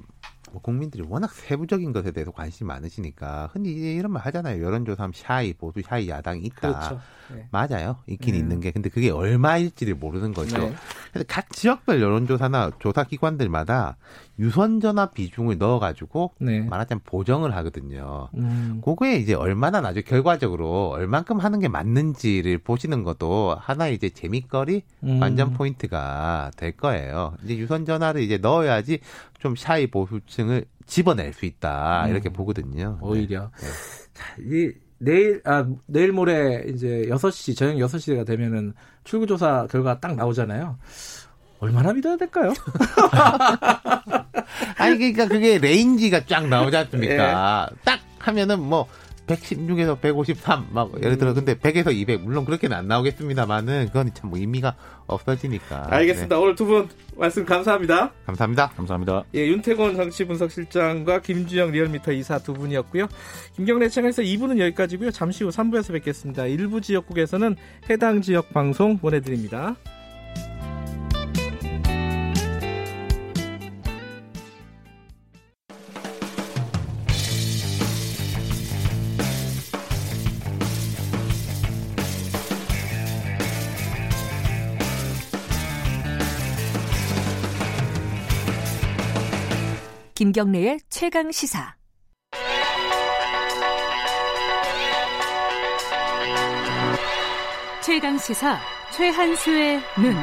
[0.52, 4.64] 뭐 국민들이 워낙 세부적인 것에 대해서 관심이 많으시니까 흔히 이런 말 하잖아요.
[4.64, 6.90] 여론조사하면 shy 보수 shy 야당이 있다.
[6.90, 7.02] 그렇죠.
[7.36, 7.48] 네.
[7.52, 7.98] 맞아요.
[8.08, 8.40] 있긴 네.
[8.40, 10.58] 있는 게 근데 그게 얼마일지를 모르는 거죠.
[10.58, 10.76] 네.
[11.12, 13.98] 그래서 각 지역별 여론조사나 조사 기관들마다
[14.40, 16.62] 유선전화 비중을 넣어가지고 네.
[16.62, 18.30] 말하자면 보정을 하거든요.
[18.36, 18.82] 음.
[18.84, 25.20] 그거에 이제 얼마나 나중 결과적으로 얼만큼 하는 게 맞는지를 보시는 것도 하나의 이제 재미거리 음.
[25.20, 27.36] 관전 포인트가 될 거예요.
[27.44, 29.00] 이제 유선전화를 이제 넣어야지
[29.40, 32.34] 좀 샤이 보수층을 집어낼 수 있다 이렇게 음.
[32.34, 32.98] 보거든요.
[33.02, 33.68] 오히려 네.
[34.14, 38.74] 자, 이 내일 아 내일 모레 이제 6시 저녁 6시가 되면은
[39.04, 40.78] 출구 조사 결과 딱 나오잖아요.
[41.64, 42.54] 얼마나 믿어야 될까요?
[44.78, 47.70] 아니 그러니까 그게 range가 쫙 나오지 않습니까?
[47.72, 47.78] 네.
[47.86, 48.88] 딱 하면은 뭐
[49.28, 51.36] 116에서 153, 막, 예를 들어, 음.
[51.36, 54.76] 근데 100에서 200, 물론 그렇게는 안 나오겠습니다만은, 그건 참 뭐 의미가
[55.08, 55.88] 없어지니까.
[55.92, 56.36] 알겠습니다.
[56.36, 56.42] 네.
[56.42, 58.12] 오늘 두 분 말씀 감사합니다.
[58.26, 58.72] 감사합니다.
[58.76, 59.24] 감사합니다.
[59.34, 63.08] 예, 윤태곤 정치분석실장과 김주영 리얼미터 이사 두 분이었고요.
[63.56, 65.12] 김경래 채널에서 2부는 여기까지고요.
[65.12, 66.46] 잠시 후 3부에서 뵙겠습니다.
[66.48, 67.56] 일부 지역국에서는
[67.90, 69.78] 해당 지역 방송 보내드립니다.
[90.24, 91.76] 김경래의 최강 시사.
[97.82, 98.58] 최강 시사
[98.96, 100.16] 최한수의 눈.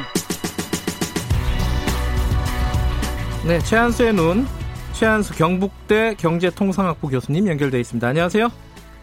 [3.47, 4.47] 네, 최한수의 눈.
[4.93, 8.07] 최한수 경북대 경제통상학부 교수님 연결돼 있습니다.
[8.07, 8.49] 안녕하세요.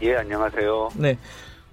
[0.01, 0.89] 예, 안녕하세요.
[0.95, 1.17] 네.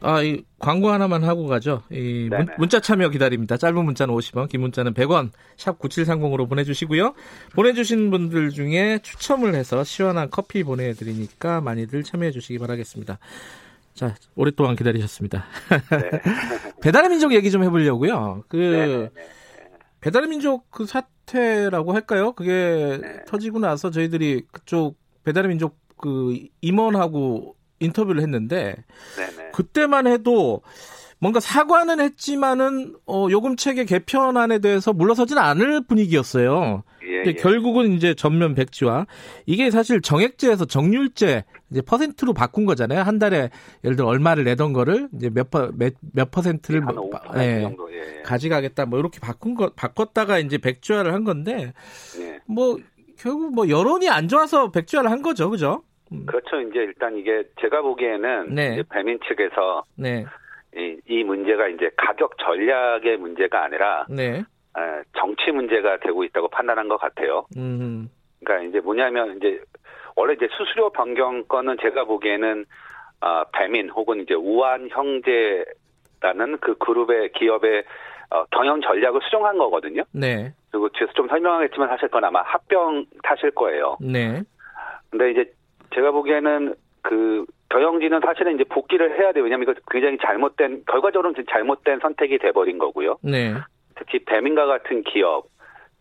[0.07, 1.83] 아, 이 광고 하나만 하고 가죠.
[1.91, 3.57] 이 문, 문자 참여 기다립니다.
[3.57, 7.13] 짧은 문자는 50원, 긴 문자는 100원, 샵 9730으로 보내주시고요.
[7.57, 13.19] 보내주신 분들 중에 추첨을 해서 시원한 커피 보내드리니까 많이들 참여해 주시기 바라겠습니다.
[13.95, 15.45] 자, 오랫동안 기다리셨습니다.
[15.91, 16.11] 네.
[16.83, 18.45] 배달의 민족 얘기 좀 해보려고요.
[18.47, 19.23] 그, 네.
[20.03, 22.31] 배달의 민족 그 사태라고 할까요?
[22.31, 23.25] 그게 네.
[23.27, 28.77] 터지고 나서 저희들이 그쪽 배달의 민족 그 임원하고 인터뷰를 했는데
[29.17, 29.51] 네네.
[29.53, 30.63] 그때만 해도
[31.19, 36.83] 뭔가 사과는 했지만은 어, 요금 체계 개편안에 대해서 물러서지는 않을 분위기였어요.
[37.09, 37.33] 예, 예.
[37.35, 39.07] 결국은 이제 전면 백지화
[39.47, 43.03] 이게 사실 정액제에서 정률제 이제 퍼센트로 바꾼 거잖아요.
[43.03, 43.51] 한 달에
[43.85, 47.93] 예를 들어 얼마를 내던 거를 이제 몇, 퍼, 몇, 몇 퍼센트를 예, 뭐, 예, 정도,
[47.93, 48.23] 예, 예.
[48.23, 51.73] 가져가겠다 뭐 이렇게 바꾼 거 바꿨다가 이제 백지화를 한 건데
[52.19, 52.41] 예.
[52.47, 52.77] 뭐
[53.17, 55.83] 결국 뭐 여론이 안 좋아서 백지화를 한 거죠, 그죠?
[56.13, 56.27] 음.
[56.27, 56.61] 그렇죠.
[56.61, 58.83] 이제 일단 이게 제가 보기에는 네.
[58.91, 60.25] 배민 측에서 네.
[60.77, 64.39] 이, 이 문제가 이제 가격 전략의 문제가 아니라 네.
[64.39, 67.47] 에, 정치 문제가 되고 있다고 판단한 것 같아요.
[67.57, 68.09] 음.
[68.45, 69.61] 그러니까 이제 뭐냐면 이제
[70.15, 72.65] 원래 이제 수수료 변경 건은 제가 보기에는
[73.21, 77.85] 아, 배민 혹은 이제 우한 형제라는 그 그룹의 기업의
[78.31, 80.03] 어, 경영 전략을 수정한 거거든요.
[80.13, 80.53] 네.
[80.71, 83.97] 그리고 뒤에서 좀 설명하겠지만 사실 그건 아마 합병 탓일 거예요.
[84.01, 84.43] 네.
[85.11, 85.53] 근데 이제
[85.95, 89.45] 제가 보기에는 그 경영진은 사실은 이제 복귀를 해야 돼요.
[89.45, 93.19] 왜냐하면 이거 굉장히 잘못된 결과적으로는 잘못된 선택이 돼버린 거고요.
[93.23, 93.55] 네.
[93.97, 95.47] 특히 배민과 같은 기업,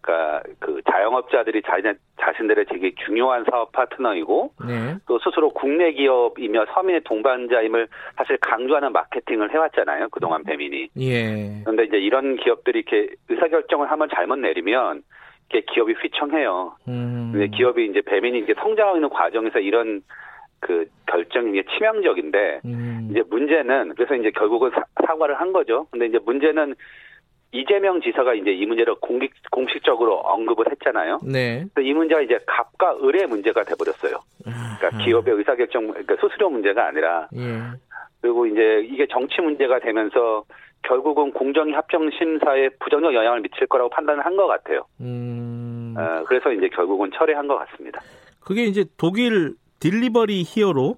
[0.02, 4.96] 그러니까 그 자영업자들이 자신 자신들의 되게 중요한 사업 파트너이고 네.
[5.08, 10.10] 또 스스로 국내 기업이며 서민의 동반자임을 사실 강조하는 마케팅을 해왔잖아요.
[10.10, 10.90] 그동안 배민이.
[11.00, 11.62] 예.
[11.64, 15.04] 그런데 이제 이런 기업들이 이렇게 의사결정을 한번 잘못 내리면
[15.50, 16.76] 기업이 휘청해요.
[16.88, 17.30] 음.
[17.34, 20.02] 근데 기업이 이제 배민이 이제 성장하고 있는 과정에서 이런
[20.60, 23.08] 그 결정이 치명적인데 음.
[23.12, 25.88] 이제 문제는 그래서 이제 결국은 사, 사과를 한 거죠.
[25.92, 26.76] 근데 이제 문제는
[27.52, 31.22] 이재명 지사가 이제 이 문제를 공식, 공식적으로 언급을 했잖아요.
[31.24, 31.66] 네.
[31.80, 34.20] 이 문제가 이제 갑과 을의 문제가 돼버렸어요.
[34.44, 37.30] 그러니까 기업의 의사결정, 그러니까 수수료 문제가 아니라.
[37.36, 37.62] 예.
[38.22, 40.44] 그리고 이제 이게 정치 문제가 되면서
[40.88, 44.86] 결국은 공정위 합병 심사에 부정적 영향을 미칠 거라고 판단을 한 것 같아요.
[45.02, 45.94] 음...
[45.98, 48.02] 어, 그래서 이제 결국은 철회한 것 같습니다.
[48.42, 50.96] 그게 이제 독일 딜리버리 히어로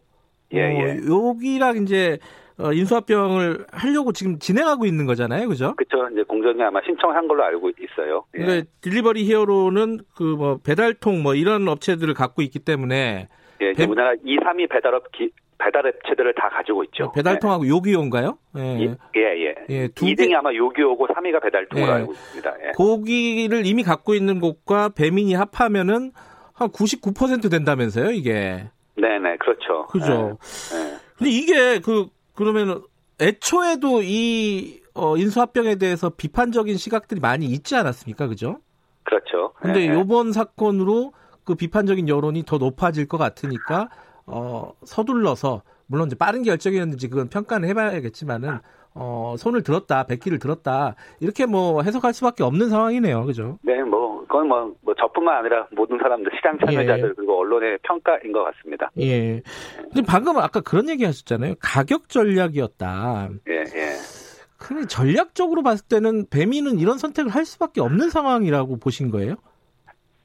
[0.54, 0.98] 예, 어, 예.
[1.08, 2.18] 여기랑 이제
[2.60, 5.76] 어, 인수합병을 하려고 지금 진행하고 있는 거잖아요, 그죠?
[5.76, 6.10] 그렇죠.
[6.12, 8.26] 이제 공정위 아마 신청한 걸로 알고 있어요.
[8.36, 8.40] 예.
[8.44, 13.28] 그러니까 딜리버리 히어로는 그 뭐 배달통 뭐 이런 업체들을 갖고 있기 때문에
[13.62, 13.84] 예, 배...
[13.86, 17.06] 우리나라 2, 3위 배달업 기, 배달 앱체들을 다 가지고 있죠.
[17.06, 17.70] 네, 배달통하고 네.
[17.70, 18.38] 요기요인가요?
[18.58, 19.56] 예, 예, 예.
[19.70, 21.94] 예 2등이 아마 요기요고 3위가 배달통으로 예.
[21.94, 22.54] 알고 있습니다.
[22.68, 22.72] 예.
[22.76, 26.12] 고기를 이미 갖고 있는 곳과 배민이 합하면은
[26.54, 28.70] 한 99% 된다면서요, 이게?
[28.96, 29.88] 네네, 그렇죠.
[29.88, 30.38] 그죠.
[30.72, 30.98] 네.
[31.18, 32.84] 근데 이게 그 그러면
[33.20, 38.60] 애초에도 이 어, 인수합병에 대해서 비판적인 시각들이 많이 있지 않았습니까, 그죠?
[39.04, 39.54] 그렇죠.
[39.54, 39.94] 근데 네.
[39.94, 43.90] 요번 사건으로 그 비판적인 여론이 더 높아질 것 같으니까
[44.28, 48.60] 어, 서둘러서 물론 이제 빠른 결정이었는지 그건 평가는 해봐야겠지만은
[48.94, 53.58] 어, 손을 들었다, 백기를 들었다 이렇게 뭐 해석할 수밖에 없는 상황이네요, 그죠?
[53.62, 57.14] 네, 뭐 그건 뭐, 뭐 저뿐만 아니라 모든 사람들 시장 참여자들 예.
[57.16, 58.92] 그리고 언론의 평가인 것 같습니다.
[59.00, 59.42] 예.
[59.84, 63.30] 근데 방금 아까 그런 얘기하셨잖아요, 가격 전략이었다.
[63.50, 63.96] 예, 예.
[64.58, 69.36] 근데 전략적으로 봤을 때는 배민은 이런 선택을 할 수밖에 없는 상황이라고 보신 거예요?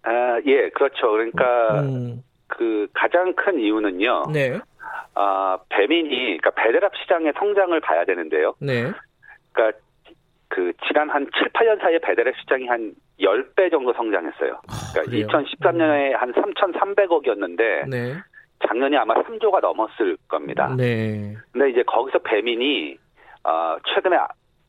[0.02, 1.10] 아, 예, 그렇죠.
[1.12, 1.82] 그러니까.
[1.82, 2.22] 음.
[2.52, 4.24] 그 가장 큰 이유는요.
[4.32, 4.58] 네.
[5.14, 8.54] 아, 배민이 그러니까 배달앱 시장의 성장을 봐야 되는데요.
[8.60, 8.90] 네.
[9.52, 9.78] 그러니까
[10.48, 14.60] 그 지난 한 7, 8년 사이에 배달앱 시장이 한 10배 정도 성장했어요.
[14.92, 18.14] 그러니까 아, 2013년에 한 3,300억이었는데 네.
[18.66, 20.74] 작년에 아마 3조가 넘었을 겁니다.
[20.76, 21.34] 네.
[21.52, 22.98] 근데 이제 거기서 배민이
[23.44, 24.16] 어 최근에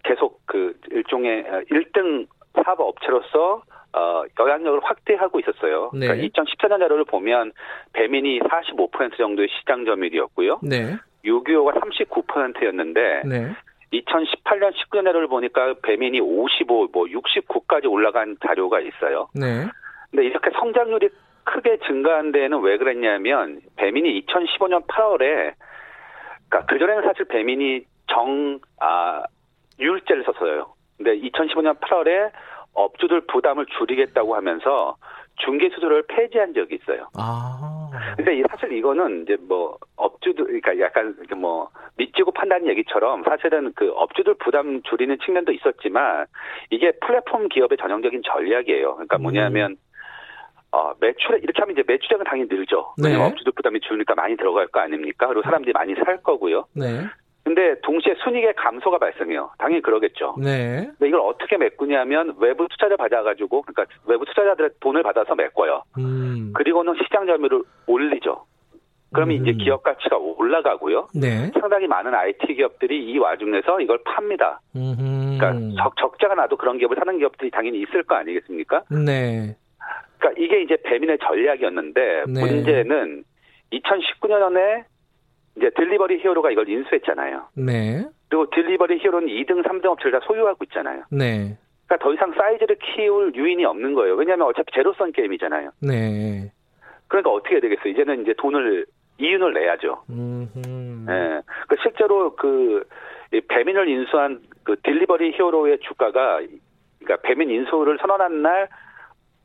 [0.04, 2.28] 계속 그 일종의 1등
[2.64, 3.62] 사업 업체로서
[3.94, 5.92] 어, 영향력을 확대하고 있었어요.
[5.94, 6.08] 네.
[6.08, 7.52] 그러니까 2014년 자료를 보면
[7.94, 10.60] 배민이 45% 정도의 시장 점유율이었고요.
[10.64, 10.98] 네.
[11.26, 13.52] 6.25가 39%였는데 네.
[13.94, 19.30] 2018년 19년 자료를 보니까 배민이 55, 뭐 69까지 올라간 자료가 있어요.
[19.36, 19.66] 네.
[20.10, 21.10] 근데 이렇게 성장률이
[21.44, 25.54] 크게 증가한 데에는 왜 그랬냐면 배민이 2015년 8월에
[26.50, 29.24] 그러니까 그전에는 사실 배민이 정, 아,
[29.80, 30.74] 유율제를 썼어요.
[30.98, 32.32] 근데 2015년 8월에
[32.74, 34.98] 업주들 부담을 줄이겠다고 하면서
[35.38, 37.08] 중개 수수료를 폐지한 적이 있어요.
[37.18, 37.90] 아.
[38.16, 44.36] 근데 사실 이거는 이제 뭐 업주들 그러니까 약간 뭐 믿지고 판단 얘기처럼 사실은 그 업주들
[44.36, 46.26] 부담 줄이는 측면도 있었지만
[46.70, 48.94] 이게 플랫폼 기업의 전형적인 전략이에요.
[48.94, 49.78] 그러니까 뭐냐면 음.
[50.72, 52.96] 어, 매출에 이렇게 하면 이제 매출액은 당연히 늘죠.
[52.98, 53.16] 네.
[53.16, 55.28] 업주들 부담이 줄으니까 많이 들어갈 거 아닙니까?
[55.28, 56.66] 그리고 사람들이 많이 살 거고요.
[56.74, 57.06] 네.
[57.44, 59.52] 근데 동시에 순이익의 감소가 발생해요.
[59.58, 60.36] 당연히 그러겠죠.
[60.42, 60.88] 네.
[60.98, 65.84] 근데 이걸 어떻게 메꾸냐면 외부 투자자 받아가지고 그러니까 외부 투자자들의 돈을 받아서 메꿔요.
[65.98, 66.54] 음.
[66.56, 68.46] 그리고는 시장 점유율을 올리죠.
[69.14, 69.42] 그러면 음.
[69.42, 71.10] 이제 기업 가치가 올라가고요.
[71.14, 71.52] 네.
[71.60, 74.60] 상당히 많은 IT 기업들이 이 와중에서 이걸 팝니다.
[74.76, 75.38] 음흠.
[75.38, 78.84] 그러니까 적, 적자가 나도 그런 기업을 사는 기업들이 당연히 있을 거 아니겠습니까?
[78.90, 79.56] 네.
[80.18, 82.40] 그러니까 이게 이제 배민의 전략이었는데 네.
[82.42, 83.24] 문제는
[83.72, 84.86] 2019년에
[85.58, 87.48] 이제 딜리버리 히어로가 이걸 인수했잖아요.
[87.56, 88.06] 네.
[88.30, 91.04] 그리고 딜리버리 히어로는 2등, 3등 업체를 다 소유하고 있잖아요.
[91.12, 91.58] 네.
[91.86, 94.16] 그러니까 더 이상 사이즈를 키울 유인이 없는 거예요.
[94.16, 95.72] 왜냐하면 어차피 제로섬 게임이잖아요.
[95.82, 96.52] 네.
[97.08, 97.90] 그러니까 어떻게 해야 되겠어요?
[97.90, 98.86] 이제는 이제 돈을
[99.20, 100.04] 이윤을 내야죠.
[100.10, 101.06] 음.
[101.08, 101.42] 예.
[101.68, 102.84] 그 실제로 그
[103.48, 106.42] 배민을 인수한 그 딜리버리 히어로의 주가가
[107.00, 108.70] 그러니까 배민 인수를 선언한 날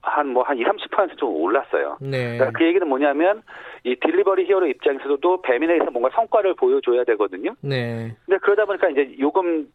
[0.02, 1.98] 한 뭐한 2, 30%좀 올랐어요.
[2.00, 2.36] 네.
[2.36, 3.42] 그러니까 그 얘기는 뭐냐면
[3.84, 7.54] 이 딜리버리 히어로 입장에서도 배민에서 뭔가 성과를 보여줘야 되거든요.
[7.60, 8.16] 네.
[8.26, 9.68] 근데 그러다 보니까 이제 요금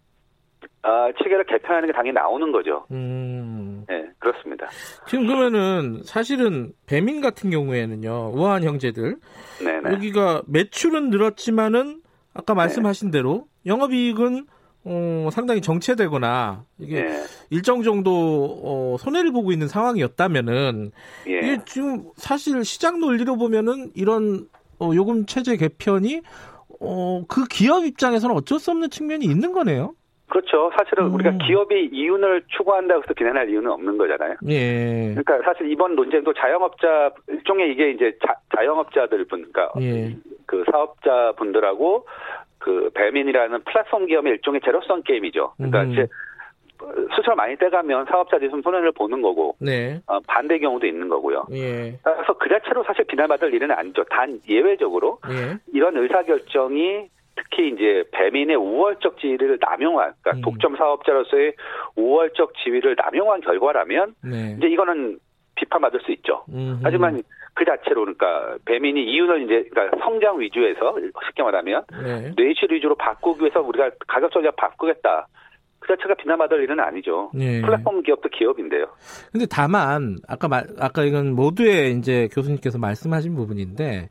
[0.81, 2.85] 아, 체계를 개편하는 게 당연히 나오는 거죠.
[2.91, 3.85] 음.
[3.87, 4.67] 네, 그렇습니다.
[5.07, 9.15] 지금 그러면은 사실은 배민 같은 경우에는요, 우아한 형제들.
[9.63, 9.93] 네네.
[9.93, 12.01] 여기가 매출은 늘었지만은
[12.33, 13.19] 아까 말씀하신 네.
[13.19, 14.45] 대로 영업이익은
[14.85, 17.23] 어, 상당히 정체되거나 이게 예.
[17.49, 20.91] 일정 정도 어, 손해를 보고 있는 상황이었다면은
[21.27, 21.37] 예.
[21.37, 24.47] 이게 지금 사실 시장 논리로 보면은 이런
[24.79, 26.21] 어, 요금 체제 개편이
[26.81, 29.95] 어, 그 기업 입장에서는 어쩔 수 없는 측면이 있는 거네요.
[30.33, 30.71] 그렇죠.
[30.75, 31.13] 사실은 음.
[31.13, 34.35] 우리가 기업이 이윤을 추구한다고 해서 비난할 이유는 없는 거잖아요.
[34.49, 35.13] 예.
[35.13, 40.15] 그러니까 사실 이번 논쟁도 자영업자 일종의 이게 이제 자, 자영업자들 분, 그러니까 예.
[40.47, 42.07] 그 사업자 분들하고
[42.63, 45.53] 그 배민이라는 플랫폼 기업의 일종의 제로성 게임이죠.
[45.57, 45.91] 그러니까 음.
[45.91, 46.07] 이제
[47.13, 49.99] 수출 많이 떼가면 사업자들이 좀 손해를 보는 거고 네.
[50.07, 51.47] 어, 반대 경우도 있는 거고요.
[51.51, 51.99] 예.
[52.01, 54.05] 그래서 그 자체로 사실 비난받을 일은 아니죠.
[54.05, 55.57] 단 예외적으로 예.
[55.73, 60.41] 이런 의사결정이 특히 이제 배민의 우월적 지위를 남용한, 그러니까 음.
[60.41, 61.55] 독점 사업자로서의
[61.95, 64.55] 우월적 지위를 남용한 결과라면 네.
[64.57, 65.19] 이제 이거는
[65.55, 66.45] 비판받을 수 있죠.
[66.49, 66.79] 음흠.
[66.83, 67.21] 하지만
[67.55, 70.95] 그 자체로 그러니까 배민이 이윤을 이제 그러니까 성장 위주에서
[71.27, 72.33] 쉽게 말하면 네.
[72.35, 75.27] 뇌실 위주로 바꾸기 위해서 우리가 가격 전략 바꾸겠다.
[75.79, 77.29] 그 자체가 비난받을 일은 아니죠.
[77.33, 77.61] 네.
[77.61, 78.85] 플랫폼 기업도 기업인데요.
[79.31, 84.09] 근데 다만 아까 말 아까 이건 모두의 이제 교수님께서 말씀하신 부분인데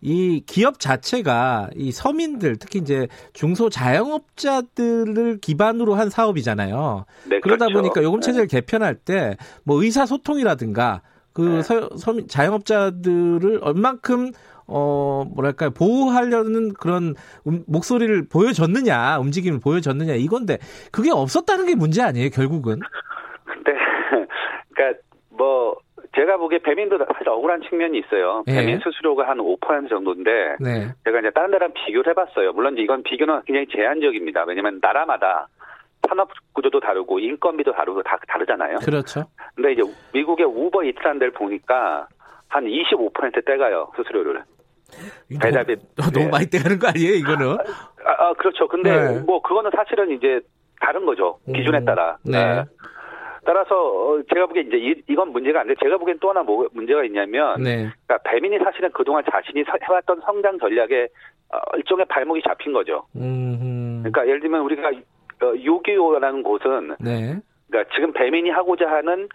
[0.00, 7.06] 이 기업 자체가 이 서민들 특히 이제 중소 자영업자들을 기반으로 한 사업이잖아요.
[7.30, 7.80] 네, 그러다 그렇죠.
[7.80, 8.60] 보니까 요금 체제를 네.
[8.60, 11.00] 개편할 때 뭐 의사 소통이라든가
[11.34, 11.62] 그 네.
[11.62, 14.30] 서, 서민 자영업자들을 얼만큼
[14.66, 17.14] 어 뭐랄까 보호하려는 그런
[17.46, 20.56] 음, 목소리를 보여줬느냐 움직임을 보여줬느냐 이건데
[20.90, 22.80] 그게 없었다는 게 문제 아니에요 결국은.
[23.66, 23.74] 네,
[24.72, 25.76] 그러니까 뭐
[26.14, 28.44] 제가 보기에 배민도 사실 억울한 측면이 있어요.
[28.46, 28.54] 네.
[28.54, 30.88] 배민 수수료가 한 5% 정도인데 네.
[31.04, 32.52] 제가 이제 다른 나라랑 비교를 해봤어요.
[32.52, 34.44] 물론 이건 비교는 굉장히 제한적입니다.
[34.46, 35.48] 왜냐하면 나라마다
[36.08, 38.76] 산업 구조도 다르고 인건비도 다르고 다 다르잖아요.
[38.84, 39.24] 그렇죠.
[39.54, 39.82] 근데 이제
[40.12, 42.06] 미국의 우버 이트란 데를 보니까
[42.48, 44.42] 한 25% 떼가요 수수료를.
[45.40, 47.58] 배달비 너무, 너무 많이 떼가는 거 아니에요 이거는?
[48.04, 48.68] 아, 아 그렇죠.
[48.68, 49.20] 근데 네.
[49.20, 50.40] 뭐 그거는 사실은 이제
[50.80, 51.84] 다른 거죠 기준에 음.
[51.84, 52.16] 따라.
[52.24, 52.38] 네.
[52.38, 52.64] 네.
[53.44, 57.04] 따라서 어, 제가 보기엔 이제 이, 건 문제가 아닌데 제가 보기엔 또 하나 뭐 문제가
[57.04, 57.90] 있냐면 네.
[58.06, 61.08] 그러니까 배민이 사실은 그동안 자신이 해왔던 성장 전략에
[61.52, 63.06] 어, 일종의 발목이 잡힌 거죠.
[63.16, 64.00] 음흠.
[64.02, 64.92] 그러니까 예를 들면 우리가 어,
[65.64, 67.40] 요기요라는 곳은 네.
[67.68, 69.28] 그러니까 지금 배민이 하고자 하는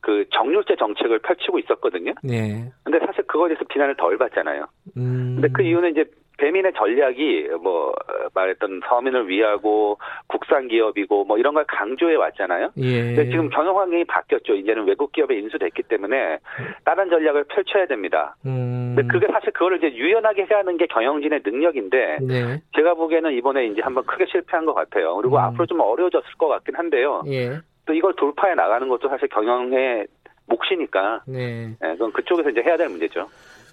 [0.00, 2.12] 그 정률제 정책을 펼치고 있었거든요.
[2.22, 2.70] 네.
[2.82, 4.66] 근데 사실 그거에 대해서 비난을 덜 받잖아요.
[4.96, 5.38] 음.
[5.40, 6.04] 근데 그 이유는 이제
[6.38, 7.94] 배민의 전략이 뭐
[8.34, 12.70] 말했던 서민을 위하고 국산 기업이고 뭐 이런 걸 강조해 왔잖아요.
[12.78, 13.02] 예.
[13.14, 14.54] 근데 지금 경영 환경이 바뀌었죠.
[14.54, 16.38] 이제는 외국 기업에 인수됐기 때문에
[16.84, 18.36] 다른 전략을 펼쳐야 됩니다.
[18.46, 18.94] 음.
[18.96, 22.62] 근데 그게 사실 그거를 이제 유연하게 해야 하는 게 경영진의 능력인데 네.
[22.76, 25.14] 제가 보기에는 이번에 이제 한번 크게 실패한 것 같아요.
[25.16, 25.42] 그리고 음.
[25.42, 27.22] 앞으로 좀 어려워졌을 것 같긴 한데요.
[27.28, 27.58] 예.
[27.86, 30.06] 또 이걸 돌파해 나가는 것도 사실 경영의
[30.46, 31.68] 몫이니까 네.
[31.80, 33.28] 네, 그건 그쪽에서 이제 해야 될 문제죠.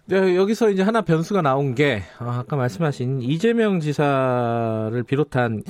[0.10, 5.62] 네, 여기서 이제 하나 변수가 나온 게 아, 아까 말씀하신 이재명 지사를 비롯한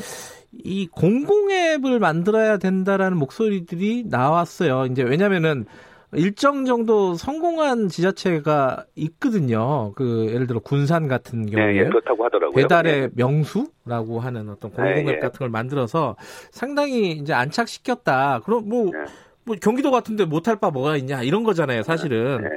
[0.53, 4.86] 이 공공앱을 만들어야 된다라는 목소리들이 나왔어요.
[4.86, 5.66] 이제 왜냐면은
[6.14, 9.91] 일정 정도 성공한 지자체가 있거든요.
[9.95, 12.56] 그 예를 들어 군산 같은 경우에 네, 예, 그렇다고 하더라고요.
[12.56, 13.10] 배달의 네.
[13.16, 15.20] 명수라고 하는 어떤 공공앱 네, 예.
[15.20, 16.16] 같은 걸 만들어서
[16.49, 18.40] 상당히 이제 안착시켰다.
[18.45, 18.99] 그럼 뭐 네.
[19.44, 22.41] 뭐 경기도 같은데 못할 바 뭐가 있냐 이런 거잖아요, 사실은.
[22.41, 22.49] 네.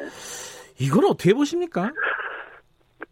[0.83, 1.93] 이걸 어떻게 보십니까?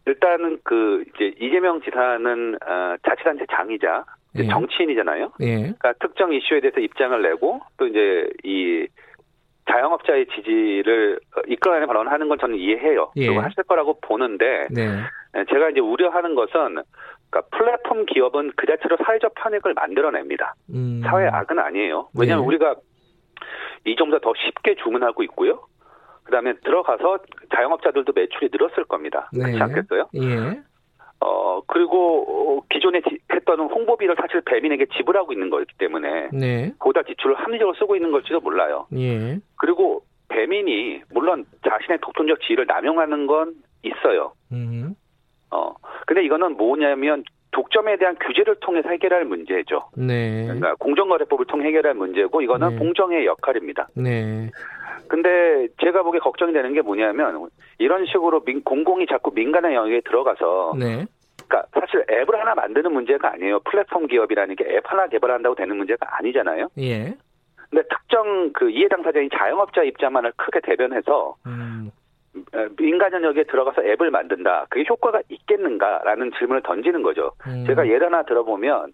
[0.05, 4.05] 일단은 그 이제 이재명 지사는 어, 자치단체 장이자
[4.37, 4.47] 예.
[4.47, 5.31] 정치인이잖아요.
[5.41, 5.55] 예.
[5.55, 8.87] 그러니까 특정 이슈에 대해서 입장을 내고 또 이제 이
[9.69, 13.11] 자영업자의 지지를 이끌어내는 발언을 하는 건 저는 이해해요.
[13.15, 13.27] 예.
[13.27, 14.99] 그리고 하실 거라고 보는데 네.
[15.37, 16.81] 예, 제가 이제 우려하는 것은
[17.29, 20.55] 그러니까 플랫폼 기업은 그 자체로 사회적 편익을 만들어냅니다.
[20.73, 21.01] 음.
[21.05, 22.09] 사회 악은 아니에요.
[22.17, 22.47] 왜냐하면 네.
[22.47, 22.75] 우리가
[23.85, 25.61] 이 정도 더 쉽게 주문하고 있고요.
[26.23, 27.19] 그다음에 들어가서
[27.53, 29.29] 자영업자들도 매출이 늘었을 겁니다.
[29.33, 29.43] 네.
[29.43, 30.09] 그렇지 않겠어요?
[30.15, 30.61] 예.
[31.19, 36.73] 어 그리고 기존에 했던 홍보비를 사실 배민에게 지불하고 있는 거기 때문에 네.
[36.79, 38.87] 보다 지출을 합리적으로 쓰고 있는 걸지도 몰라요.
[38.95, 39.39] 예.
[39.55, 43.53] 그리고 배민이 물론 자신의 독점적 지위를 남용하는 건
[43.83, 44.33] 있어요.
[44.51, 44.95] 음.
[45.51, 45.75] 어
[46.07, 49.89] 근데 이거는 뭐냐면 독점에 대한 규제를 통해서 해결할 문제죠.
[49.95, 50.43] 네.
[50.45, 52.75] 그러니까 공정거래법을 통해 해결할 문제고 이거는 네.
[52.77, 53.89] 공정의 역할입니다.
[53.95, 54.49] 네.
[55.07, 60.73] 근데 제가 보기에 걱정이 되는 게 뭐냐면 이런 식으로 민, 공공이 자꾸 민간의 영역에 들어가서
[60.79, 61.05] 네.
[61.47, 63.59] 그러니까 사실 앱을 하나 만드는 문제가 아니에요.
[63.61, 66.69] 플랫폼 기업이라는 게 앱 하나 개발한다고 되는 문제가 아니잖아요.
[66.79, 67.13] 예.
[67.69, 71.91] 근데 특정 그 이해 당사자인 자영업자 입장만을 크게 대변해서 음.
[72.77, 74.67] 민간 영역에 들어가서 앱을 만든다.
[74.69, 77.31] 그게 효과가 있겠는가라는 질문을 던지는 거죠.
[77.47, 77.65] 음.
[77.65, 78.93] 제가 예를 하나 들어보면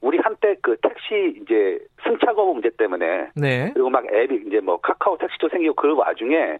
[0.00, 3.70] 우리 한때 그 택시 이제 승차 거부 문제 때문에 네.
[3.74, 6.58] 그리고 막 앱이 이제 뭐 카카오 택시도 생기고 그 와중에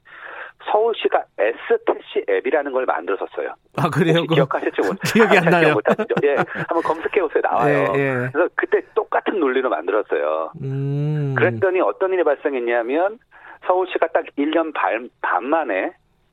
[0.70, 3.55] 서울시가 S 택시 앱이라는 걸 만들었었어요.
[3.78, 4.24] 아 그래요?
[4.24, 5.72] 기억하실지 못 기억이 안 나요.
[5.72, 6.14] 못하시죠?
[6.24, 7.40] 예, 한번 검색해 보세요.
[7.42, 7.92] 나와요.
[7.97, 8.28] 예, 예.
[8.30, 10.52] 그래서 그때 똑같은 논리로 만들었어요.
[10.62, 11.34] 음.
[11.34, 13.18] 그랬더니 어떤 일이 발생했냐면
[13.66, 15.92] 서울시가 딱 1년 반, 반 만에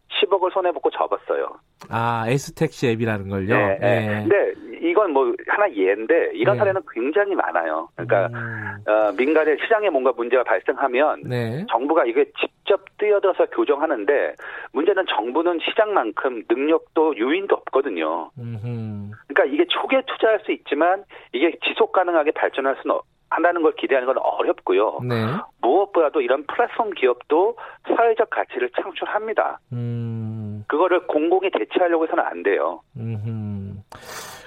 [0.09, 1.59] 10억을 손해 보고 접었어요.
[1.89, 3.55] 아, S택시 앱이라는 걸요?
[3.55, 3.77] 네.
[3.79, 4.25] 네.
[4.27, 6.59] 근데 이건 뭐 하나 예인데 이런 네.
[6.59, 7.89] 사례는 굉장히 많아요.
[7.95, 8.77] 그러니까 음.
[8.87, 11.65] 어, 민간의 시장에 뭔가 문제가 발생하면 네.
[11.69, 14.35] 정부가 이게 직접 뛰어들어서 교정하는데
[14.73, 18.31] 문제는 정부는 시장만큼 능력도 유인도 없거든요.
[18.37, 19.11] 음흠.
[19.27, 21.03] 그러니까 이게 초기에 투자할 수 있지만
[21.33, 22.95] 이게 지속 가능하게 발전할 수는
[23.29, 24.99] 한다는 걸 기대하는 건 어렵고요.
[25.03, 25.15] 네.
[25.61, 29.59] 무엇보다도 이런 플랫폼 기업도 사회적 가치를 창출합니다.
[29.73, 30.63] 음.
[30.67, 32.81] 그거를 공공이 대체하려고 해서는 안 돼요.
[32.95, 33.83] 음.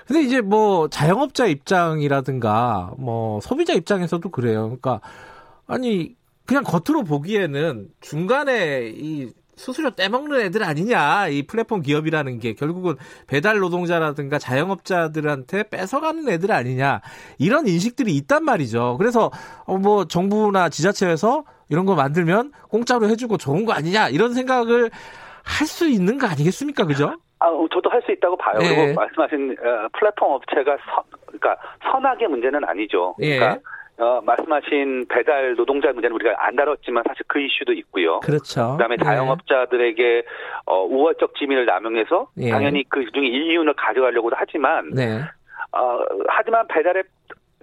[0.07, 4.63] 근데 이제 뭐 자영업자 입장이라든가 뭐 소비자 입장에서도 그래요.
[4.65, 5.01] 그러니까
[5.67, 6.17] 아니
[6.47, 11.29] 그냥 겉으로 보기에는 중간에 이 수수료 떼먹는 애들 아니냐.
[11.29, 12.95] 이 플랫폼 기업이라는 게 결국은
[13.27, 17.03] 배달 노동자라든가 자영업자들한테 뺏어가는 애들 아니냐.
[17.39, 18.97] 이런 인식들이 있단 말이죠.
[18.99, 19.31] 그래서
[19.67, 24.09] 어, 뭐 정부나 지자체에서 이런 거 만들면 공짜로 해주고 좋은 거 아니냐.
[24.09, 24.91] 이런 생각을
[25.43, 26.85] 할 수 있는 거 아니겠습니까?
[26.87, 27.15] 그죠?
[27.39, 28.59] 아, 저도 할 수 있다고 봐요.
[28.59, 28.69] 네.
[28.75, 31.57] 그리고 말씀하신 어, 플랫폼 업체가 선, 그러니까
[31.91, 33.15] 선악의 문제는 아니죠.
[33.21, 33.37] 예.
[33.37, 33.61] 그러니까 네.
[34.01, 38.21] 어, 말씀하신 배달 노동자 문제는 우리가 안 다뤘지만 사실 그 이슈도 있고요.
[38.21, 38.73] 그렇죠.
[38.73, 39.05] 그다음에 네.
[39.05, 40.23] 자영업자들에게
[40.65, 42.51] 어, 우월적 지위를 남용해서 예.
[42.51, 45.21] 당연히 그 중에 일리윤을 가져가려고도 하지만 네.
[45.73, 47.07] 어, 하지만 배달앱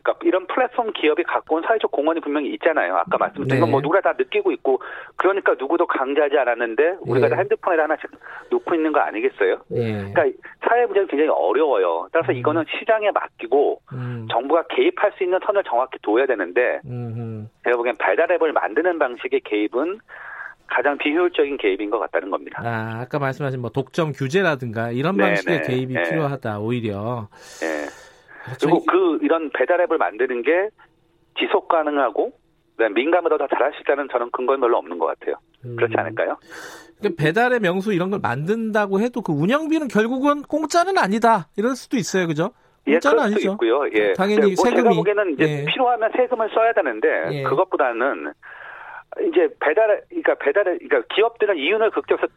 [0.07, 2.95] 그러니까 이런 플랫폼 기업이 갖고 온 사회적 공헌이 분명히 있잖아요.
[2.95, 3.59] 아까 말씀드린 네.
[3.59, 4.79] 건뭐 누구나 다 느끼고 있고
[5.17, 7.35] 그러니까 누구도 강제하지 않았는데 우리가 네.
[7.35, 8.09] 핸드폰에 하나씩
[8.49, 9.61] 놓고 있는 거 아니겠어요?
[9.69, 10.11] 네.
[10.13, 10.23] 그러니까
[10.67, 12.07] 사회 문제는 굉장히 어려워요.
[12.13, 12.37] 따라서 음.
[12.37, 14.27] 이거는 시장에 맡기고 음.
[14.31, 17.49] 정부가 개입할 수 있는 선을 정확히 둬야 되는데 음.
[17.63, 19.99] 제가 보기엔 발달 앱을 만드는 방식의 개입은
[20.67, 22.61] 가장 비효율적인 개입인 것 같다는 겁니다.
[22.63, 26.03] 아, 아까 말씀하신 뭐 독점 규제라든가 이런 네, 방식의 네, 개입이 네.
[26.03, 27.29] 필요하다 오히려.
[27.61, 28.06] 네.
[28.61, 30.69] 그리고 그 이런 배달 앱을 만드는 게
[31.39, 32.33] 지속 가능하고
[32.95, 35.35] 민감보다 더 잘할 수 있다는 저는 근거는 별로 없는 것 같아요.
[35.61, 35.99] 그렇지 음.
[35.99, 36.37] 않을까요?
[36.99, 41.47] 그러니까 배달의 명수 이런 걸 만든다고 해도 그 운영비는 결국은 공짜는 아니다.
[41.57, 42.51] 이럴 수도 있어요, 그죠?
[42.87, 43.51] 예, 공짜는 예, 아니죠.
[43.53, 43.87] 있고요.
[43.93, 44.13] 예.
[44.13, 44.75] 당연히 뭐 세금이.
[44.83, 45.65] 제가 보기에는 이제 예.
[45.65, 47.43] 필요하면 세금을 써야 되는데 예.
[47.43, 48.31] 그것보다는
[49.29, 52.27] 이제 배달, 그러니까 배달, 그러니까 기업들은 이윤을 극대화해서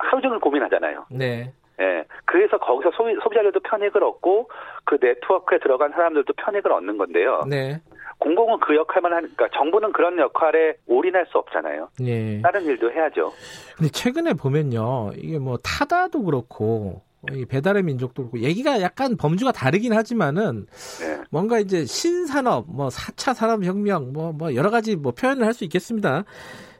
[0.00, 1.06] 하루 종일 고민하잖아요.
[1.10, 1.52] 네.
[1.80, 2.04] 예.
[2.24, 4.50] 그래서 거기서 소비, 소비자들도 편익을 얻고
[4.84, 7.42] 그 네트워크에 들어간 사람들도 편익을 얻는 건데요.
[7.48, 7.80] 네.
[8.18, 11.88] 공공은 그 역할만 하니까 정부는 그런 역할에 올인할 수 없잖아요.
[12.02, 12.40] 예.
[12.42, 13.32] 다른 일도 해야죠.
[13.76, 15.12] 근데 최근에 보면요.
[15.16, 17.02] 이게 뭐 타다도 그렇고
[17.32, 20.66] 이 배달의 민족도 그렇고 얘기가 약간 범주가 다르긴 하지만은
[21.00, 21.20] 네.
[21.30, 26.24] 뭔가 이제 신산업 뭐 4차 산업혁명 뭐뭐 뭐 여러 가지 뭐 표현을 할 수 있겠습니다.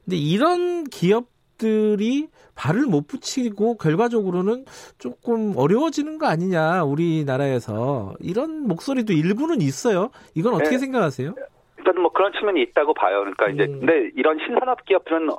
[0.05, 1.27] 근데 이런 기업
[1.59, 4.65] 들이 발을 못 붙이고 결과적으로는
[4.99, 10.11] 조금 어려워지는 거 아니냐 우리나라에서 이런 목소리도 일부는 있어요.
[10.35, 10.79] 이건 어떻게 네.
[10.79, 11.35] 생각하세요?
[11.79, 13.21] 일단 뭐 그런 측면이 있다고 봐요.
[13.21, 13.81] 그러니까 이제 음.
[13.81, 15.37] 근데 이런 신산업 기업들은 어,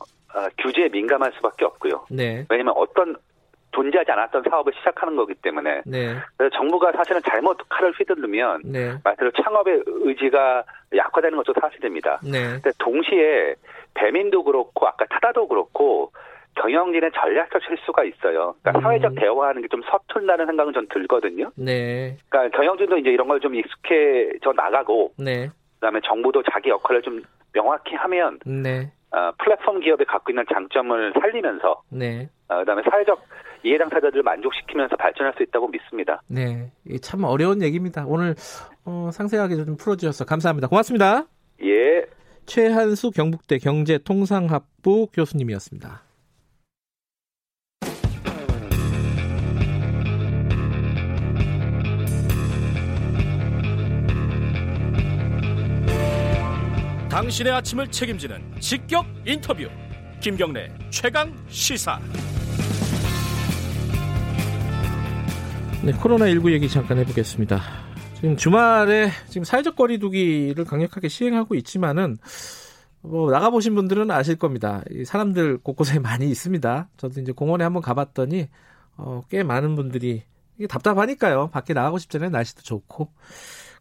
[0.59, 2.05] 규제에 민감할 수밖에 없고요.
[2.11, 2.45] 네.
[2.49, 3.15] 왜냐하면 어떤
[3.71, 6.15] 존재하지 않았던 사업을 시작하는 거기 때문에 네.
[6.37, 8.93] 그래서 정부가 사실은 잘못 칼을 휘두르면 네.
[9.03, 10.63] 말대로 창업의 의지가
[10.95, 12.19] 약화되는 것도 사실입니다.
[12.23, 12.53] 네.
[12.53, 13.55] 근데 동시에
[13.93, 16.11] 배민도 그렇고 아까 타다도 그렇고
[16.55, 18.55] 경영진의 전략적 실수가 있어요.
[18.61, 18.81] 그러니까 음.
[18.81, 21.51] 사회적 대화하는 게 좀 서툴다는 생각은 전 들거든요.
[21.55, 22.17] 네.
[22.29, 25.49] 그러니까 경영진도 이제 이런 걸 좀 익숙해져 나가고, 네.
[25.75, 27.21] 그다음에 정부도 자기 역할을 좀
[27.53, 28.91] 명확히 하면, 네.
[29.11, 32.29] 어, 플랫폼 기업이 갖고 있는 장점을 살리면서, 네.
[32.49, 33.21] 어, 그다음에 사회적
[33.63, 36.21] 이해 당사자들을 만족시키면서 발전할 수 있다고 믿습니다.
[36.27, 36.71] 네,
[37.01, 38.05] 참 어려운 얘기입니다.
[38.07, 38.33] 오늘
[38.85, 40.67] 어, 상세하게 좀 풀어주셔서 감사합니다.
[40.67, 41.25] 고맙습니다.
[41.63, 42.05] 예.
[42.49, 46.03] 최한수 경북대 경제통상학부 교수님이었습니다.
[57.09, 59.67] 당신의 아침을 책임지는 직격 인터뷰
[60.19, 61.99] 김경래 최강 시사
[65.83, 67.88] 네, 코로나19 얘기 잠깐 해보겠습니다.
[68.19, 72.17] 지금 주말에 지금 사회적 거리두기를 강력하게 시행하고 있지만은
[72.99, 74.83] 뭐 나가 보신 분들은 아실 겁니다.
[75.05, 76.89] 사람들 곳곳에 많이 있습니다.
[76.97, 78.49] 저도 이제 공원에 한번 가봤더니
[78.97, 80.23] 어, 꽤 많은 분들이
[80.57, 81.49] 이게 답답하니까요.
[81.51, 82.29] 밖에 나가고 싶잖아요.
[82.31, 83.09] 날씨도 좋고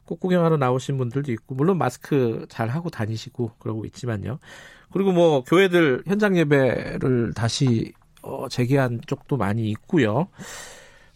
[0.05, 4.39] 꽃 구경하러 나오신 분들도 있고 물론 마스크 잘 하고 다니시고 그러고 있지만요.
[4.93, 7.93] 그리고 뭐 교회들 현장 예배를 다시
[8.23, 10.28] 어, 재개한 쪽도 많이 있고요.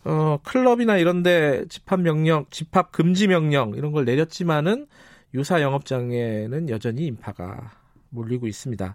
[0.05, 4.87] 어, 클럽이나 이런데 집합 명령, 집합 금지 명령 이런 걸 내렸지만은
[5.35, 7.73] 유사 영업장에는 여전히 인파가
[8.11, 8.95] 몰리고 있습니다.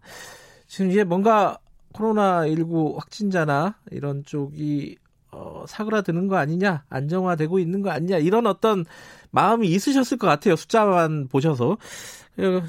[0.67, 1.57] 지금 이제 뭔가
[1.93, 4.97] 코로나19 확진자나 이런 쪽이
[5.31, 8.85] 어, 사그라드는 거 아니냐, 안정화되고 있는 거 아니냐 이런 어떤
[9.31, 10.55] 마음이 있으셨을 것 같아요.
[10.55, 11.77] 숫자만 보셔서 어,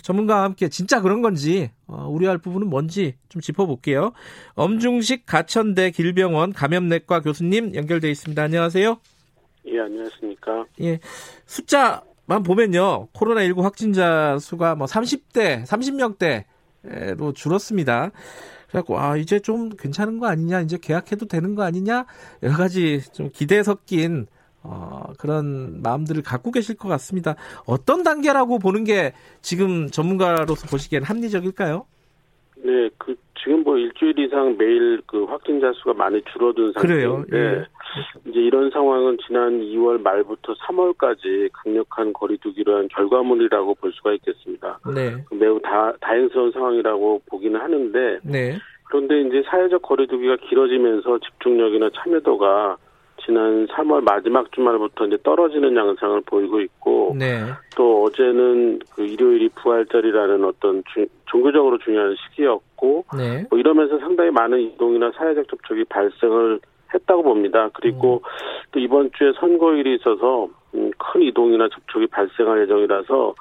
[0.02, 4.12] 전문가와 함께 진짜 그런 건지 어, 우려할 부분은 뭔지 좀 짚어볼게요.
[4.54, 8.42] 엄중식 가천대 길병원 감염내과 교수님 연결돼 있습니다.
[8.42, 8.98] 안녕하세요.
[9.66, 10.64] 예, 안녕하십니까.
[10.80, 11.00] 예,
[11.46, 13.08] 숫자만 보면요.
[13.12, 18.10] 코로나19 확진자 수가 뭐 30대, 30명대로 줄었습니다.
[18.68, 22.06] 그래갖고 아 이제 좀 괜찮은 거 아니냐, 이제 계약해도 되는 거 아니냐
[22.42, 24.26] 여러 가지 좀 기대 섞인
[24.62, 27.36] 어, 그런 마음들을 갖고 계실 것 같습니다.
[27.66, 31.86] 어떤 단계라고 보는 게 지금 전문가로서 보시기엔 합리적일까요?
[32.56, 37.64] 네, 그 지금 뭐 일주일 이상 매일 그 확진자 수가 많이 줄어든 상태인데 예.
[38.26, 44.80] 이제 이런 상황은 지난 2월 말부터 3월까지 강력한 거리두기로 한 결과물이라고 볼 수가 있겠습니다.
[44.94, 45.24] 네.
[45.30, 48.58] 매우 다, 다행스러운 상황이라고 보기는 하는데 네.
[48.84, 52.76] 그런데 이제 사회적 거리두기가 길어지면서 집중력이나 참여도가
[53.24, 57.44] 지난 3월 마지막 주말부터 이제 떨어지는 양상을 보이고 있고 네.
[57.76, 63.46] 또 어제는 그 일요일이 부활절이라는 어떤 주, 종교적으로 중요한 시기였고 네.
[63.50, 66.60] 뭐 이러면서 상당히 많은 이동이나 사회적 접촉이 발생을
[66.94, 67.68] 했다고 봅니다.
[67.74, 68.28] 그리고 음.
[68.72, 73.34] 또 이번 주에 선거일이 있어서 음, 큰 이동이나 접촉이 발생할 예정이라서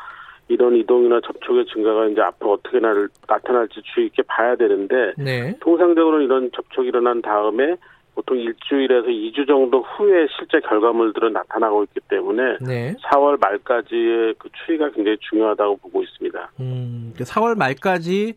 [0.49, 5.57] 이런 이동이나 접촉의 증가가 이제 앞으로 어떻게 나타날지 주의 깊게 봐야 되는데 네.
[5.59, 7.75] 통상적으로 이런 접촉이 일어난 다음에
[8.17, 12.95] 보통 일주일에서 2주 정도 후에 실제 결과물들은 나타나고 있기 때문에 네.
[13.03, 16.51] 4월 말까지의 그 추이가 굉장히 중요하다고 보고 있습니다.
[16.59, 18.33] 음, 4월 말까지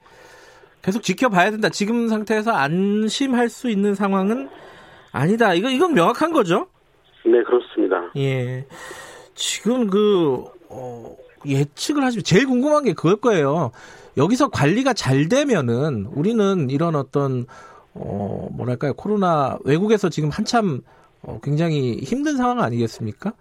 [0.82, 1.70] 계속 지켜봐야 된다.
[1.70, 4.50] 지금 상태에서 안심할 수 있는 상황은
[5.12, 5.54] 아니다.
[5.54, 6.66] 이거 이건 명확한 거죠?
[7.24, 8.10] 네, 그렇습니다.
[8.18, 8.66] 예.
[9.34, 11.16] 지금 그 어,
[11.46, 13.70] 예측을 하시면 제일 궁금한 게 그걸 거예요.
[14.18, 17.46] 여기서 관리가 잘 되면은 우리는 이런 어떤
[17.94, 20.80] 어, 뭐랄까요, 코로나, 외국에서 지금 한참
[21.22, 23.32] 어, 굉장히 힘든 상황 아니겠습니까?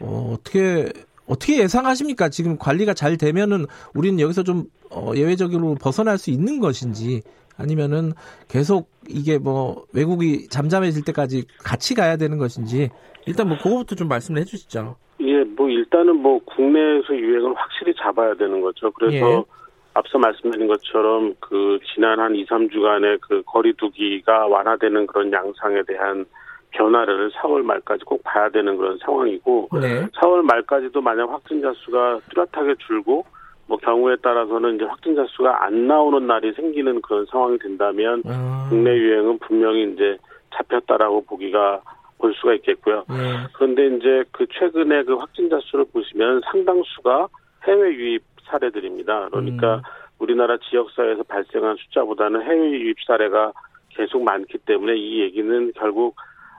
[0.00, 0.92] 어, 어떻게,
[1.26, 2.28] 어떻게 예상하십니까?
[2.28, 7.22] 지금 관리가 잘 되면은 우리는 여기서 좀 어, 예외적으로 벗어날 수 있는 것인지
[7.56, 8.12] 아니면은
[8.48, 12.90] 계속 이게 뭐 외국이 잠잠해질 때까지 같이 가야 되는 것인지
[13.26, 14.96] 일단 뭐 그거부터 좀 말씀을 해주시죠.
[15.20, 18.90] 예, 뭐 일단은 뭐 국내에서 유행을 확실히 잡아야 되는 거죠.
[18.92, 19.44] 그래서 예.
[19.94, 26.24] 앞서 말씀드린 것처럼 그 지난 한 2, 3주간의 그 거리두기가 완화되는 그런 양상에 대한
[26.70, 30.06] 변화를 4월 말까지 꼭 봐야 되는 그런 상황이고 네.
[30.06, 33.24] 4월 말까지도 만약 확진자 수가 뚜렷하게 줄고
[33.66, 38.66] 뭐 경우에 따라서는 이제 확진자 수가 안 나오는 날이 생기는 그런 상황이 된다면 아.
[38.68, 40.16] 국내 유행은 분명히 이제
[40.54, 41.82] 잡혔다라고 보기가
[42.18, 43.04] 볼 수가 있겠고요.
[43.08, 43.46] 네.
[43.52, 47.28] 그런데 이제 그 최근에 그 확진자 수를 보시면 상당수가
[47.66, 49.28] 해외 유입 사례들입니다.
[49.30, 49.82] 그러니까 음.
[50.18, 53.52] 우리나라 지역사회에서 발생한 숫자보다는 해외 유입 사례가
[53.90, 56.16] 계속 많기 때문에 이 얘기는 결국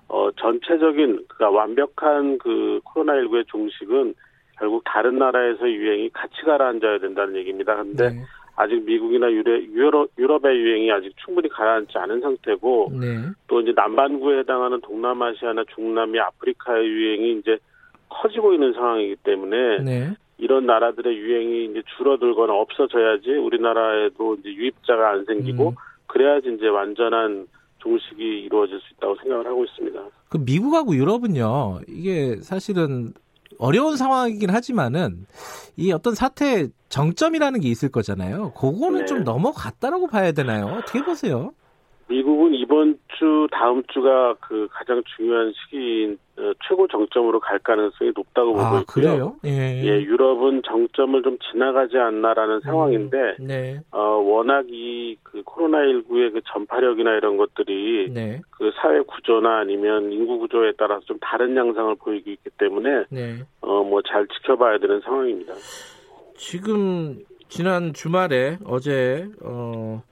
[0.09, 4.13] 어 전체적인 그니까 완벽한 그 코로나19의 종식은
[4.59, 7.75] 결국 다른 나라에서 유행이 같이 가라앉아야 된다는 얘기입니다.
[7.75, 8.23] 근데 네.
[8.55, 13.29] 아직 미국이나 유럽, 유럽의 유행이 아직 충분히 가라앉지 않은 상태고 네.
[13.47, 17.57] 또 이제 남반구에 해당하는 동남아시아나 중남미, 아프리카의 유행이 이제
[18.09, 20.13] 커지고 있는 상황이기 때문에 네.
[20.43, 25.75] 이런 나라들의 유행이 이제 줄어들거나 없어져야지 우리나라에도 이제 유입자가 안 생기고 음.
[26.07, 27.47] 그래야지 이제 완전한
[27.79, 30.01] 종식이 이루어질 수 있다고 생각을 하고 있습니다.
[30.27, 33.13] 그 미국하고 유럽은요, 이게 사실은
[33.57, 35.25] 어려운 상황이긴 하지만은
[35.77, 38.51] 이 어떤 사태의 정점이라는 게 있을 거잖아요.
[38.51, 39.05] 그거는 네.
[39.05, 40.65] 좀 넘어갔다라고 봐야 되나요?
[40.65, 41.53] 어떻게 보세요?
[42.13, 48.59] 미국은 이번 주 다음 주가 그 가장 중요한 시기인 어, 최고 정점으로 갈 가능성이 높다고
[48.59, 48.85] 아, 보고 있고요.
[48.85, 49.35] 그래요?
[49.45, 49.83] 예.
[49.83, 53.79] 예, 유럽은 정점을 좀 지나가지 않나라는 음, 상황인데 네.
[53.91, 58.39] 어, 워낙 이 그 코로나19의 그 전파력이나 이런 것들이 네.
[58.51, 63.37] 그 사회 구조나 아니면 인구 구조에 따라서 좀 다른 양상을 보이고 있기 때문에 네.
[63.61, 65.55] 어, 뭐 잘 지켜봐야 되는 상황입니다.
[66.35, 70.03] 지금 지난 주말에 어제 어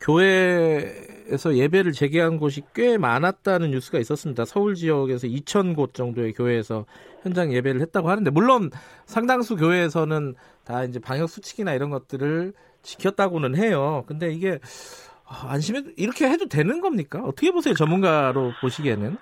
[0.00, 4.44] 교회에서 예배를 재개한 곳이 꽤 많았다는 뉴스가 있었습니다.
[4.44, 6.86] 서울 지역에서 2천 곳 정도의 교회에서
[7.22, 8.70] 현장 예배를 했다고 하는데 물론
[9.04, 12.52] 상당수 교회에서는 다 이제 방역 수칙이나 이런 것들을
[12.82, 14.04] 지켰다고는 해요.
[14.06, 14.58] 근데 이게
[15.46, 17.22] 안심해 이렇게 해도 되는 겁니까?
[17.22, 19.16] 어떻게 보세요, 전문가로 보시기에는?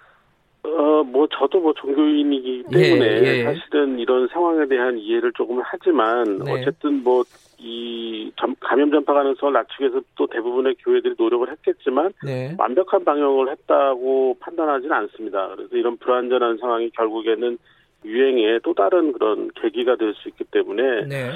[0.62, 3.44] 어, 뭐, 저도 뭐 종교인이기 때문에 예, 예.
[3.44, 6.52] 사실은 이런 상황에 대한 이해를 조금 하지만 네.
[6.52, 7.24] 어쨌든 뭐,
[7.58, 8.30] 이
[8.60, 12.54] 감염 전파 가능성을 낮추기 위해서 또 대부분의 교회들이 노력을 했겠지만 네.
[12.56, 15.48] 완벽한 방역을 했다고 판단하지는 않습니다.
[15.56, 17.58] 그래서 이런 불안전한 상황이 결국에는
[18.04, 21.32] 유행의 또 다른 그런 계기가 될 수 있기 때문에 네.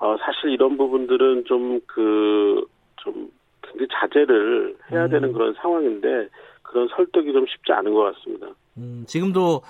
[0.00, 3.30] 어, 사실 이런 부분들은 좀 그좀
[3.62, 5.10] 굉장히 자제를 해야 음.
[5.10, 6.28] 되는 그런 상황인데
[6.62, 8.48] 그런 설득이 좀 쉽지 않은 것 같습니다.
[8.78, 9.62] 음, 지금도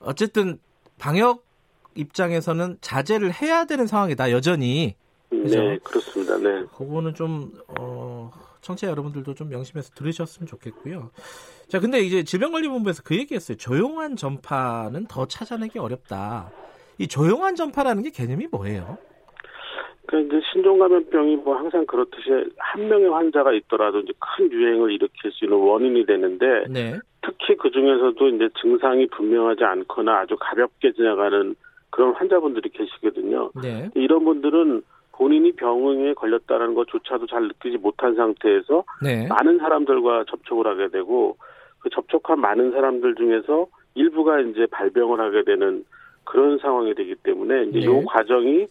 [0.00, 0.58] 어쨌든
[0.98, 1.44] 방역
[1.96, 4.94] 입장에서는 자제를 해야 되는 상황이다 여전히
[5.42, 5.62] 그죠?
[5.62, 6.36] 네, 그렇습니다.
[6.38, 6.64] 네.
[6.76, 8.30] 그거는 좀, 어,
[8.60, 11.10] 청취자 여러분들도 좀 명심해서 들으셨으면 좋겠고요.
[11.68, 13.56] 자, 근데 이제 질병관리본부에서 그 얘기했어요.
[13.56, 16.50] 조용한 전파는 더 찾아내기 어렵다.
[16.98, 18.98] 이 조용한 전파라는 게 개념이 뭐예요?
[20.06, 25.44] 그러니까 이제 신종감염병이 뭐 항상 그렇듯이 한 명의 환자가 있더라도 이제 큰 유행을 일으킬 수
[25.44, 26.98] 있는 원인이 되는데 네.
[27.22, 31.54] 특히 그 중에서도 이제 증상이 분명하지 않거나 아주 가볍게 지나가는
[31.90, 33.50] 그런 환자분들이 계시거든요.
[33.62, 33.90] 네.
[33.94, 34.82] 이런 분들은
[35.16, 39.26] 본인이 병에 걸렸다는 것조차도 잘 느끼지 못한 상태에서 네.
[39.28, 41.36] 많은 사람들과 접촉을 하게 되고
[41.78, 45.84] 그 접촉한 많은 사람들 중에서 일부가 이제 발병을 하게 되는
[46.24, 47.84] 그런 상황이 되기 때문에 이제 네.
[47.86, 48.66] 이 과정이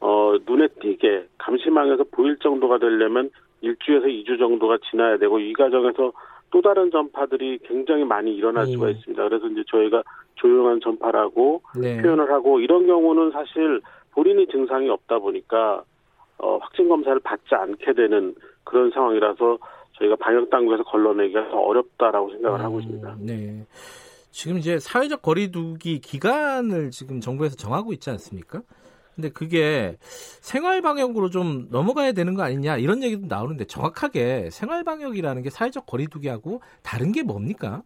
[0.00, 3.30] 어 눈에 띄게 감시망에서 보일 정도가 되려면
[3.62, 6.12] 일주에서 이 주 정도가 지나야 되고 이 과정에서
[6.50, 8.72] 또 다른 전파들이 굉장히 많이 일어날 음.
[8.72, 9.28] 수가 있습니다.
[9.28, 10.02] 그래서 이제 저희가
[10.34, 12.02] 조용한 전파라고 네.
[12.02, 13.80] 표현을 하고 이런 경우는 사실
[14.16, 15.84] 본인이 증상이 없다 보니까
[16.38, 18.34] 어, 확진 검사를 받지 않게 되는
[18.64, 19.58] 그런 상황이라서
[19.98, 23.16] 저희가 방역 당국에서 걸러내기가 더 어렵다라고 생각을 음, 하고 있습니다.
[23.20, 23.64] 네.
[24.30, 28.62] 지금 이제 사회적 거리두기 기간을 지금 정부에서 정하고 있지 않습니까?
[29.14, 35.42] 근데 그게 생활 방역으로 좀 넘어가야 되는 거 아니냐 이런 얘기도 나오는데 정확하게 생활 방역이라는
[35.42, 37.82] 게 사회적 거리두기하고 다른 게 뭡니까?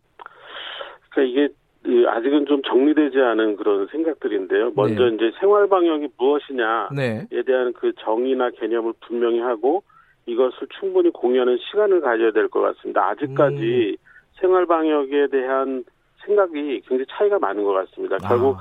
[1.10, 4.72] 그러니까 이게 그 아직은 좀 정리되지 않은 그런 생각들인데요.
[4.76, 5.14] 먼저 네.
[5.14, 7.42] 이제 생활 방역이 무엇이냐에 네.
[7.46, 9.82] 대한 그 정의나 개념을 분명히 하고
[10.26, 13.08] 이것을 충분히 공유하는 시간을 가져야 될 것 같습니다.
[13.08, 14.04] 아직까지 음.
[14.40, 15.84] 생활 방역에 대한
[16.26, 18.16] 생각이 굉장히 차이가 많은 것 같습니다.
[18.22, 18.28] 아.
[18.28, 18.56] 결국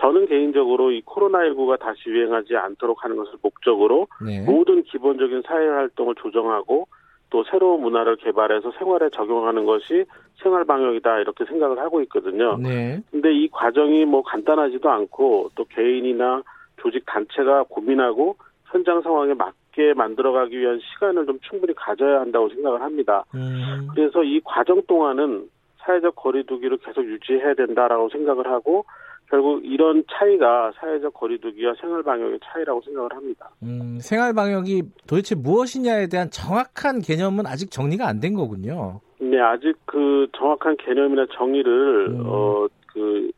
[0.00, 4.42] 저는 개인적으로 이 코로나19가 다시 유행하지 않도록 하는 것을 목적으로 네.
[4.44, 6.88] 모든 기본적인 사회 활동을 조정하고
[7.34, 10.04] 또 새로운 문화를 개발해서 생활에 적용하는 것이
[10.40, 12.56] 생활 방역이다 이렇게 생각을 하고 있거든요.
[12.58, 13.02] 네.
[13.10, 16.44] 근데 이 과정이 뭐 간단하지도 않고 또 개인이나
[16.80, 18.36] 조직 단체가 고민하고
[18.66, 23.24] 현장 상황에 맞게 만들어가기 위한 시간을 좀 충분히 가져야 한다고 생각을 합니다.
[23.34, 23.88] 음.
[23.92, 25.48] 그래서 이 과정 동안은
[25.78, 28.84] 사회적 거리두기를 계속 유지해야 된다라고 생각을 하고
[29.30, 33.48] 결국 이런 차이가 사회적 거리두기와 생활 방역의 차이라고 생각을 합니다.
[33.62, 39.00] 음, 생활 방역이 도대체 무엇이냐에 대한 정확한 개념은 아직 정리가 안 된 거군요.
[39.18, 42.22] 네, 아직 그 정확한 개념이나 정의를 음.
[42.26, 43.30] 어그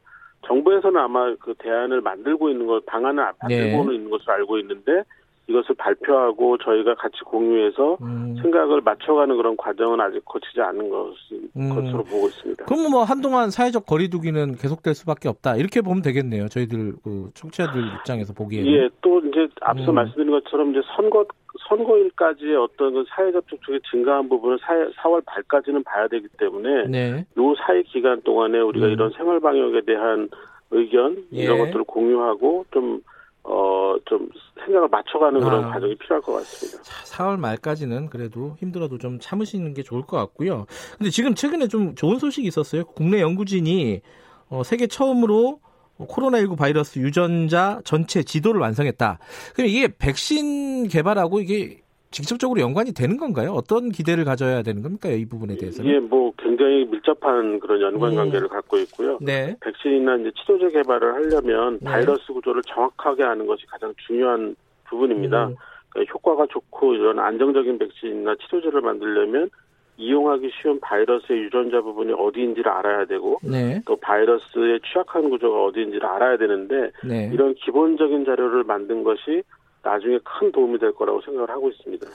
[0.47, 3.95] 정부에서는 아마 그 대안을 만들고 있는 것 방안을 만들고는 네.
[3.97, 5.03] 있는 것으로 알고 있는데
[5.49, 8.37] 이것을 발표하고 저희가 같이 공유해서 음.
[8.43, 11.13] 생각을 맞춰가는 그런 과정은 아직 거치지 않은 것,
[11.57, 11.69] 음.
[11.69, 12.65] 것으로 보고 있습니다.
[12.65, 16.49] 그럼 뭐 한동안 사회적 거리두기는 계속될 수밖에 없다 이렇게 보면 되겠네요.
[16.49, 18.73] 저희들 그 청취자들 입장에서 보기에는.
[18.73, 19.95] 예, 또 이제 앞서 음.
[19.95, 21.25] 말씀드린 것처럼 이제 선거
[21.69, 27.27] 선거일까지의 어떤 그 사회 접촉이 증가한 부분을 4, 월 말까지는 봐야 되기 때문에 네.
[27.39, 28.93] 요 사이 기간 동안에 우리가 음.
[28.93, 30.29] 이런 생활 방역에 대한
[30.71, 31.45] 의견 예.
[31.45, 33.01] 이런 것들을 공유하고 좀
[33.49, 34.29] 어, 좀
[34.65, 35.71] 생각을 맞춰가는 그런 아.
[35.71, 36.83] 과정이 필요할 것 같습니다.
[36.83, 40.67] 자, 4월 말까지는 그래도 힘들어도 좀 참으시는 게 좋을 것 같고요.
[40.99, 42.85] 근데 지금 최근에 좀 좋은 소식이 있었어요.
[42.85, 44.01] 국내 연구진이
[44.49, 45.61] 어, 세계 처음으로
[45.99, 49.19] 코로나19 바이러스 유전자 전체 지도를 완성했다.
[49.55, 51.81] 그럼 이게 백신 개발하고 이게
[52.17, 53.53] 직접적으로 연관이 되는 건가요?
[53.53, 55.11] 어떤 기대를 가져야 되는 겁니까?
[55.11, 55.91] 이 부분에 대해서는?
[55.91, 58.17] 예, 뭐 굉장히 밀접한 그런 연관 음.
[58.17, 58.49] 관계를 음.
[58.49, 59.19] 갖고 있고요.
[59.21, 59.55] 네.
[59.61, 61.91] 백신이나 이제 치료제 개발을 하려면 네.
[61.91, 65.49] 바이러스 구조를 정확하게 아는 것이 가장 중요한 부분입니다.
[65.49, 65.57] 음.
[65.91, 69.51] 그러니까 효과가 좋고 이런 안정적인 백신이나 치료제를 만들려면
[69.99, 73.83] 이용하기 쉬운 바이러스의 유전자 부분이 어디인지를 알아야 되고 네.
[73.85, 77.31] 또 바이러스의 취약한 구조가 어디인지를 알아야 되는데 네.
[77.33, 79.43] 이런 기본적인 자료를 만든 것이
[79.87, 82.07] 나중에 큰 도움이 될 거라고 생각을 하고 있습니다.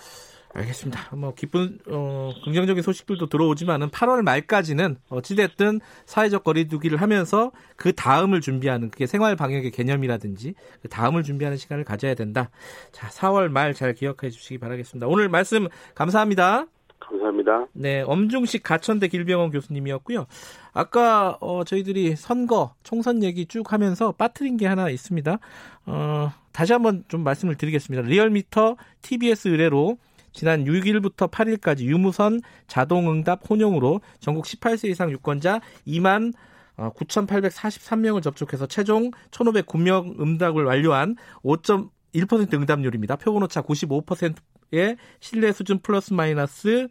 [0.53, 1.15] 알겠습니다.
[1.15, 8.89] 뭐 기쁜 어, 긍정적인 소식들도 들어오지만은 8월 말까지는 어찌됐든 사회적 거리두기를 하면서 그 다음을 준비하는
[8.89, 12.49] 그게 생활 방역의 개념이라든지 그 다음을 준비하는 시간을 가져야 된다.
[12.91, 15.07] 자, 4월 말 잘 기억해 주시기 바라겠습니다.
[15.07, 16.65] 오늘 말씀 감사합니다.
[16.99, 17.67] 감사합니다.
[17.71, 20.27] 네, 엄중식 가천대 길병원 교수님이었고요.
[20.73, 25.39] 아까 어, 저희들이 선거 총선 얘기 쭉 하면서 빠뜨린 게 하나 있습니다.
[25.85, 28.07] 어, 다시 한번 좀 말씀을 드리겠습니다.
[28.07, 29.97] 리얼미터 TBS 의뢰로
[30.33, 36.33] 지난 6일부터 8일까지 유무선 자동응답 혼용으로 전국 18세 이상 유권자 2만
[36.77, 43.17] 9,843명을 접촉해서 최종 1,509명 응답을 완료한 5.1% 응답률입니다.
[43.17, 46.87] 표본오차 95%의 신뢰 수준 플러스 마이너스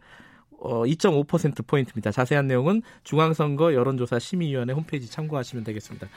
[0.59, 2.11] 어, 2.5%포인트입니다.
[2.11, 6.07] 자세한 내용은 중앙선거 여론조사 심의위원회 홈페이지 참고하시면 되겠습니다.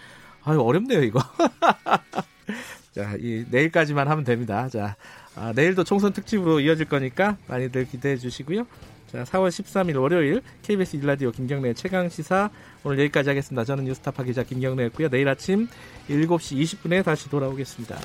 [0.44, 1.18] 아유, 어렵네요, 이거.
[2.94, 4.68] 자, 이, 내일까지만 하면 됩니다.
[4.68, 4.96] 자,
[5.34, 8.66] 아, 내일도 총선 특집으로 이어질 거니까 많이들 기대해 주시고요.
[9.10, 12.50] 자, 4월 13일 월요일 KBS 일라디오 김경래 최강 시사
[12.84, 13.64] 오늘 여기까지 하겠습니다.
[13.64, 15.08] 저는 뉴스타파 기자 김경래였고요.
[15.08, 15.68] 내일 아침
[16.08, 17.96] 7시 20분에 다시 돌아오겠습니다.